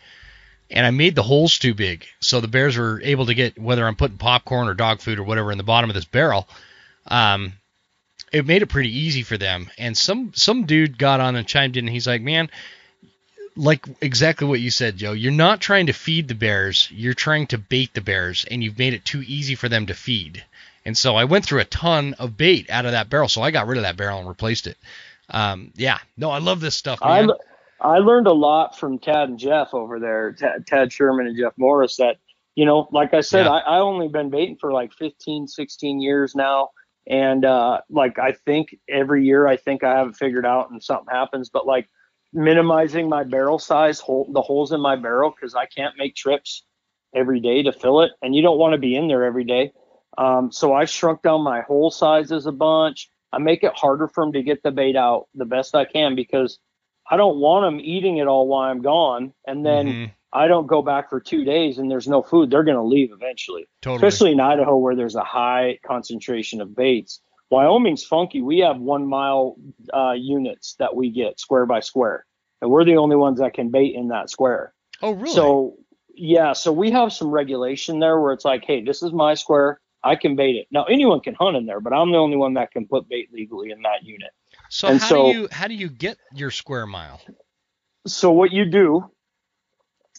[0.71, 3.87] and I made the holes too big, so the bears were able to get whether
[3.87, 6.49] I'm putting popcorn or dog food or whatever in the bottom of this barrel.
[7.09, 7.53] Um,
[8.33, 9.71] it made it pretty easy for them.
[9.79, 12.51] And some some dude got on and chimed in, and he's like, "Man,
[13.57, 15.13] like exactly what you said, Joe.
[15.13, 16.89] You're not trying to feed the bears.
[16.93, 19.95] You're trying to bait the bears, and you've made it too easy for them to
[19.95, 20.45] feed."
[20.85, 23.51] And so I went through a ton of bait out of that barrel, so I
[23.51, 24.79] got rid of that barrel and replaced it.
[25.29, 27.29] Um, yeah, no, I love this stuff, I, man.
[27.29, 27.39] le-
[27.81, 31.53] I learned a lot from Tad and Jeff over there, Tad, Tad Sherman and Jeff
[31.59, 31.97] Morris.
[31.97, 32.17] That
[32.55, 33.53] you know, like I said, Yeah.
[33.53, 36.71] I, I only been baiting for like 15, 16 years now,
[37.09, 40.83] and uh, like I think every year I think I have it figured out, and
[40.83, 41.51] something happens.
[41.51, 41.89] But like
[42.33, 46.65] minimizing my barrel size, hole, the holes in my barrel, because I can't make trips
[47.15, 49.73] every day to fill it, and you don't want to be in there every day.
[50.19, 53.11] Um, so I shrunk down my hole sizes a bunch.
[53.33, 56.15] I make it harder for them to get the bait out the best I can
[56.15, 56.59] because
[57.11, 60.67] I don't want them eating it all while I'm gone, and then Mhm, I don't
[60.67, 62.51] go back for two days and there's no food.
[62.51, 64.07] They're going to leave eventually, totally.
[64.07, 67.21] especially in Idaho where there's a high concentration of baits.
[67.51, 68.43] Wyoming's funky.
[68.43, 69.57] We have one mile
[69.93, 72.27] uh, units that we get square by square,
[72.61, 74.75] and we're the only ones that can bait in that square.
[75.01, 75.33] oh, really?
[75.33, 75.77] So
[76.15, 79.81] yeah, so we have some regulation there where it's like, hey, this is my square.
[80.05, 80.67] I can bait it.
[80.71, 83.33] Now anyone can hunt in there, but I'm the only one that can put bait
[83.33, 84.31] legally in that unit.
[84.69, 87.21] so and how so- do you how do you get your square mile?
[88.07, 89.11] So what you do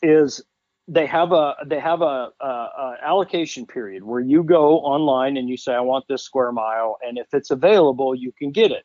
[0.02, 0.42] is
[0.90, 5.48] they have a they have a, a, a allocation period where you go online and
[5.48, 8.84] you say I want this square mile, and if it's available, you can get it.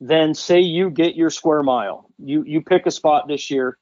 [0.00, 2.10] Then say you get your square mile.
[2.18, 3.76] You you pick a spot this year,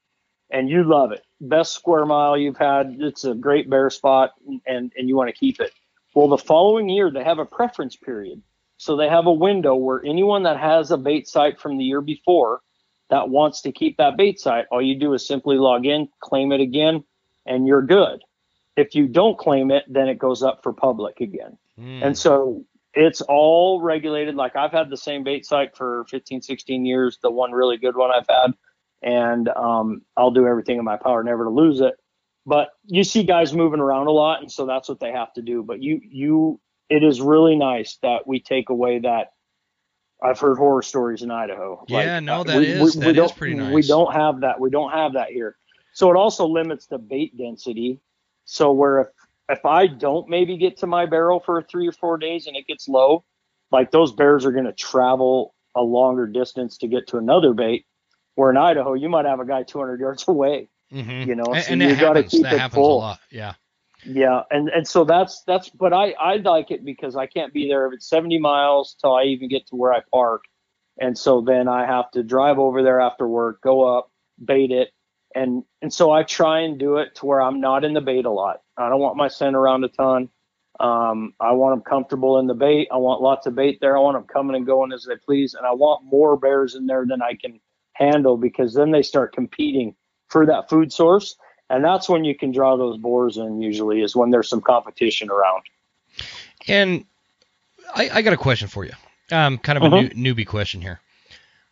[0.51, 1.23] and you love it.
[1.41, 2.97] Best square mile you've had.
[2.99, 4.33] It's a great bear spot,
[4.67, 5.73] and and you want to keep it.
[6.15, 8.43] Well, the following year they have a preference period.
[8.79, 12.01] So they have a window where anyone that has a bait site from the year
[12.01, 12.63] before
[13.11, 16.53] that wants to keep that bait site, all you do is simply log in, claim
[16.53, 17.05] it again,
[17.47, 18.23] and you're good.
[18.77, 21.59] If you don't claim it, then it goes up for public again.
[21.77, 22.65] Hmm, And so
[22.95, 24.35] it's all regulated.
[24.37, 27.97] Like I've had the same bait site for 15, 16 years, the one really good
[27.97, 28.55] one I've had.
[29.03, 31.95] And um, I'll do everything in my power never to lose it.
[32.47, 35.43] But you see guys moving around a lot, and so that's what they have to
[35.43, 35.62] do.
[35.62, 39.32] But you, you, it is really nice that we take away that
[40.23, 41.85] I've heard horror stories in Idaho.
[41.89, 43.73] Yeah, like, no, uh, that we, is we, we that is pretty nice.
[43.73, 44.61] We don't have that.
[44.61, 45.57] We don't have that here.
[45.93, 48.01] So it also limits the bait density.
[48.45, 49.09] So where if
[49.49, 52.67] if I don't maybe get to my barrel for three or four days and it
[52.67, 53.25] gets low,
[53.73, 57.87] like those bears are going to travel a longer distance to get to another bait.
[58.35, 60.69] Where in Idaho, you might have a guy 200 yards away.
[60.93, 61.29] Mm-hmm.
[61.29, 63.17] You know, and, so and you got to keep that it full.
[63.31, 63.55] Yeah.
[64.05, 67.69] Yeah, and and so that's that's but I I like it because I can't be
[67.69, 70.45] there if it's 70 miles till I even get to where I park,
[70.99, 74.11] and so then I have to drive over there after work, go up,
[74.43, 74.91] bait it,
[75.35, 78.25] and and so I try and do it to where I'm not in the bait
[78.25, 78.63] a lot.
[78.77, 80.31] I don't want my scent around a ton.
[80.79, 82.89] Um, I want them comfortable in the bait.
[82.91, 83.99] I want lots of bait there.
[83.99, 86.87] I want them coming and going as they please, and I want more bears in
[86.87, 87.61] there than I can
[87.93, 89.95] handle because then they start competing
[90.29, 91.37] for that food source
[91.71, 93.63] and that's when you can draw those boars in.
[93.63, 95.63] Usually, is when there's some competition around.
[96.69, 97.05] And
[97.95, 98.93] I, I got a question for you.
[99.33, 100.09] Um, kind of a uh-huh.
[100.15, 101.01] new, newbie question here.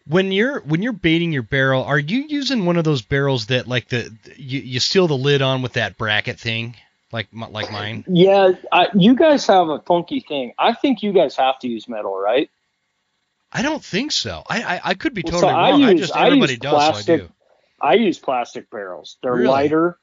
[0.06, 3.68] When you're when you're baiting your barrel, are you using one of those barrels that
[3.68, 6.76] like the you, you seal the lid on with that bracket thing,
[7.12, 8.04] like like mine?
[8.08, 10.54] Yeah, I, you guys have a funky thing.
[10.58, 12.48] I think you guys have to use metal, right?
[13.52, 14.44] I don't think so.
[14.48, 15.82] I I, I could be totally so wrong.
[15.82, 17.32] I, use, I just everybody does, plastic, so I do.
[17.80, 19.18] I use plastic barrels.
[19.22, 19.48] They're really?
[19.48, 19.98] lighter.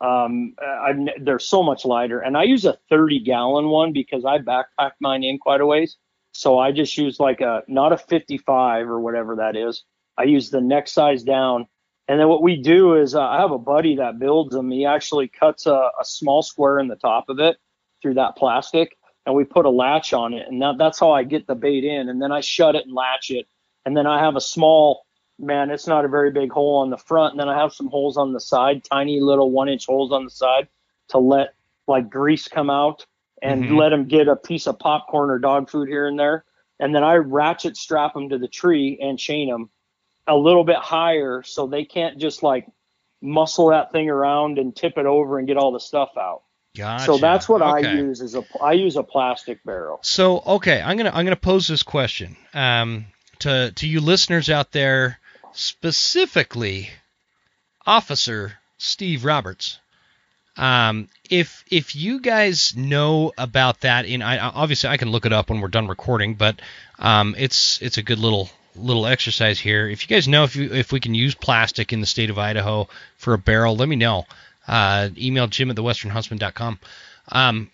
[0.00, 4.38] Um, I, they're so much lighter, and I use a 30 gallon one because I
[4.38, 5.96] backpack mine in quite a ways.
[6.32, 9.82] So I just use like a not a 55 or whatever that is.
[10.16, 11.66] I use the next size down,
[12.06, 14.70] and then what we do is uh, I have a buddy that builds them.
[14.70, 17.56] He actually cuts a, a small square in the top of it
[18.00, 18.96] through that plastic,
[19.26, 21.84] and we put a latch on it, and that, that's how I get the bait
[21.84, 22.08] in.
[22.08, 23.46] And then I shut it and latch it,
[23.84, 25.04] and then I have a small
[25.38, 27.32] man, it's not a very big hole on the front.
[27.32, 30.24] And then I have some holes on the side, tiny little one inch holes on
[30.24, 30.68] the side
[31.08, 31.54] to let
[31.86, 33.06] like grease come out
[33.40, 33.76] and mm-hmm.
[33.76, 36.44] let them get a piece of popcorn or dog food here and there.
[36.80, 39.70] And then I ratchet strap them to the tree and chain them
[40.26, 42.66] a little bit higher so they can't just like
[43.20, 46.42] muscle that thing around and tip it over and get all the stuff out.
[46.76, 47.04] Gotcha.
[47.04, 47.88] So that's what okay.
[47.88, 49.98] I use is a I use a plastic barrel.
[50.02, 53.06] So okay, I'm gonna I'm gonna pose this question um,
[53.40, 55.18] to to you listeners out there
[55.58, 56.88] specifically
[57.84, 59.78] Officer Steve Roberts.
[60.56, 65.32] Um, if if you guys know about that, in I obviously I can look it
[65.32, 66.60] up when we're done recording, but
[66.98, 69.88] um, it's it's a good little little exercise here.
[69.88, 72.38] If you guys know if you if we can use plastic in the state of
[72.38, 74.26] Idaho for a barrel, let me know.
[74.66, 76.78] Uh, email Jim at thewesternhuntsman.com.
[77.30, 77.70] Um,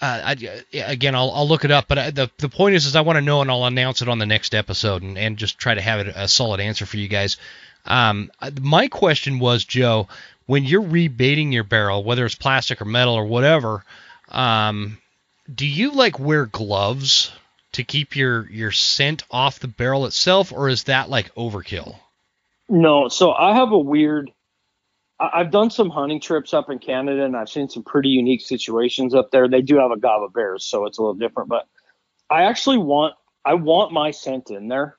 [0.00, 2.94] uh, I, again, I'll, I'll look it up, but I, the the point is, is
[2.94, 5.58] I want to know, and I'll announce it on the next episode, and, and just
[5.58, 7.36] try to have it a solid answer for you guys.
[7.84, 8.30] Um,
[8.60, 10.08] my question was, Joe,
[10.46, 13.84] when you're rebaiting your barrel, whether it's plastic or metal or whatever,
[14.28, 14.98] um,
[15.52, 17.32] do you like wear gloves
[17.72, 21.96] to keep your your scent off the barrel itself, or is that like overkill?
[22.68, 24.30] No, so I have a weird
[25.20, 29.14] I've done some hunting trips up in Canada and I've seen some pretty unique situations
[29.14, 29.48] up there.
[29.48, 31.48] They do have agave bears, so it's a little different.
[31.48, 31.66] But
[32.30, 33.14] I actually want
[33.44, 34.96] I want my scent in there,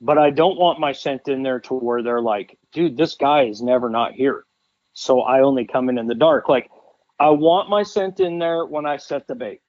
[0.00, 3.44] but I don't want my scent in there to where they're like, dude, this guy
[3.44, 4.44] is never not here.
[4.94, 6.48] So I only come in in the dark.
[6.48, 6.68] Like
[7.20, 9.60] I want my scent in there when I set the bait.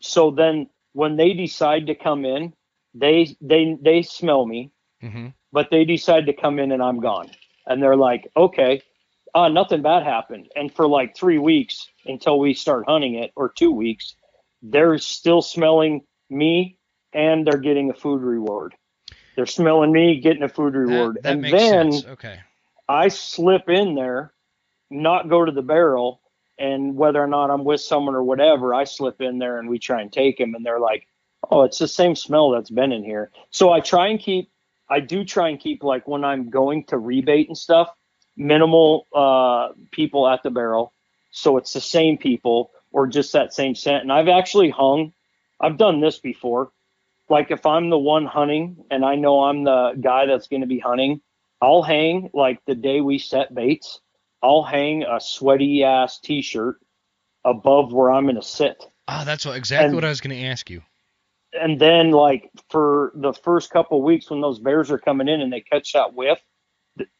[0.00, 2.52] So then when they decide to come in,
[2.92, 4.70] they they they smell me,
[5.02, 5.28] mm-hmm.
[5.50, 7.30] but they decide to come in and I'm gone
[7.66, 8.82] and they're like, okay,
[9.34, 10.48] uh, nothing bad happened.
[10.54, 14.14] And for like three weeks until we start hunting it, or two weeks,
[14.62, 16.78] they're still smelling me
[17.12, 18.74] and they're getting a food reward.
[19.36, 21.16] They're smelling me, getting a food reward.
[21.16, 22.06] That, that and then sense.
[22.06, 22.40] okay.
[22.88, 24.32] I slip in there,
[24.90, 26.20] not go to the barrel,
[26.58, 29.78] and whether or not I'm with someone or whatever, I slip in there and we
[29.78, 31.08] try and take him, and they're like,
[31.50, 34.50] "Oh, it's the same smell that's been in here." So I try and keep
[34.88, 37.88] I do try and keep like when I'm going to rebait and stuff,
[38.36, 40.92] minimal uh, people at the barrel,
[41.30, 44.02] so it's the same people or just that same scent.
[44.02, 45.12] And I've actually hung.
[45.60, 46.70] I've done this before.
[47.28, 50.68] Like if I'm the one hunting and I know I'm the guy that's going to
[50.68, 51.20] be hunting,
[51.60, 54.00] I'll hang like the day we set baits.
[54.42, 56.76] I'll hang a sweaty ass t-shirt
[57.44, 58.84] above where I'm going to sit.
[59.08, 60.82] Ah, oh, that's what, exactly and, what I was going to ask you
[61.54, 65.52] and then like for the first couple weeks when those bears are coming in and
[65.52, 66.38] they catch that whiff,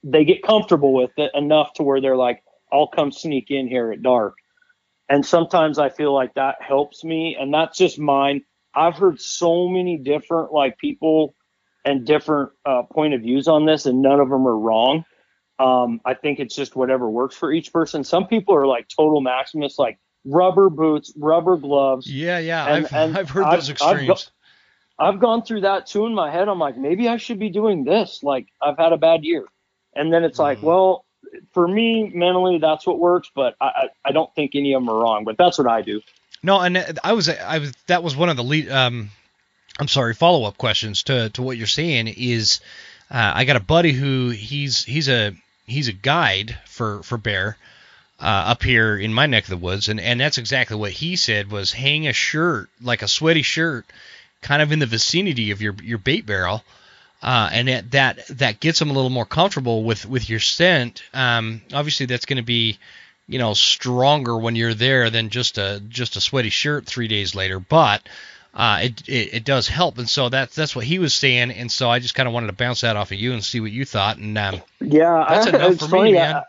[0.03, 2.43] they get comfortable with it enough to where they're like,
[2.73, 4.35] I'll come sneak in here at dark.
[5.09, 8.43] And sometimes I feel like that helps me, and that's just mine.
[8.75, 11.35] I've heard so many different like people
[11.85, 15.05] and different uh, point of views on this, and none of them are wrong.
[15.59, 18.03] Um, I think it's just whatever works for each person.
[18.03, 22.11] Some people are like total maximists, like rubber boots, rubber gloves.
[22.11, 24.31] Yeah, yeah, and, I've, and I've heard those I've, extremes.
[24.99, 26.49] I've gone through that too in my head.
[26.49, 28.23] I'm like, maybe I should be doing this.
[28.23, 29.45] Like I've had a bad year,
[29.95, 30.63] and then it's like, Mhm.
[30.63, 31.05] well,
[31.53, 33.31] for me mentally, that's what works.
[33.35, 35.25] But I, I, I don't think any of them are wrong.
[35.25, 36.01] But that's what I do.
[36.43, 38.71] No, and I was I was that was one of the lead.
[38.71, 39.11] Um,
[39.81, 42.61] I'm sorry, follow up questions to to what you're saying is,
[43.11, 45.33] uh, I got a buddy who he's he's a
[45.67, 47.57] he's a guide for for bear.
[48.21, 51.17] Uh, up here in my neck of the woods, and, and that's exactly what he
[51.17, 53.85] said was hang a shirt like a sweaty shirt,
[54.41, 56.63] kind of in the vicinity of your your bait barrel,
[57.23, 61.03] uh, and that, that that gets them a little more comfortable with with your scent.
[61.13, 62.79] Um, obviously, that's going to be
[63.27, 67.35] you know stronger when you're there than just a just a sweaty shirt three days
[67.35, 68.09] later, but
[68.55, 71.71] uh, it, it it does help, and so that's that's what he was saying, and
[71.71, 73.73] so I just kind of wanted to bounce that off of you and see what
[73.73, 76.37] you thought, and um, Yeah, That's I, enough for me, man.
[76.37, 76.43] I,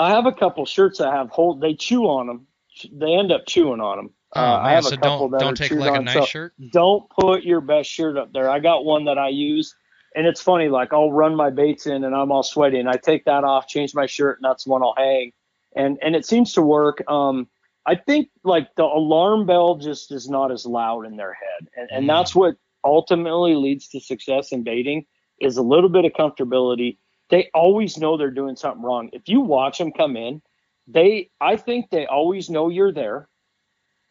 [0.00, 1.60] I have a couple shirts that have hold.
[1.60, 2.46] They chew on them.
[2.92, 4.10] They end up chewing on them.
[4.34, 5.98] oh, uh, I have so a couple don't that don't are take chewed like a
[5.98, 6.54] on, nice so shirt.
[6.72, 8.48] Don't put your best shirt up there.
[8.48, 9.74] I got one that I use,
[10.14, 10.68] and it's funny.
[10.68, 13.66] Like I'll run my baits in, and I'm all sweaty, and I take that off,
[13.68, 15.32] change my shirt, and that's the one I'll hang.
[15.76, 17.02] And and it seems to work.
[17.08, 17.48] Um,
[17.86, 21.88] I think like the alarm bell just is not as loud in their head, and
[21.90, 22.08] and Mm.
[22.08, 22.54] that's what
[22.84, 25.04] ultimately leads to success in baiting
[25.40, 26.96] is a little bit of comfortability.
[27.30, 29.10] They always know they're doing something wrong.
[29.12, 30.42] If you watch them come in,
[30.86, 33.28] they I think they always know you're there,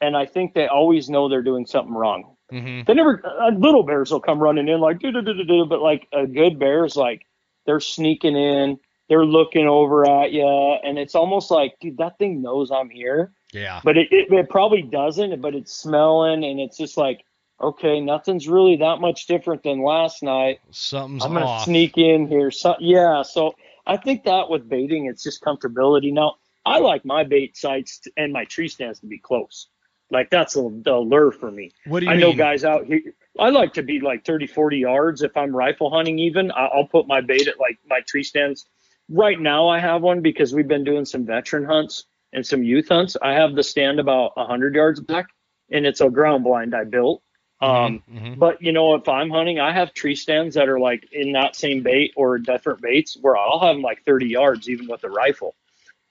[0.01, 2.35] and I think they always know they're doing something wrong.
[2.49, 5.43] hmm They never uh, little bears will come running in like do do do do
[5.43, 7.25] do, but like a good bear is like
[7.65, 8.79] they're sneaking in,
[9.09, 10.45] they're looking over at you,
[10.83, 13.81] and it's almost like dude that thing knows I'm here, Yeah.
[13.83, 17.25] but it, it it probably doesn't, but it's smelling and it's just like
[17.61, 20.59] okay, nothing's really that much different than last night.
[20.71, 21.65] Something's I'm gonna off.
[21.65, 22.51] sneak in here.
[22.51, 23.55] So yeah, so
[23.85, 26.13] I think that with baiting, it's just comfortability.
[26.13, 29.67] Now I like my bait sites and my tree stands to be close.
[30.11, 31.71] Like that's a, the lure for me.
[31.85, 32.21] What do you I mean?
[32.21, 33.01] know guys out here.
[33.39, 35.21] I like to be like 30, 40 yards.
[35.21, 38.65] If I'm rifle hunting, even I'll put my bait at like my tree stands.
[39.07, 42.89] Right now, I have one because we've been doing some veteran hunts and some youth
[42.89, 43.17] hunts.
[43.21, 45.27] I have the stand about 100 yards back,
[45.71, 47.23] and it's a ground blind I built.
[47.61, 48.39] Um, Mhm, mhm.
[48.39, 51.55] but you know, if I'm hunting, I have tree stands that are like in that
[51.55, 55.09] same bait or different baits where I'll have them like 30 yards, even with the
[55.09, 55.55] rifle.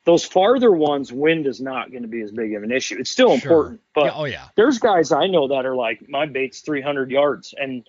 [0.05, 2.97] Those farther ones, wind is not going to be as big of an issue.
[2.99, 3.35] It's still Sure.
[3.35, 4.49] important, but Yeah, oh yeah.
[4.57, 7.87] there's guys I know that are like, my bait's 300 yards, and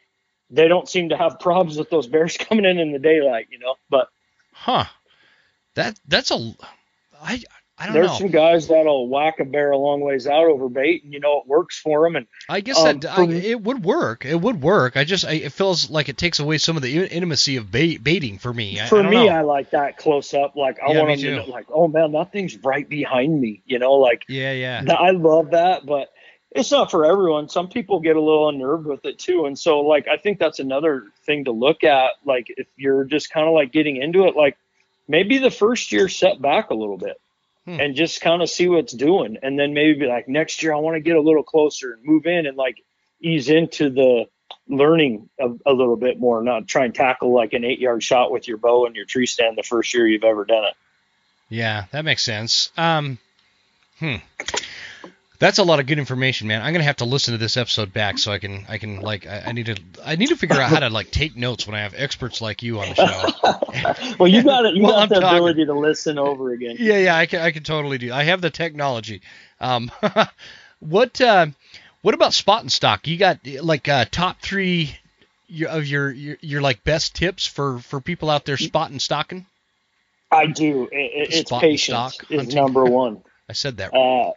[0.49, 3.59] they don't seem to have problems with those bears coming in in the daylight, you
[3.59, 3.75] know.
[3.89, 4.09] But
[4.53, 4.85] Huh.
[5.75, 6.55] That that's a
[7.21, 7.41] I
[7.79, 8.17] I don't there's know.
[8.17, 11.39] some guys that'll whack a bear a long ways out over bait, and you know
[11.39, 12.15] it works for them.
[12.17, 14.25] And I guess Um, that I, it would work.
[14.25, 14.97] It would work.
[14.97, 18.03] I just I, it feels like it takes away some of the intimacy of bait,
[18.03, 18.79] baiting for me.
[18.79, 19.27] I, for me, know.
[19.29, 20.55] I like that close up.
[20.55, 23.61] Like I Yeah, want to know, like, oh man, that thing's right behind me.
[23.65, 24.83] You know, like yeah, yeah.
[24.93, 26.09] I love that, but
[26.51, 27.47] it's not for everyone.
[27.47, 29.45] Some people get a little unnerved with it too.
[29.45, 32.11] And so like I think that's another thing to look at.
[32.25, 34.57] Like if you're just kind of like getting into it, like
[35.07, 37.17] maybe the first year set back a little bit
[37.69, 37.79] Hmm.
[37.79, 39.37] and just kind of see what's doing.
[39.43, 42.03] And then maybe be like next year I want to get a little closer and
[42.03, 42.83] move in and like
[43.21, 44.25] ease into the
[44.67, 48.31] learning a, a little bit more, not try and tackle like an eight yard shot
[48.31, 50.73] with your bow and your tree stand the first year you've ever done it.
[51.47, 52.71] Yeah, that makes sense.
[52.75, 53.19] Um,
[53.99, 54.15] hmm.
[55.39, 56.61] That's a lot of good information, man.
[56.61, 59.25] I'm gonna have to listen to this episode back so I can I can like
[59.25, 61.75] I, I need to I need to figure out how to like take notes when
[61.75, 64.15] I have experts like you on the show.
[64.19, 64.75] well, you got it.
[64.75, 65.37] You Well, got I'm the talking.
[65.37, 66.75] ability to listen over again.
[66.77, 68.11] Yeah, yeah, I can I can totally do.
[68.11, 69.21] I have the technology.
[69.61, 69.89] Um,
[70.81, 71.47] what uh,
[72.01, 73.07] what about spot and stalk?
[73.07, 74.97] You got like uh, top three
[75.47, 79.01] your- of your, your your like best tips for for people out there spot and
[79.01, 79.45] stalking?
[80.31, 80.83] I do.
[80.91, 83.21] It, it, it's Spot patience stalk is number one.
[83.49, 83.93] I said that.
[83.95, 84.33] Uh,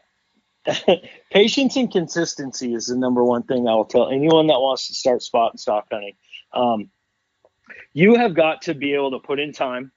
[1.31, 4.95] patience and consistency is the number one thing I will tell anyone that wants to
[4.95, 6.15] start spot and stalk hunting.
[6.53, 6.91] Um,
[7.93, 9.93] you have got to be able to put in time,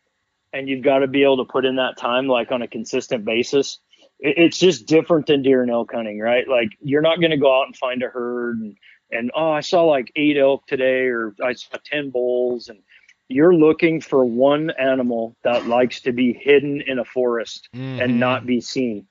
[0.54, 3.26] and you've got to be able to put in that time like on a consistent
[3.26, 3.80] basis.
[4.20, 6.48] It, it's just different than deer and elk hunting, right?
[6.48, 8.78] Like you're not going to go out and find a herd and
[9.12, 12.80] and oh, I saw like eight elk today, or I saw ten bulls, and
[13.28, 18.04] you're looking for one animal that likes to be hidden in a forest Mhm.
[18.04, 19.08] and not be seen.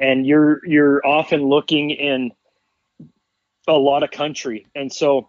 [0.00, 2.32] And you're you're often looking in
[3.66, 4.66] a lot of country.
[4.74, 5.28] And so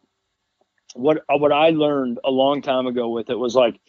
[0.95, 3.79] what what I learned a long time ago with it was like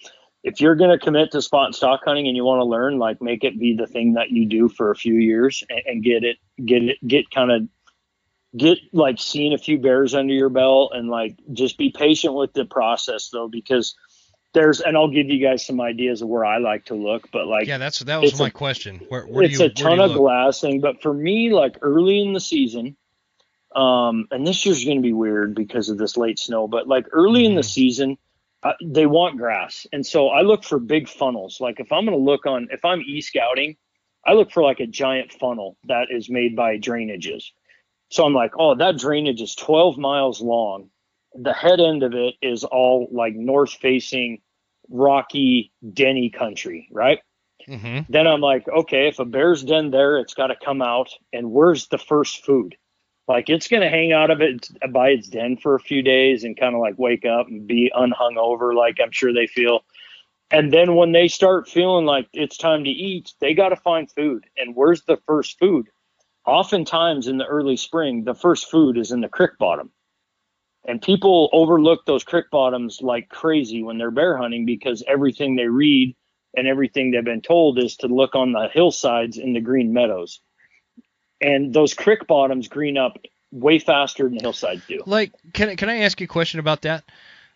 [0.43, 2.99] if you're going to commit to spot and stalk hunting and you want to learn
[2.99, 6.05] like make it be the thing that you do for a few years and, and
[6.05, 7.69] get it get it get kind of
[8.57, 12.53] get like seeing a few bears under your belt and like just be patient with
[12.53, 13.95] the process though because
[14.53, 17.47] there's and I'll give you guys some ideas of where I like to look but
[17.47, 19.01] like Yeah, that's that was my a- question.
[19.09, 22.33] Where, where it's do you, a ton of glassing, but for me, like early in
[22.33, 22.97] the season,
[23.75, 26.67] Um, and this year's going to be weird because of this late snow.
[26.67, 27.73] But like early in the Mhm.
[27.73, 28.19] season,
[28.65, 31.61] uh, they want grass, and so I look for big funnels.
[31.61, 33.77] Like if I'm going to look on, if I'm e scouting,
[34.27, 37.45] I look for like a giant funnel that is made by drainages.
[38.11, 40.91] So I'm like, oh, that drainage is 12 miles long.
[41.35, 44.41] The head end of it is all like north facing,
[44.89, 47.21] rocky, denny country, right?
[47.69, 48.13] Mm-hmm.
[48.13, 51.11] Then I'm like, okay, if a bear's den there, it's got to come out.
[51.33, 52.77] And where's the first food?
[53.29, 56.43] Like it's going to hang out of it by its den for a few days
[56.43, 59.85] and kind of like wake up and be unhung over, like I'm sure they feel.
[60.51, 64.11] And then when they start feeling like it's time to eat, they got to find
[64.11, 64.47] food.
[64.57, 65.87] And where's the first food?
[66.45, 69.93] Oftentimes in the early spring, the first food is in the creek bottom.
[70.87, 75.67] And people overlook those creek bottoms like crazy when they're bear hunting because everything they
[75.67, 76.17] read
[76.57, 80.41] and everything they've been told is to look on the hillsides in the green meadows.
[81.41, 83.19] And those creek bottoms green up
[83.53, 85.03] way faster than hillsides do.
[85.07, 87.05] Like, can can I ask you a question about that?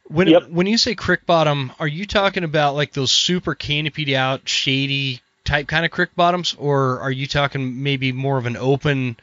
[0.08, 0.48] When Yep.
[0.50, 5.20] when you say creek bottom, are you talking about like those super canopied out, shady
[5.44, 9.16] type kind of creek bottoms, or are you talking maybe more of an open?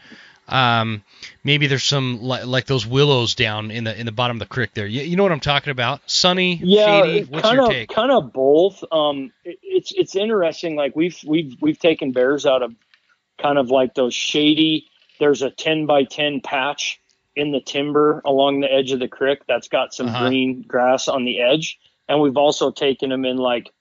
[0.48, 1.04] Um,
[1.44, 4.48] maybe there's some like, like those willows down in the in the bottom of the
[4.48, 4.88] creek there.
[4.88, 6.02] You, you know what I'm talking about?
[6.10, 7.24] Sunny, Yeah, shady.
[7.24, 7.92] What's kind your of take?
[7.94, 8.84] kind of both.
[8.92, 10.76] Um, it, it's it's interesting.
[10.76, 12.74] Like we've we've we've taken bears out of
[13.42, 14.88] kind of like those shady.
[15.20, 17.00] There's a 10 by 10 patch
[17.36, 20.14] in the timber along the edge of the creek that's got some Uh-huh.
[20.14, 23.72] green grass on the edge, and we've also taken them in like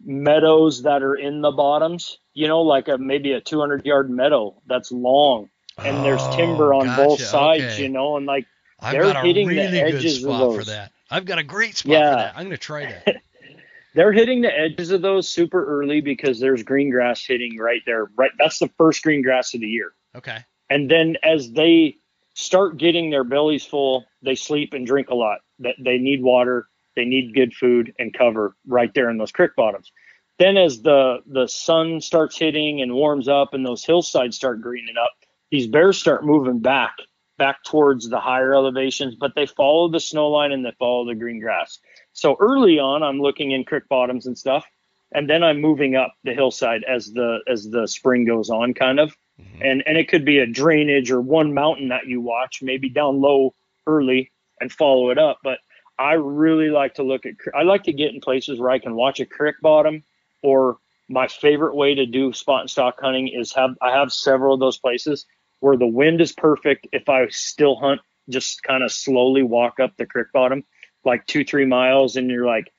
[0.00, 2.18] meadows that are in the bottoms.
[2.34, 6.80] You know, like a maybe a 200 yard meadow that's long, and there's timber Oh,
[6.80, 7.62] on both sides.
[7.64, 7.82] okay.
[7.82, 8.46] You know, and like
[8.80, 10.66] I've they're got a hitting the really good edges of spot for those.
[10.66, 10.92] that.
[11.10, 12.10] I've got a great spot Yeah.
[12.10, 12.32] for that.
[12.36, 13.16] I'm gonna try that.
[13.94, 18.06] they're hitting the edges of those super early because there's green grass hitting right there.
[18.16, 19.92] Right, that's the first green grass of the year.
[20.16, 20.38] Okay.
[20.68, 21.96] And then as they
[22.34, 25.40] start getting their bellies full, they sleep and drink a lot.
[25.58, 29.50] That they need water, they need good food and cover right there in those creek
[29.56, 29.90] bottoms.
[30.38, 34.94] Then as the the sun starts hitting and warms up and those hillsides start greening
[34.96, 35.10] up,
[35.50, 36.96] these bears start moving back
[37.38, 41.14] back towards the higher elevations, but they follow the snow line and they follow the
[41.14, 41.78] green grass.
[42.12, 44.66] So early on, I'm looking in creek bottoms and stuff,
[45.12, 49.00] and then I'm moving up the hillside as the as the spring goes on, kind
[49.00, 49.70] of Mhm.
[49.70, 53.20] and and it could be a drainage or one mountain that you watch maybe down
[53.22, 53.54] low
[53.86, 55.58] early and follow it up but
[55.98, 58.94] i really like to look at i like to get in places where i can
[58.94, 60.04] watch a creek bottom
[60.42, 60.76] or
[61.08, 64.60] my favorite way to do spot and stalk hunting is have i have several of
[64.60, 65.24] those places
[65.60, 69.96] where the wind is perfect if i still hunt just kind of slowly walk up
[69.96, 70.64] the creek bottom
[71.04, 72.72] like two three miles and you're like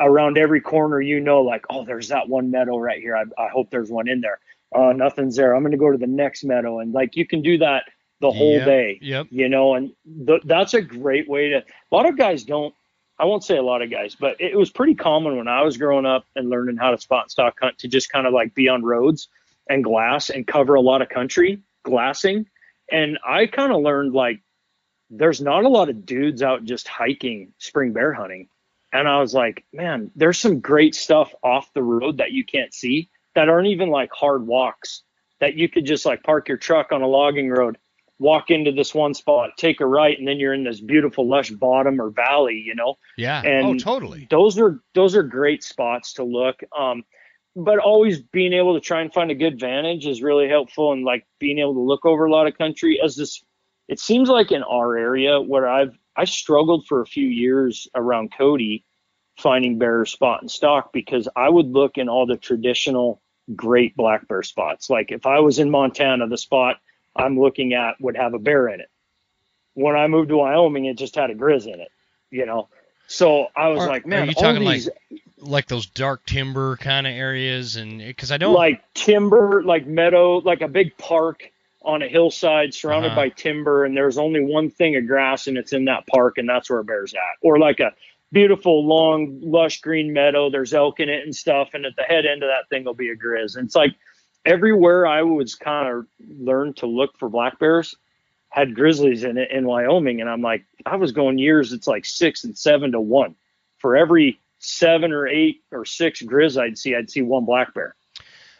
[0.00, 3.48] around every corner you know like oh there's that one meadow right here i, I
[3.48, 4.38] hope there's one in there
[4.74, 5.54] uh, nothing's there.
[5.54, 7.84] I'm going to go to the next meadow, and like you can do that
[8.20, 9.26] the whole Yep, day, Yep.
[9.30, 9.74] you know.
[9.74, 9.92] And
[10.26, 11.56] th- that's a great way to.
[11.58, 12.74] A lot of guys don't.
[13.18, 15.78] I won't say a lot of guys, but it was pretty common when I was
[15.78, 18.54] growing up and learning how to spot and stalk hunt to just kind of like
[18.54, 19.28] be on roads
[19.70, 22.46] and glass and cover a lot of country glassing.
[22.90, 24.40] And I kind of learned like
[25.10, 28.48] there's not a lot of dudes out just hiking spring bear hunting.
[28.92, 32.72] And I was like, man, there's some great stuff off the road that you can't
[32.72, 35.02] see that aren't even like hard walks
[35.40, 37.78] that you could just like park your truck on a logging road,
[38.18, 41.50] walk into this one spot, take a right, and then you're in this beautiful lush
[41.50, 42.96] bottom or valley, you know.
[43.16, 43.40] Yeah.
[43.42, 44.26] And oh, totally.
[44.30, 46.60] Those are those are great spots to look.
[46.76, 47.04] Um,
[47.58, 51.04] but always being able to try and find a good vantage is really helpful and
[51.04, 53.42] like being able to look over a lot of country as this
[53.88, 58.32] it seems like in our area where I've I struggled for a few years around
[58.36, 58.84] Cody
[59.38, 63.22] finding bear spot and stalk because I would look in all the traditional
[63.54, 64.90] great black bear spots.
[64.90, 66.76] Like if I was in Montana, the spot
[67.16, 68.90] I'm looking at would have a bear in it.
[69.74, 71.90] When I moved to Wyoming, it just had a grizz in it,
[72.30, 72.68] you know.
[73.08, 74.82] So I was Are- like, are you talking like
[75.38, 80.38] like those dark timber kind of areas, and because I don't like timber, like meadow,
[80.38, 81.50] like a big park
[81.82, 83.16] on a hillside surrounded Uh-huh.
[83.22, 86.46] by timber, and there's only one thing of grass, and it's in that park, and
[86.48, 87.20] that's where a bear's at.
[87.40, 87.92] Or like a
[88.30, 90.50] beautiful, long, lush green meadow.
[90.50, 92.92] There's elk in it and stuff, and at the head end of that thing will
[92.94, 93.56] be a grizz.
[93.56, 93.94] And it's like
[94.44, 96.06] everywhere I was kind of
[96.38, 97.96] learned to look for black bears
[98.50, 101.72] had grizzlies in in Wyoming, and I'm like, I was going years.
[101.72, 103.34] It's like six and seven to one
[103.78, 107.94] for every seven or eight or six grizz I'd see, I'd see one black bear.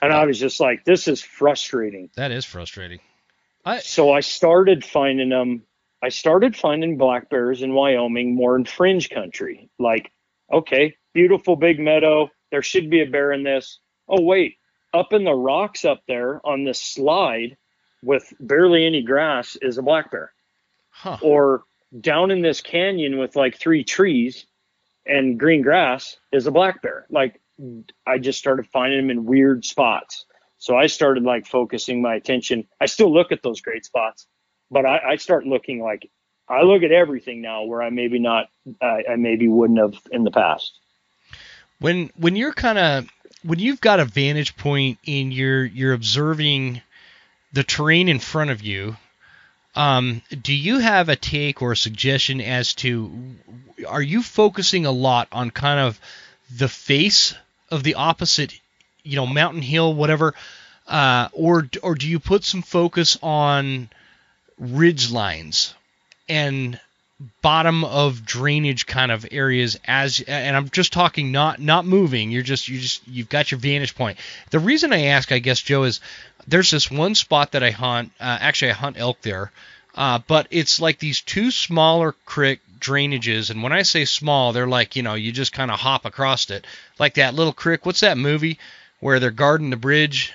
[0.00, 2.10] And I was just like, this is frustrating.
[2.14, 3.00] that is frustrating.
[3.64, 5.64] I So I started finding them.
[6.00, 9.68] I started finding black bears in Wyoming more in fringe country.
[9.80, 10.12] Like,
[10.52, 12.30] okay, beautiful big meadow.
[12.52, 13.80] There should be a bear in this.
[14.08, 14.58] Oh, wait,
[14.94, 17.56] up in the rocks up there on this slide
[18.02, 20.32] with barely any grass is a black bear.
[20.90, 21.18] Huh.
[21.22, 21.64] Or
[21.98, 24.46] down in this canyon with like three trees
[25.06, 27.06] and green grass is a black bear.
[27.10, 27.40] Like
[28.06, 30.26] I just started finding them in weird spots.
[30.58, 32.66] So I started like focusing my attention.
[32.80, 34.26] I still look at those great spots,
[34.70, 36.10] but I, I start looking like
[36.48, 38.48] I look at everything now where I maybe not,
[38.80, 40.78] I, I maybe wouldn't have in the past.
[41.78, 43.08] When when you're kind of
[43.44, 46.82] when you've got a vantage point and you're you're observing
[47.52, 48.96] the terrain in front of you,
[49.74, 53.36] um, do you have a take or a suggestion as to
[53.86, 56.00] are you focusing a lot on kind of
[56.56, 57.34] the face
[57.70, 58.58] of the opposite,
[59.02, 60.34] you know, mountain hill, whatever,
[60.86, 63.88] uh, or or do you put some focus on
[64.58, 65.74] ridge lines?
[66.28, 66.80] And
[67.42, 72.30] bottom of drainage kind of areas as and I'm just talking not not moving.
[72.30, 74.18] You're just you just you've got your vantage point.
[74.50, 76.00] The reason I ask I guess Joe is
[76.46, 79.50] there's this one spot that I hunt uh, actually I hunt elk there
[79.96, 84.68] uh, but it's like these two smaller creek drainages and when I say small they're
[84.68, 86.66] like you know you just kind of hop across it.
[87.00, 88.58] Like that little creek what's that movie
[89.00, 90.32] where they're guarding the bridge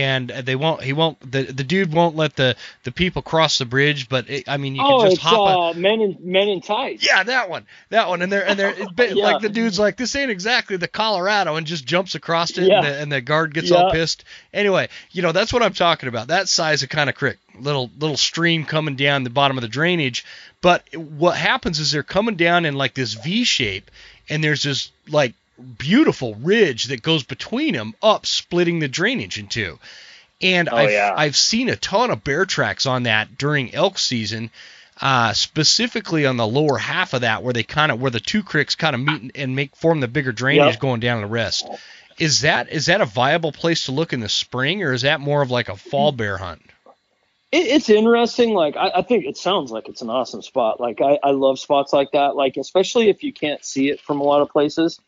[0.00, 0.82] and they won't.
[0.82, 1.18] He won't.
[1.20, 4.08] The the dude won't let the the people cross the bridge.
[4.08, 5.76] But it, I mean, you oh, can just hop.
[5.76, 7.06] Uh, men in men in tights.
[7.06, 7.66] Yeah, that one.
[7.88, 8.22] That one.
[8.22, 9.24] And they're and they're yeah.
[9.24, 12.78] like the dude's like this ain't exactly the Colorado, and just jumps across it, yeah.
[12.78, 13.76] and, the, and the guard gets yeah.
[13.76, 14.24] all pissed.
[14.52, 16.28] Anyway, you know that's what I'm talking about.
[16.28, 19.68] That size of kind of creek, little little stream coming down the bottom of the
[19.68, 20.24] drainage.
[20.60, 23.90] But what happens is they're coming down in like this V shape,
[24.28, 25.34] and there's this like
[25.78, 29.78] beautiful ridge that goes between them up splitting the drainage in two.
[30.40, 31.14] And oh, I've, yeah.
[31.16, 34.50] I've seen a ton of bear tracks on that during elk season
[35.00, 38.42] uh, specifically on the lower half of that where they kind of where the two
[38.42, 40.80] creeks kind of meet and make form the bigger drainage yep.
[40.80, 41.68] going down the rest.
[42.18, 45.20] Is that is that a viable place to look in the spring or is that
[45.20, 46.62] more of like a fall bear hunt?
[47.52, 50.80] It, it's interesting like I, I, think it sounds like it's an awesome spot.
[50.80, 52.34] Like I, I love spots like that.
[52.34, 54.98] Like especially if you can't see it from a lot of places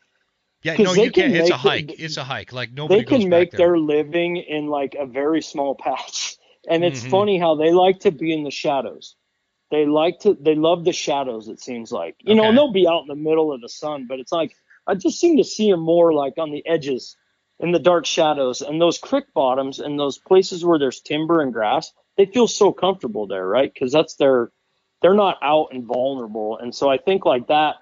[0.62, 1.32] yeah, no, you can.
[1.32, 1.94] not It's a hike.
[1.98, 2.52] it's a hike.
[2.52, 3.00] Like nobody.
[3.00, 6.36] They can make their living in like a very small patch,
[6.68, 7.10] and it's mm-hmm.
[7.10, 9.14] funny how they like to be in the shadows.
[9.70, 10.36] They like to.
[10.38, 11.48] They love the shadows.
[11.48, 12.40] It seems like you okay.
[12.40, 14.54] know, and they'll be out in the middle of the sun, but it's like
[14.86, 17.16] I just seem to see them more like on the edges,
[17.60, 21.52] in the dark shadows, and those creek bottoms and those places where there's timber and
[21.52, 21.92] grass.
[22.16, 23.72] They feel so comfortable there, right?
[23.72, 24.50] Because that's their.
[25.02, 27.76] They're not out and vulnerable, and so I think like that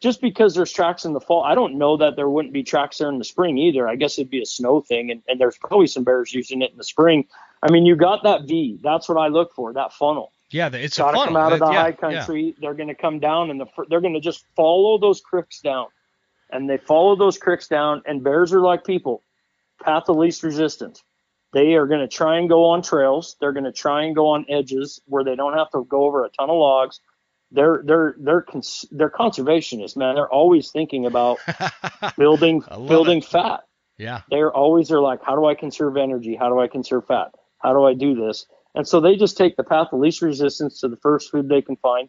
[0.00, 2.98] just because there's tracks in the fall, I don't know that there wouldn't be tracks
[2.98, 3.86] there in the spring either.
[3.86, 6.70] I guess it'd be a snow thing, and, and there's probably some bears using it
[6.70, 7.26] in the spring.
[7.62, 8.80] I mean, you got that V.
[8.82, 9.72] That's what I look for.
[9.74, 10.32] That funnel.
[10.50, 12.46] Yeah, it's got to come out of the yeah, high country.
[12.46, 12.52] Yeah.
[12.60, 15.86] They're going to come down, and the, they're going to just follow those creeks down,
[16.50, 18.02] and they follow those creeks down.
[18.06, 19.22] And bears are like people,
[19.82, 21.04] path of least resistance.
[21.52, 23.36] They are going to try and go on trails.
[23.40, 26.24] They're going to try and go on edges where they don't have to go over
[26.24, 27.00] a ton of logs
[27.52, 30.14] they're they're they're cons- they're conservationists, man.
[30.14, 31.38] They're always thinking about
[32.16, 33.24] building building it.
[33.24, 33.60] fat.
[33.98, 34.22] Yeah.
[34.30, 36.36] They're always they're like, how do I conserve energy?
[36.36, 37.34] How do I conserve fat?
[37.58, 38.46] How do I do this?
[38.74, 41.62] And so they just take the path of least resistance to the first food they
[41.62, 42.08] can find.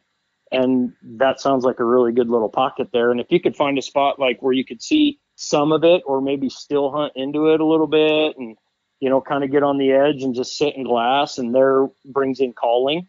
[0.51, 3.09] And that sounds like a really good little pocket there.
[3.09, 6.03] And if you could find a spot like where you could see some of it
[6.05, 8.57] or maybe still hunt into it a little bit and,
[8.99, 11.87] you know, kind of get on the edge and just sit in glass and there
[12.05, 13.07] brings in calling,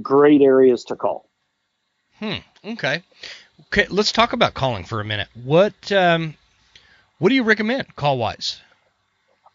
[0.00, 1.28] great areas to call.
[2.18, 2.36] Hmm.
[2.64, 3.02] Okay.
[3.66, 3.86] Okay.
[3.88, 5.28] Let's talk about calling for a minute.
[5.42, 6.34] What um,
[7.18, 8.60] what do you recommend call wise?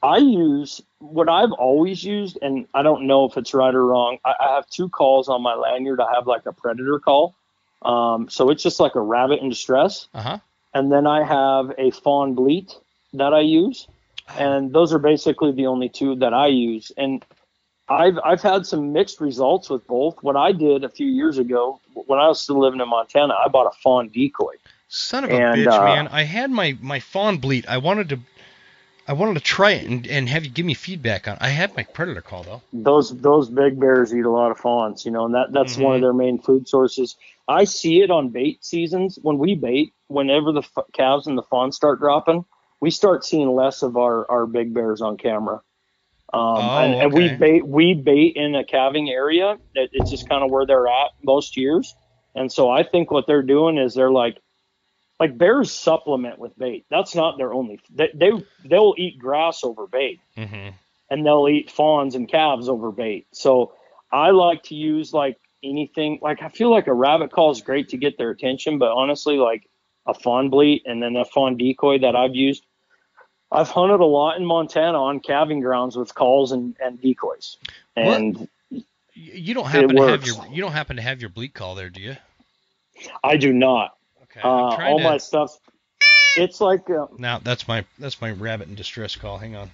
[0.01, 4.17] I use what I've always used, and I don't know if it's right or wrong.
[4.23, 5.99] I, I have two calls on my lanyard.
[5.99, 7.35] I have like a predator call,
[7.81, 10.07] um, so it's just like a rabbit in distress.
[10.13, 10.39] Uh-huh.
[10.73, 12.75] And then I have a fawn bleat
[13.13, 13.87] that I use,
[14.37, 16.91] and those are basically the only two that I use.
[16.95, 17.25] And
[17.89, 20.21] I've I've had some mixed results with both.
[20.21, 23.47] What I did a few years ago, when I was still living in Montana, I
[23.47, 24.55] bought a fawn decoy.
[24.87, 26.07] Son of a and, bitch, uh, man!
[26.07, 27.67] I had my my fawn bleat.
[27.67, 28.19] I wanted to,
[29.07, 31.37] I wanted to try it and, and have you give me feedback on.
[31.39, 32.61] I had my predator call though.
[32.73, 35.83] Those those big bears eat a lot of fawns, you know, and that that's mm-hmm.
[35.83, 36.05] one of mm-hmm.
[36.05, 37.15] their main food sources.
[37.47, 39.93] I see it on bait seasons when we bait.
[40.07, 42.45] Whenever the f- calves and the fawns start dropping,
[42.79, 45.61] we start seeing less of our our big bears on camera.
[46.31, 49.57] Um, oh, and, and we bait we bait in a calving area.
[49.73, 51.95] It, it's just kind of where they're at most years.
[52.35, 54.39] And so I think what they're doing is they're like
[55.19, 56.85] like bears supplement with bait.
[56.89, 57.79] That's not their only.
[57.89, 58.31] They, they
[58.63, 60.69] they'll eat grass over bait, mm-hmm.
[61.09, 63.27] and they'll eat fawns and calves over bait.
[63.33, 63.73] So
[64.11, 66.19] I like to use like anything.
[66.21, 69.37] Like I feel like a rabbit call is great to get their attention, but honestly,
[69.37, 69.67] like
[70.05, 72.65] a fawn bleat and then a fawn decoy that I've used
[73.51, 77.57] I've hunted a lot in Montana on calving grounds with calls and, and decoys.
[77.95, 78.49] And what?
[79.13, 81.89] You don't happen to have your you don't happen to have your bleat call there,
[81.89, 82.15] do you?
[83.23, 83.97] I do not.
[84.23, 84.41] Okay.
[84.41, 85.57] Uh, all to, my stuff.
[86.37, 89.37] It's like uh, Now that's my that's my rabbit in distress call.
[89.37, 89.71] Hang on.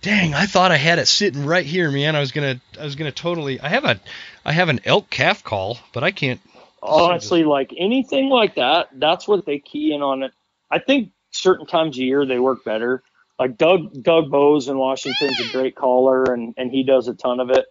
[0.00, 2.16] Dang, I thought I had it sitting right here, man.
[2.16, 4.00] I was gonna I was gonna totally I have a
[4.44, 6.40] I have an elk calf call, but I can't
[6.82, 8.88] honestly like anything like that.
[8.92, 10.32] That's what they key in on it.
[10.70, 13.02] I think certain times of year they work better.
[13.38, 17.40] Like Doug Doug Bowes in Washington's a great caller, and and he does a ton
[17.40, 17.66] of it.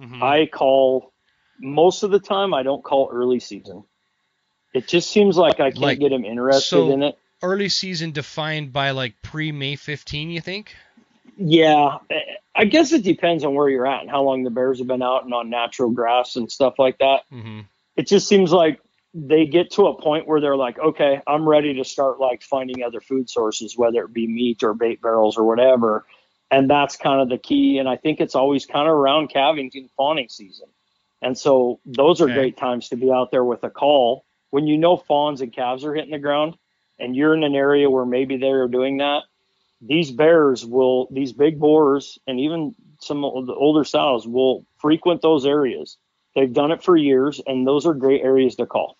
[0.00, 0.22] Mhm.
[0.22, 1.12] I call
[1.60, 2.52] most of the time.
[2.52, 3.84] I don't call early season.
[4.74, 7.18] It just seems like I can't Like, get him interested so- in it.
[7.42, 10.74] early season defined by like pre May 15, you think?
[11.38, 11.98] Yeah,
[12.54, 15.02] I guess it depends on where you're at and how long the bears have been
[15.02, 17.22] out and on natural grass and stuff like that.
[17.32, 17.60] Mm-hmm.
[17.96, 18.80] It just seems like
[19.16, 22.82] they get to a point where they're like, okay, I'm ready to start like finding
[22.84, 26.06] other food sources, whether it be meat or bait barrels or whatever.
[26.50, 27.78] And that's kind of the key.
[27.78, 30.68] And I think it's always kind of around calving and fawning season.
[31.22, 32.30] And so those are Okay.
[32.30, 35.84] great times to be out there with a call when you know fawns and calves
[35.84, 36.56] are hitting the ground
[36.98, 39.22] and you're in an area where maybe they're doing that.
[39.80, 45.22] These bears will, these big boars and even some of the older sows will frequent
[45.22, 45.98] those areas.
[46.34, 48.96] They've done it for years, and those are great areas to call.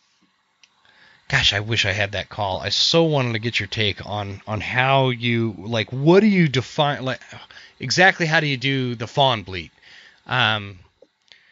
[1.28, 2.60] Gosh, I wish I had that call.
[2.60, 6.46] I so wanted to get your take on on how you like what do you
[6.48, 7.20] define like
[7.80, 9.72] exactly how do you do the fawn bleat?
[10.26, 10.78] Um,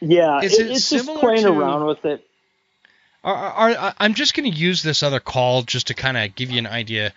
[0.01, 2.25] Yeah, Is it it's just playing to- around with it.
[3.25, 6.35] Are, are, are, I'm just going to use this other call just to kind of
[6.35, 7.15] give you an idea.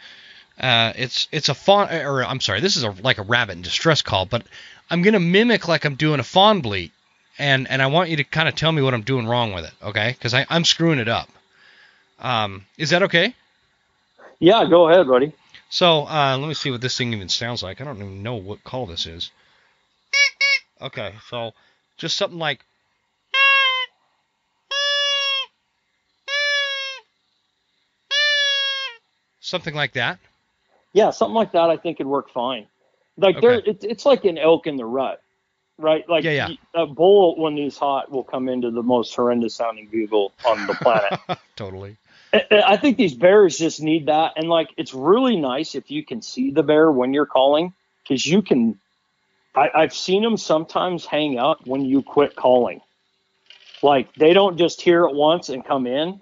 [0.58, 3.62] Uh, it's it's a fawn, or I'm sorry, this is a like a rabbit in
[3.62, 4.44] distress call, but
[4.90, 6.94] I'm going to mimic like I'm doing a fawn bleat,
[7.38, 9.66] and and I want you to kind of tell me what I'm doing wrong with
[9.66, 10.16] it, okay?
[10.18, 11.28] Because I'm screwing it up.
[12.20, 13.34] Um, is that okay?
[14.40, 15.34] Yeah, go ahead, buddy.
[15.70, 17.82] So uh, let me see what this thing even sounds like.
[17.82, 19.32] I don't even know what call this is.
[20.82, 21.52] Okay, so
[21.98, 22.62] just something like.
[29.40, 30.20] Something like that.
[30.94, 31.70] Yeah, something like that.
[31.70, 32.68] I think would work fine.
[33.18, 33.70] Like there, Okay.
[33.72, 35.22] it's it's like an elk in the rut,
[35.78, 36.08] right?
[36.10, 36.50] Like Yeah, yeah.
[36.76, 40.74] a bull when he's hot will come into the most horrendous sounding bugle on the
[40.76, 41.14] planet.
[41.56, 41.98] totally.
[42.34, 46.22] I- think these bears just need that, and like it's really nice if you can
[46.22, 47.74] see the bear when you're calling,
[48.04, 48.80] because you can.
[49.56, 52.82] I, I've seen them sometimes hang up when you quit calling.
[53.82, 56.22] Like they don't just hear it once and come in.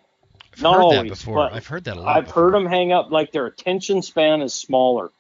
[0.54, 1.40] I've Not heard that always, before.
[1.40, 2.18] but I've heard that a lot.
[2.18, 5.12] I've heard them hang up like their attention span is smaller,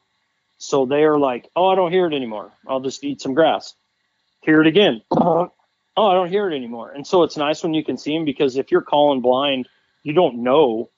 [0.57, 2.51] so they are like, "Oh, I don't hear it anymore.
[2.67, 3.73] I'll just eat some grass."
[4.41, 5.01] Hear it again.
[5.97, 6.91] Oh, I don't hear it anymore.
[6.91, 9.69] And so it's nice when you can see them because if you're calling blind,
[10.05, 10.89] you don't know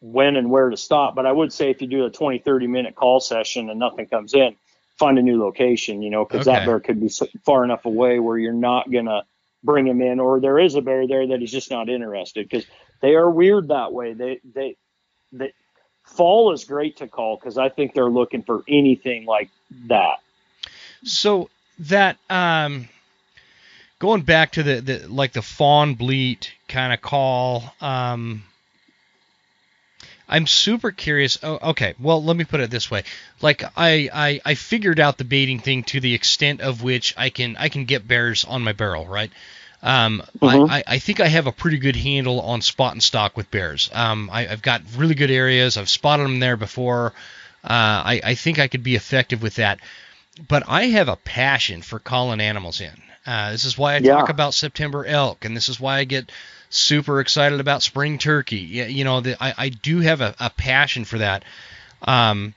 [0.00, 1.14] when and where to stop.
[1.14, 4.06] But I would say if you do a 20, 30 minute call session and nothing
[4.06, 4.56] comes in,
[4.98, 6.58] find a new location, you know, because Okay.
[6.58, 9.22] that bear could be so far enough away where you're not going to
[9.62, 12.66] bring him in, or there is a bear there that he's just not interested because
[13.00, 14.14] they are weird that way.
[14.14, 14.76] They, they,
[15.32, 15.52] they,
[16.04, 19.48] fall is great to call because I think they're looking for anything like
[19.86, 20.16] that.
[21.04, 22.88] So that um,
[24.00, 27.72] going back to the, the like the fawn bleat kind of call.
[27.80, 28.42] Um,
[30.28, 31.38] I'm super curious.
[31.42, 33.02] Oh, okay, well, let me put it this way.
[33.40, 37.30] Like I, I I figured out the baiting thing to the extent of which I
[37.30, 39.30] can I can get bears on my barrel, right?
[39.82, 40.68] Um, Mhm.
[40.68, 43.50] I, I, I think I have a pretty good handle on spot and stalk with
[43.50, 43.88] bears.
[43.92, 45.76] Um, I, I've got really good areas.
[45.78, 47.12] I've spotted them there before.
[47.64, 47.68] Uh,
[48.04, 49.80] I, I think I could be effective with that.
[50.48, 53.02] But I have a passion for calling animals in.
[53.26, 54.14] Uh, this is why I Yeah.
[54.16, 56.30] talk about September elk, and this is why I get
[56.70, 58.56] super excited about spring turkey.
[58.58, 61.44] You know, the, I, I do have a, a passion for that.
[62.02, 62.54] Um,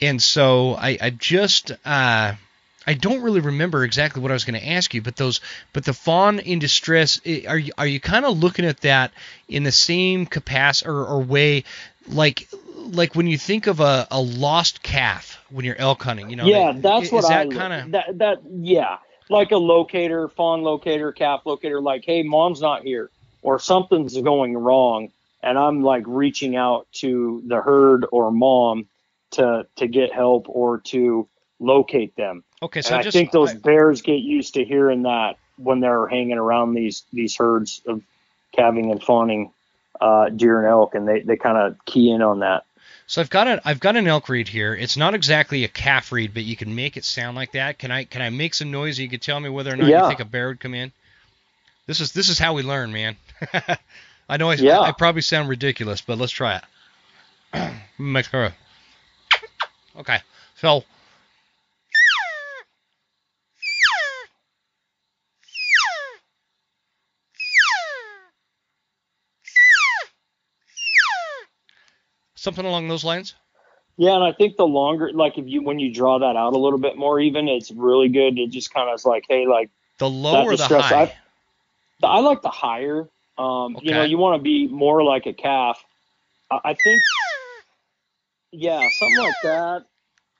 [0.00, 2.34] and so I, I just uh,
[2.86, 5.40] I don't really remember exactly what I was going to ask you, but those
[5.72, 9.10] but the fawn in distress are you are you kind of looking at that
[9.48, 11.64] in the same capacity or, or way
[12.08, 16.36] like like when you think of a, a lost calf when you're elk hunting, you
[16.36, 16.46] know?
[16.46, 18.96] yeah, that- that's what I that look- kind of that that yeah,
[19.30, 21.80] like a locator, fawn locator, calf locator.
[21.80, 23.10] Like, hey, mom's not here,
[23.42, 25.10] or something's going wrong,
[25.42, 28.86] and I'm like reaching out to the herd or mom
[29.32, 31.28] to to get help or to
[31.60, 32.42] locate them.
[32.62, 32.82] okay?
[32.82, 36.08] So and I just think those I- bears get used to hearing that when they're
[36.08, 38.02] hanging around these these herds of
[38.52, 39.52] calving and fawning
[40.00, 42.64] uh, deer and elk, and they they kind of key in on that.
[43.10, 44.72] So I've got an I've got an elk reed here.
[44.72, 47.76] It's not exactly a calf reed, but you can make it sound like that.
[47.76, 49.00] Can I can I make some noise?
[49.00, 50.92] You can tell me whether or not you think a bear would come in.
[51.88, 53.16] This is this is how we learn, man.
[54.28, 54.78] I know I, Yeah.
[54.78, 56.60] I probably sound ridiculous, but let's try
[57.52, 57.72] it.
[59.98, 60.20] Okay,
[60.58, 60.84] so
[72.40, 73.34] something along those lines.
[73.96, 76.58] Yeah, and I think the longer, like if you when you draw that out a
[76.58, 78.38] little bit more, even it's really good.
[78.38, 81.14] It just kind of is like, hey, like the low or the high.
[82.02, 83.08] I, I like the higher.
[83.36, 85.82] Um, You know, you want to be more like a calf.
[86.50, 87.02] I, I think,
[88.52, 89.86] yeah, something like that.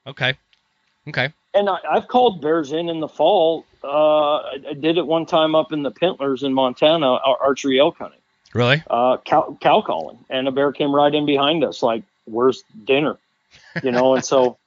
[0.06, 0.34] Okay.
[1.08, 1.32] Okay.
[1.52, 3.66] And I, I've called bears in in the fall.
[3.82, 7.98] Uh, I, I did it one time up in the Pintlers in Montana, archery elk
[7.98, 8.19] hunting,
[8.54, 8.82] Really?
[8.90, 13.18] uh, cow, cow calling, and a bear came right in behind us, like, "Where's dinner?"
[13.82, 14.58] You know, and so.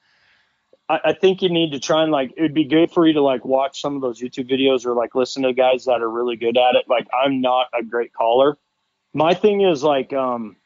[0.89, 3.13] I, I think you need to try and like it would be good for you
[3.13, 6.09] to like watch some of those YouTube videos or like listen to guys that are
[6.09, 6.89] really good at it.
[6.89, 8.57] Like I'm not a great caller.
[9.13, 10.57] My thing is like um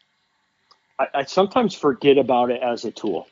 [1.00, 3.28] I, I sometimes forget about it as a tool.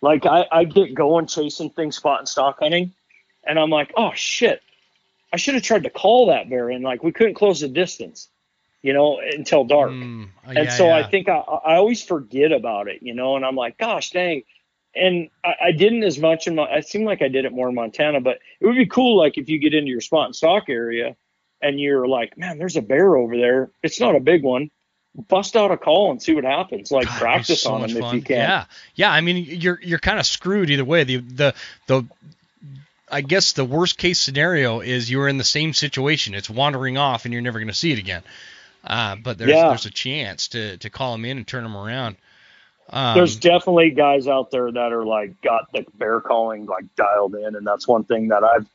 [0.00, 2.94] Like I, I get going chasing things spot and stalk hunting
[3.44, 4.62] and I'm like, oh shit.
[5.32, 8.28] I should have tried to call that bear and like we couldn't close the distance,
[8.82, 9.90] you know, until dark.
[9.90, 13.36] Mm, uh, And yeah, so I think I, I always forget about it, you know,
[13.36, 14.42] and I'm like, gosh dang.
[14.94, 17.68] And I, I didn't as much in my, it seemed like I did it more
[17.68, 19.16] in Montana, but it would be cool.
[19.18, 21.16] Like if you get into your spot and stalk area
[21.62, 23.70] and you're like, man, there's a bear over there.
[23.82, 24.70] It's not a big one.
[25.28, 26.90] Bust out a call and see what happens.
[26.90, 28.36] Like God, practice so on them if you can.
[28.36, 29.10] Yeah, yeah.
[29.10, 31.02] I mean, you're you're kind of screwed either way.
[31.02, 31.54] The the
[31.88, 32.06] the
[33.10, 36.34] I guess the worst case scenario is you're in the same situation.
[36.34, 38.22] It's wandering off, and you're never going to see it again.
[38.84, 39.68] Uh, but there's Yeah.
[39.68, 42.16] there's a chance to to call them in and turn them around.
[42.88, 47.34] Um, There's definitely guys out there that are like got the bear calling like dialed
[47.36, 48.66] in, and that's one thing that I've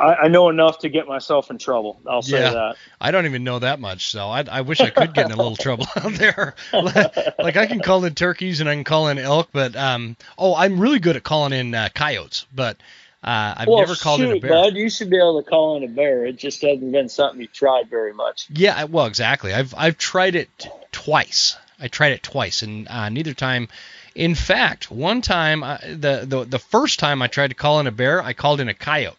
[0.00, 2.00] I, I know enough to get myself in trouble.
[2.06, 2.50] I'll say Yeah.
[2.50, 2.76] that.
[3.00, 5.36] I don't even know that much, so I, I wish I could get in a
[5.36, 6.54] little trouble out there.
[6.72, 10.54] like I can call in turkeys and I can call in elk, but um, oh,
[10.56, 12.78] I'm really good at calling in uh, coyotes, but
[13.24, 14.50] uh, I've well, never called shoot, in a bear.
[14.50, 16.26] bud, you should be able to call in a bear.
[16.26, 18.48] It just hasn't been something you tried very much.
[18.50, 19.54] Yeah, well, exactly.
[19.54, 21.56] I've I've tried it twice.
[21.78, 23.68] I tried it twice, and uh, neither time.
[24.14, 27.86] In fact, one time, uh, the, the the first time I tried to call in
[27.86, 29.16] a bear, I called in a coyote,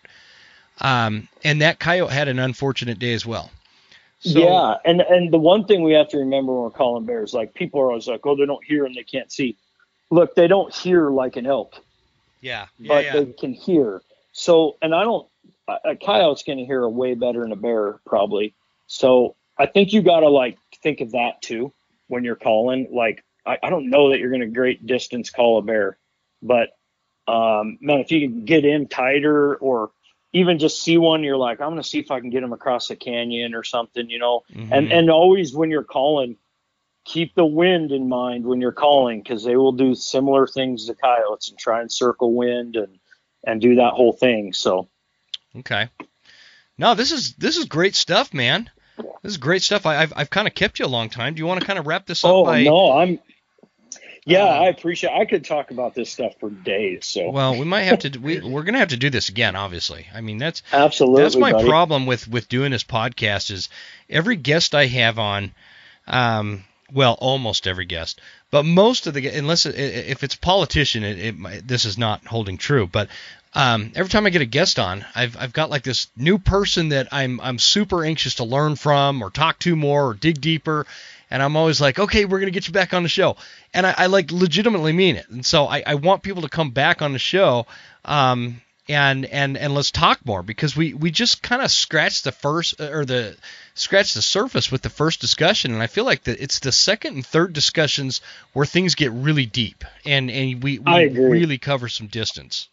[0.82, 3.52] um, and that coyote had an unfortunate day as well.
[4.20, 7.34] So, yeah, and and the one thing we have to remember when we're calling bears,
[7.34, 9.58] like people are always like, oh, they don't hear and they can't see.
[10.12, 11.76] Look, they don't hear like an elk,
[12.44, 13.14] yeah, yeah, but yeah.
[13.14, 14.02] they can hear.
[14.34, 15.28] So, and I don't.
[15.86, 18.54] A coyote's going to hear a way better than a bear probably.
[18.88, 21.74] So, I think you got to like think of that too
[22.08, 22.90] when you're calling.
[22.92, 25.98] Like, I, I don't know that you're going to great distance call a bear,
[26.42, 26.70] but
[27.28, 29.92] um, man, if you can get in tighter or
[30.34, 32.52] even just see one, you're like, I'm going to see if I can get him
[32.52, 34.44] across the canyon or something, you know.
[34.54, 34.70] Mhm.
[34.72, 36.36] And and always when you're calling,
[37.06, 40.96] keep the wind in mind when you're calling because they will do similar things to
[40.96, 43.00] coyotes and try and circle wind and
[43.46, 44.54] and do that whole thing.
[44.54, 44.88] So
[45.56, 45.90] Okay.
[46.78, 48.70] No, this is this is great stuff, man.
[49.22, 49.86] This is great stuff.
[49.86, 51.34] I, I've I've kind of kept you a long time.
[51.34, 52.32] Do you want to kind of wrap this up?
[52.32, 53.20] oh by, no, I'm
[54.26, 55.12] yeah, Uh, I appreciate.
[55.12, 57.06] I could talk about this stuff for days.
[57.06, 58.18] So Well, we might have to.
[58.20, 60.08] We, we're gonna have to do this again, obviously.
[60.14, 61.68] I mean, that's absolutely, that's my buddy.
[61.68, 63.70] problem with with doing this podcast is
[64.10, 65.52] every guest I have on,
[66.08, 66.64] um,
[66.94, 68.22] well, almost every guest,
[68.52, 72.58] but most of the unless if it's a politician, it, it this is not holding
[72.58, 72.88] true.
[72.88, 73.10] But
[73.56, 76.90] um, every time I get a guest on, I've I've got like this new person
[76.90, 80.86] that I'm I'm super anxious to learn from or talk to more or dig deeper.
[81.30, 83.38] And I'm always like, okay, we're gonna get you back on the show,
[83.74, 85.28] and I, I like legitimately mean it.
[85.30, 87.66] And so I, I want people to come back on the show,
[88.06, 92.32] um, and and and let's talk more because we we just kind of scratched the
[92.32, 93.38] first or the
[93.76, 97.16] scratched the surface with the first discussion, and I feel like that it's the second
[97.16, 102.08] and third discussions where things get really deep, and and we, we really cover some
[102.08, 102.68] distance.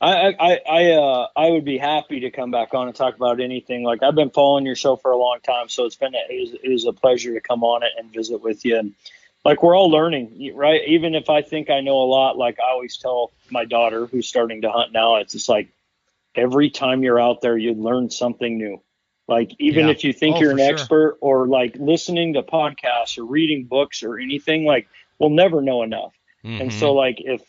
[0.00, 3.40] I I I uh I would be happy to come back on and talk about
[3.40, 3.82] anything.
[3.82, 6.40] Like I've been following your show for a long time, so it's been a, it,
[6.40, 8.78] was, it was a pleasure to come on it and visit with you.
[8.78, 8.94] And
[9.44, 10.80] like we're all learning, right?
[10.88, 14.26] Even if I think I know a lot, like I always tell my daughter who's
[14.26, 15.68] starting to hunt now, it's just like
[16.34, 18.82] every time you're out there, you learn something new.
[19.28, 19.92] Like even Yeah.
[19.92, 20.68] if you think Oh, you're an sure.
[20.68, 24.88] expert or like listening to podcasts or reading books or anything, like
[25.18, 26.14] we'll never know enough.
[26.42, 26.72] And Mhm.
[26.72, 27.42] so, like, if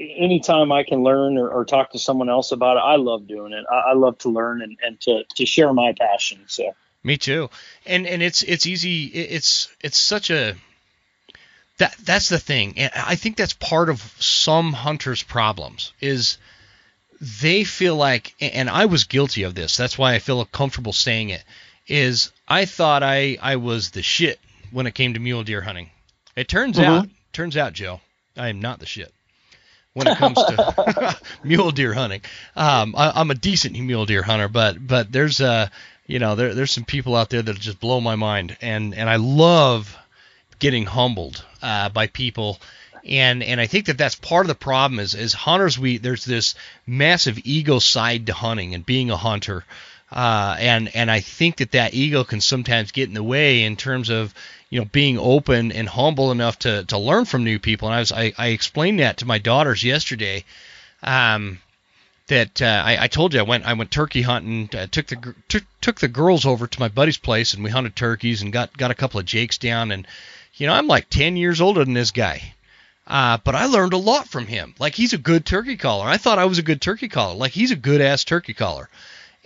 [0.00, 3.52] anytime I can learn or, or talk to someone else about it, I love doing
[3.52, 3.64] it.
[3.70, 6.44] I, I love to learn and, and to, to share my passion.
[6.46, 6.74] So,
[7.04, 7.50] Me too.
[7.84, 9.04] And and it's it's easy.
[9.04, 10.56] It's it's such a
[11.78, 12.74] that that's the thing.
[12.78, 16.38] And I think that's part of some hunters' problems is
[17.20, 19.76] they feel like and I was guilty of this.
[19.76, 21.44] That's why I feel comfortable saying it.
[21.86, 24.40] Is I thought I I was the shit
[24.70, 25.90] when it came to mule deer hunting.
[26.34, 26.84] It turns Mhm.
[26.84, 28.00] out turns out Joe,
[28.36, 29.12] I am not the shit
[29.94, 32.20] when it comes to mule deer hunting.
[32.54, 35.68] Um, I, I'm a decent mule deer hunter, but but there's uh
[36.06, 39.08] you know there there's some people out there that just blow my mind, and and
[39.08, 39.96] I love
[40.58, 42.58] getting humbled uh, by people.
[43.04, 46.24] And and I think that that's part of the problem is is hunters we there's
[46.24, 46.54] this
[46.86, 49.64] massive ego side to hunting and being a hunter.
[50.10, 53.76] Uh, and and I think that that ego can sometimes get in the way in
[53.76, 54.34] terms of
[54.70, 57.88] you know being open and humble enough to to learn from new people.
[57.88, 60.44] And I was I, I explained that to my daughters yesterday
[61.02, 61.60] um,
[62.28, 65.34] that uh, I, I told you I went I went turkey hunting uh, took the
[65.48, 68.76] took, took the girls over to my buddy's place and we hunted turkeys and got
[68.76, 70.06] got a couple of jakes down and
[70.56, 72.54] you know I'm like 10 years older than this guy
[73.06, 74.74] uh, but I learned a lot from him.
[74.78, 76.06] Like he's a good turkey caller.
[76.08, 77.34] I thought I was a good turkey caller.
[77.34, 78.88] Like he's a good ass turkey caller.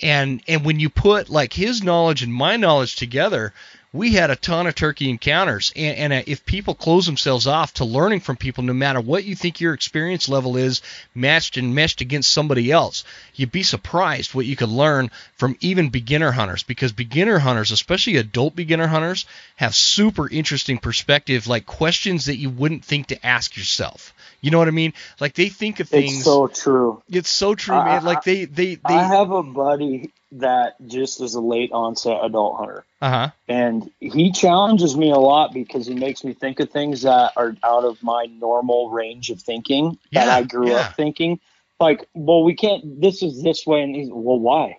[0.02, 3.52] And and when you put like his knowledge and my knowledge together,
[3.92, 5.72] we had a ton of turkey encounters.
[5.74, 9.24] And, and uh, if people close themselves off to learning from people, no matter what
[9.24, 10.80] you think your experience level is,
[11.14, 13.04] matched and meshed against somebody else,
[13.34, 16.62] you'd be surprised what you could learn from even beginner hunters.
[16.62, 19.26] Because beginner hunters, especially adult beginner hunters,
[19.56, 24.14] have super interesting perspective, like questions that you wouldn't think to ask yourself.
[24.40, 24.94] You know what I mean?
[25.18, 26.14] Like they think of things.
[26.14, 27.02] It's so true.
[27.10, 28.04] It's so true, man.
[28.04, 28.94] like they, they, they.
[28.94, 32.84] I have a buddy that just is a late onset adult hunter.
[33.00, 33.30] Uh huh.
[33.48, 37.56] And he challenges me a lot because he makes me think of things that are
[37.62, 40.76] out of my normal range of thinking yeah, that I grew yeah.
[40.76, 41.40] up thinking.
[41.78, 43.00] Like, well, we can't.
[43.00, 44.78] This is this way, and he's well, why?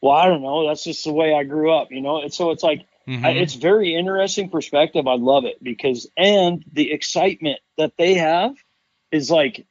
[0.00, 0.66] Well, I don't know.
[0.66, 2.22] That's just the way I grew up, you know.
[2.22, 3.24] And so it's like Mhm.
[3.24, 5.06] I, it's very interesting perspective.
[5.06, 8.54] I love it because and the excitement that they have
[9.10, 9.66] is like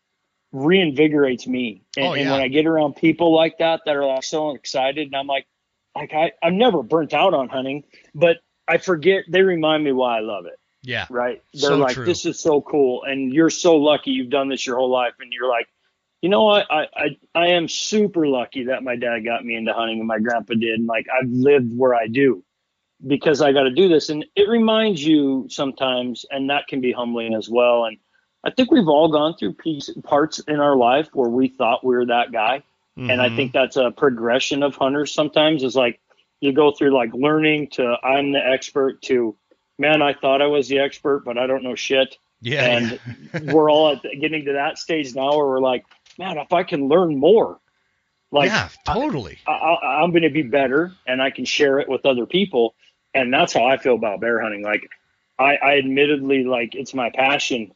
[0.54, 1.84] reinvigorates me.
[1.98, 5.08] And, Oh, and when I get around people like that that are like so excited,
[5.08, 5.48] and I'm like,
[5.96, 7.84] like I I'm never burnt out on hunting,
[8.16, 10.60] but I forget they remind me why I love it.
[10.84, 11.06] yeah.
[11.10, 11.42] Right?
[11.54, 12.06] They're So like, true.
[12.06, 15.32] this is so cool, and you're so lucky you've done this your whole life, and
[15.34, 15.68] you're like.
[16.22, 16.70] You know what?
[16.70, 20.20] I, I I am super lucky that my dad got me into hunting and my
[20.20, 20.78] grandpa did.
[20.78, 22.44] And like I've lived where I do
[23.08, 24.10] because I got to do this.
[24.10, 27.86] And it reminds you sometimes, and that can be humbling as well.
[27.86, 28.00] And
[28.44, 31.96] I think we've all gone through piece, parts in our life where we thought we
[31.96, 32.64] were that guy.
[32.98, 33.36] And I Mhm.
[33.36, 36.00] think that's a progression of hunters sometimes is like
[36.42, 39.36] you go through like learning to I'm the expert to
[39.78, 42.18] man, I thought I was the expert, but I don't know shit.
[42.42, 42.66] yeah.
[42.66, 43.00] And
[43.54, 45.86] we're all at, getting to that stage now where we're like,
[46.18, 47.60] man, if I can learn more,
[48.32, 49.38] like yeah, totally.
[49.48, 52.76] I, I, I'm going to be better and I can share it with other people.
[53.14, 54.64] And that's how I feel about bear hunting.
[54.64, 54.90] Like
[55.40, 57.72] I, I admittedly like it's my passion.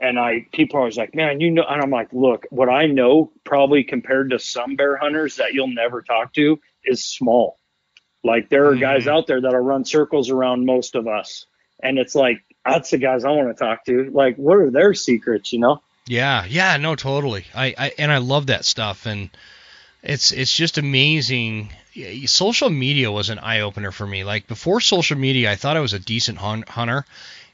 [0.00, 2.86] And I people are always like, man, you know, and I'm like, look, what I
[2.86, 7.58] know probably compared to some bear hunters that you'll never talk to is small.
[8.22, 9.12] Like there are guys Mhm.
[9.12, 11.46] out there that'll run circles around most of us.
[11.82, 14.10] And it's like, that's the guys I want to talk to.
[14.12, 15.80] Like, what are their secrets, you know?
[16.06, 17.44] Yeah, yeah, no, totally.
[17.54, 19.30] I, I and I love that stuff, and
[20.02, 21.70] it's it's just amazing.
[22.26, 24.24] Social media was an eye opener for me.
[24.24, 27.04] Like before social media, I thought I was a decent hun- hunter,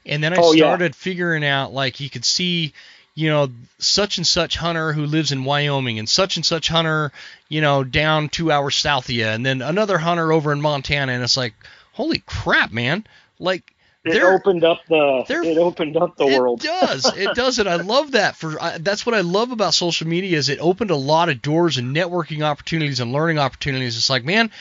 [0.05, 0.63] and then I Oh, yeah.
[0.65, 2.73] started figuring out like you could see,
[3.13, 3.49] you know,
[3.79, 7.11] such and such hunter who lives in Wyoming, and such and such hunter,
[7.49, 11.11] you know, down two hours south of you, and then another hunter over in Montana,
[11.13, 11.53] and it's like,
[11.93, 13.05] holy crap, man!
[13.39, 13.73] Like
[14.03, 16.63] It opened up the it opened up the world.
[16.63, 17.05] it does.
[17.17, 17.67] It does, it.
[17.67, 18.35] I love that.
[18.35, 21.41] For I, that's what I love about social media is it opened a lot of
[21.41, 23.97] doors and networking opportunities and learning opportunities.
[23.97, 24.51] It's like, man,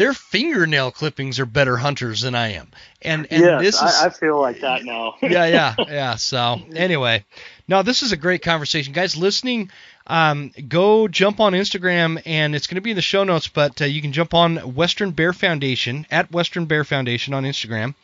[0.00, 2.68] their fingernail clippings are better hunters than I am,
[3.02, 5.16] and and yes, this is I, I feel like that now.
[5.22, 6.14] yeah, yeah, yeah.
[6.16, 7.26] So anyway,
[7.68, 9.14] no, this is a great conversation, guys.
[9.14, 9.70] Listening,
[10.06, 13.48] um, go jump on Instagram, and it's going to be in the show notes.
[13.48, 17.94] But uh, you can jump on Western Bear Foundation at Western Bear Foundation on Instagram,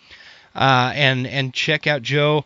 [0.55, 2.44] uh, and and check out Joe.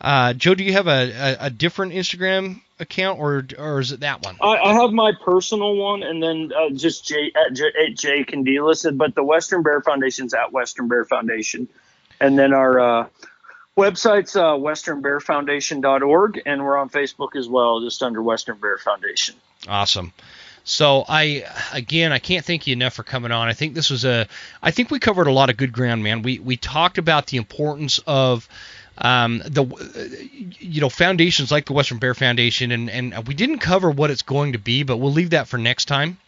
[0.00, 1.10] Uh, Joe, do you have a,
[1.40, 4.36] a, a different Instagram account, or or is it that one?
[4.40, 8.24] I, I have my personal one, and then uh, just J at J, at J
[8.24, 11.68] Kondelis, but the Western Bear Foundation's at Western Bear Foundation,
[12.20, 13.06] and then our uh,
[13.76, 19.34] website's uh, westernbearfoundation.org, and we're on Facebook as well, just under Western Bear Foundation.
[19.68, 20.12] Awesome.
[20.64, 23.48] So I again I can't thank you enough for coming on.
[23.48, 24.28] I think this was a
[24.62, 26.22] I think we covered a lot of good ground, man.
[26.22, 28.48] We we talked about the importance of
[28.98, 29.64] um, the
[30.58, 34.22] you know foundations like the Western Bear Foundation, and and we didn't cover what it's
[34.22, 36.18] going to be, but we'll leave that for next time.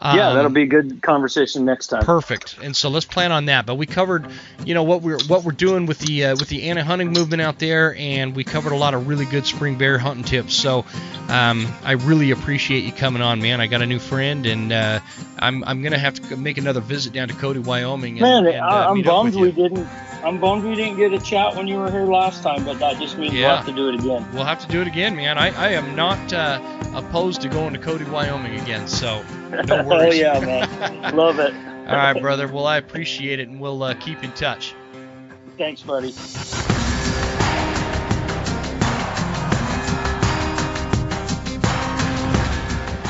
[0.00, 2.04] Yeah, Um, that'll be a good conversation next time.
[2.04, 2.56] Perfect.
[2.62, 3.66] And so let's plan on that.
[3.66, 4.28] But we covered,
[4.64, 7.42] you know, what we're what we're doing with the uh, with the anti hunting movement
[7.42, 10.54] out there, and we covered a lot of really good spring bear hunting tips.
[10.54, 10.84] So
[11.28, 13.60] um, I really appreciate you coming on, man.
[13.60, 15.00] I got a new friend, and uh,
[15.38, 18.20] I'm I'm gonna have to make another visit down to Cody, Wyoming.
[18.20, 19.88] And, Man, and, uh, I, I'm bummed we didn't.
[20.22, 22.98] I'm bummed we didn't get a chat when you were here last time, but that
[23.00, 23.46] just means Yeah.
[23.48, 24.28] we'll have to do it again.
[24.32, 25.38] We'll have to do it again, man.
[25.38, 26.60] I, I am not uh,
[26.94, 28.88] opposed to going to Cody, Wyoming again.
[28.88, 29.88] So no worries.
[29.90, 31.16] oh yeah, man.
[31.16, 31.54] Love it.
[31.88, 32.46] All right, brother.
[32.46, 34.74] Well, I appreciate it, and we'll uh, keep in touch.
[35.56, 36.08] Thanks, buddy.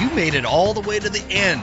[0.01, 1.63] You made it all the way to the end.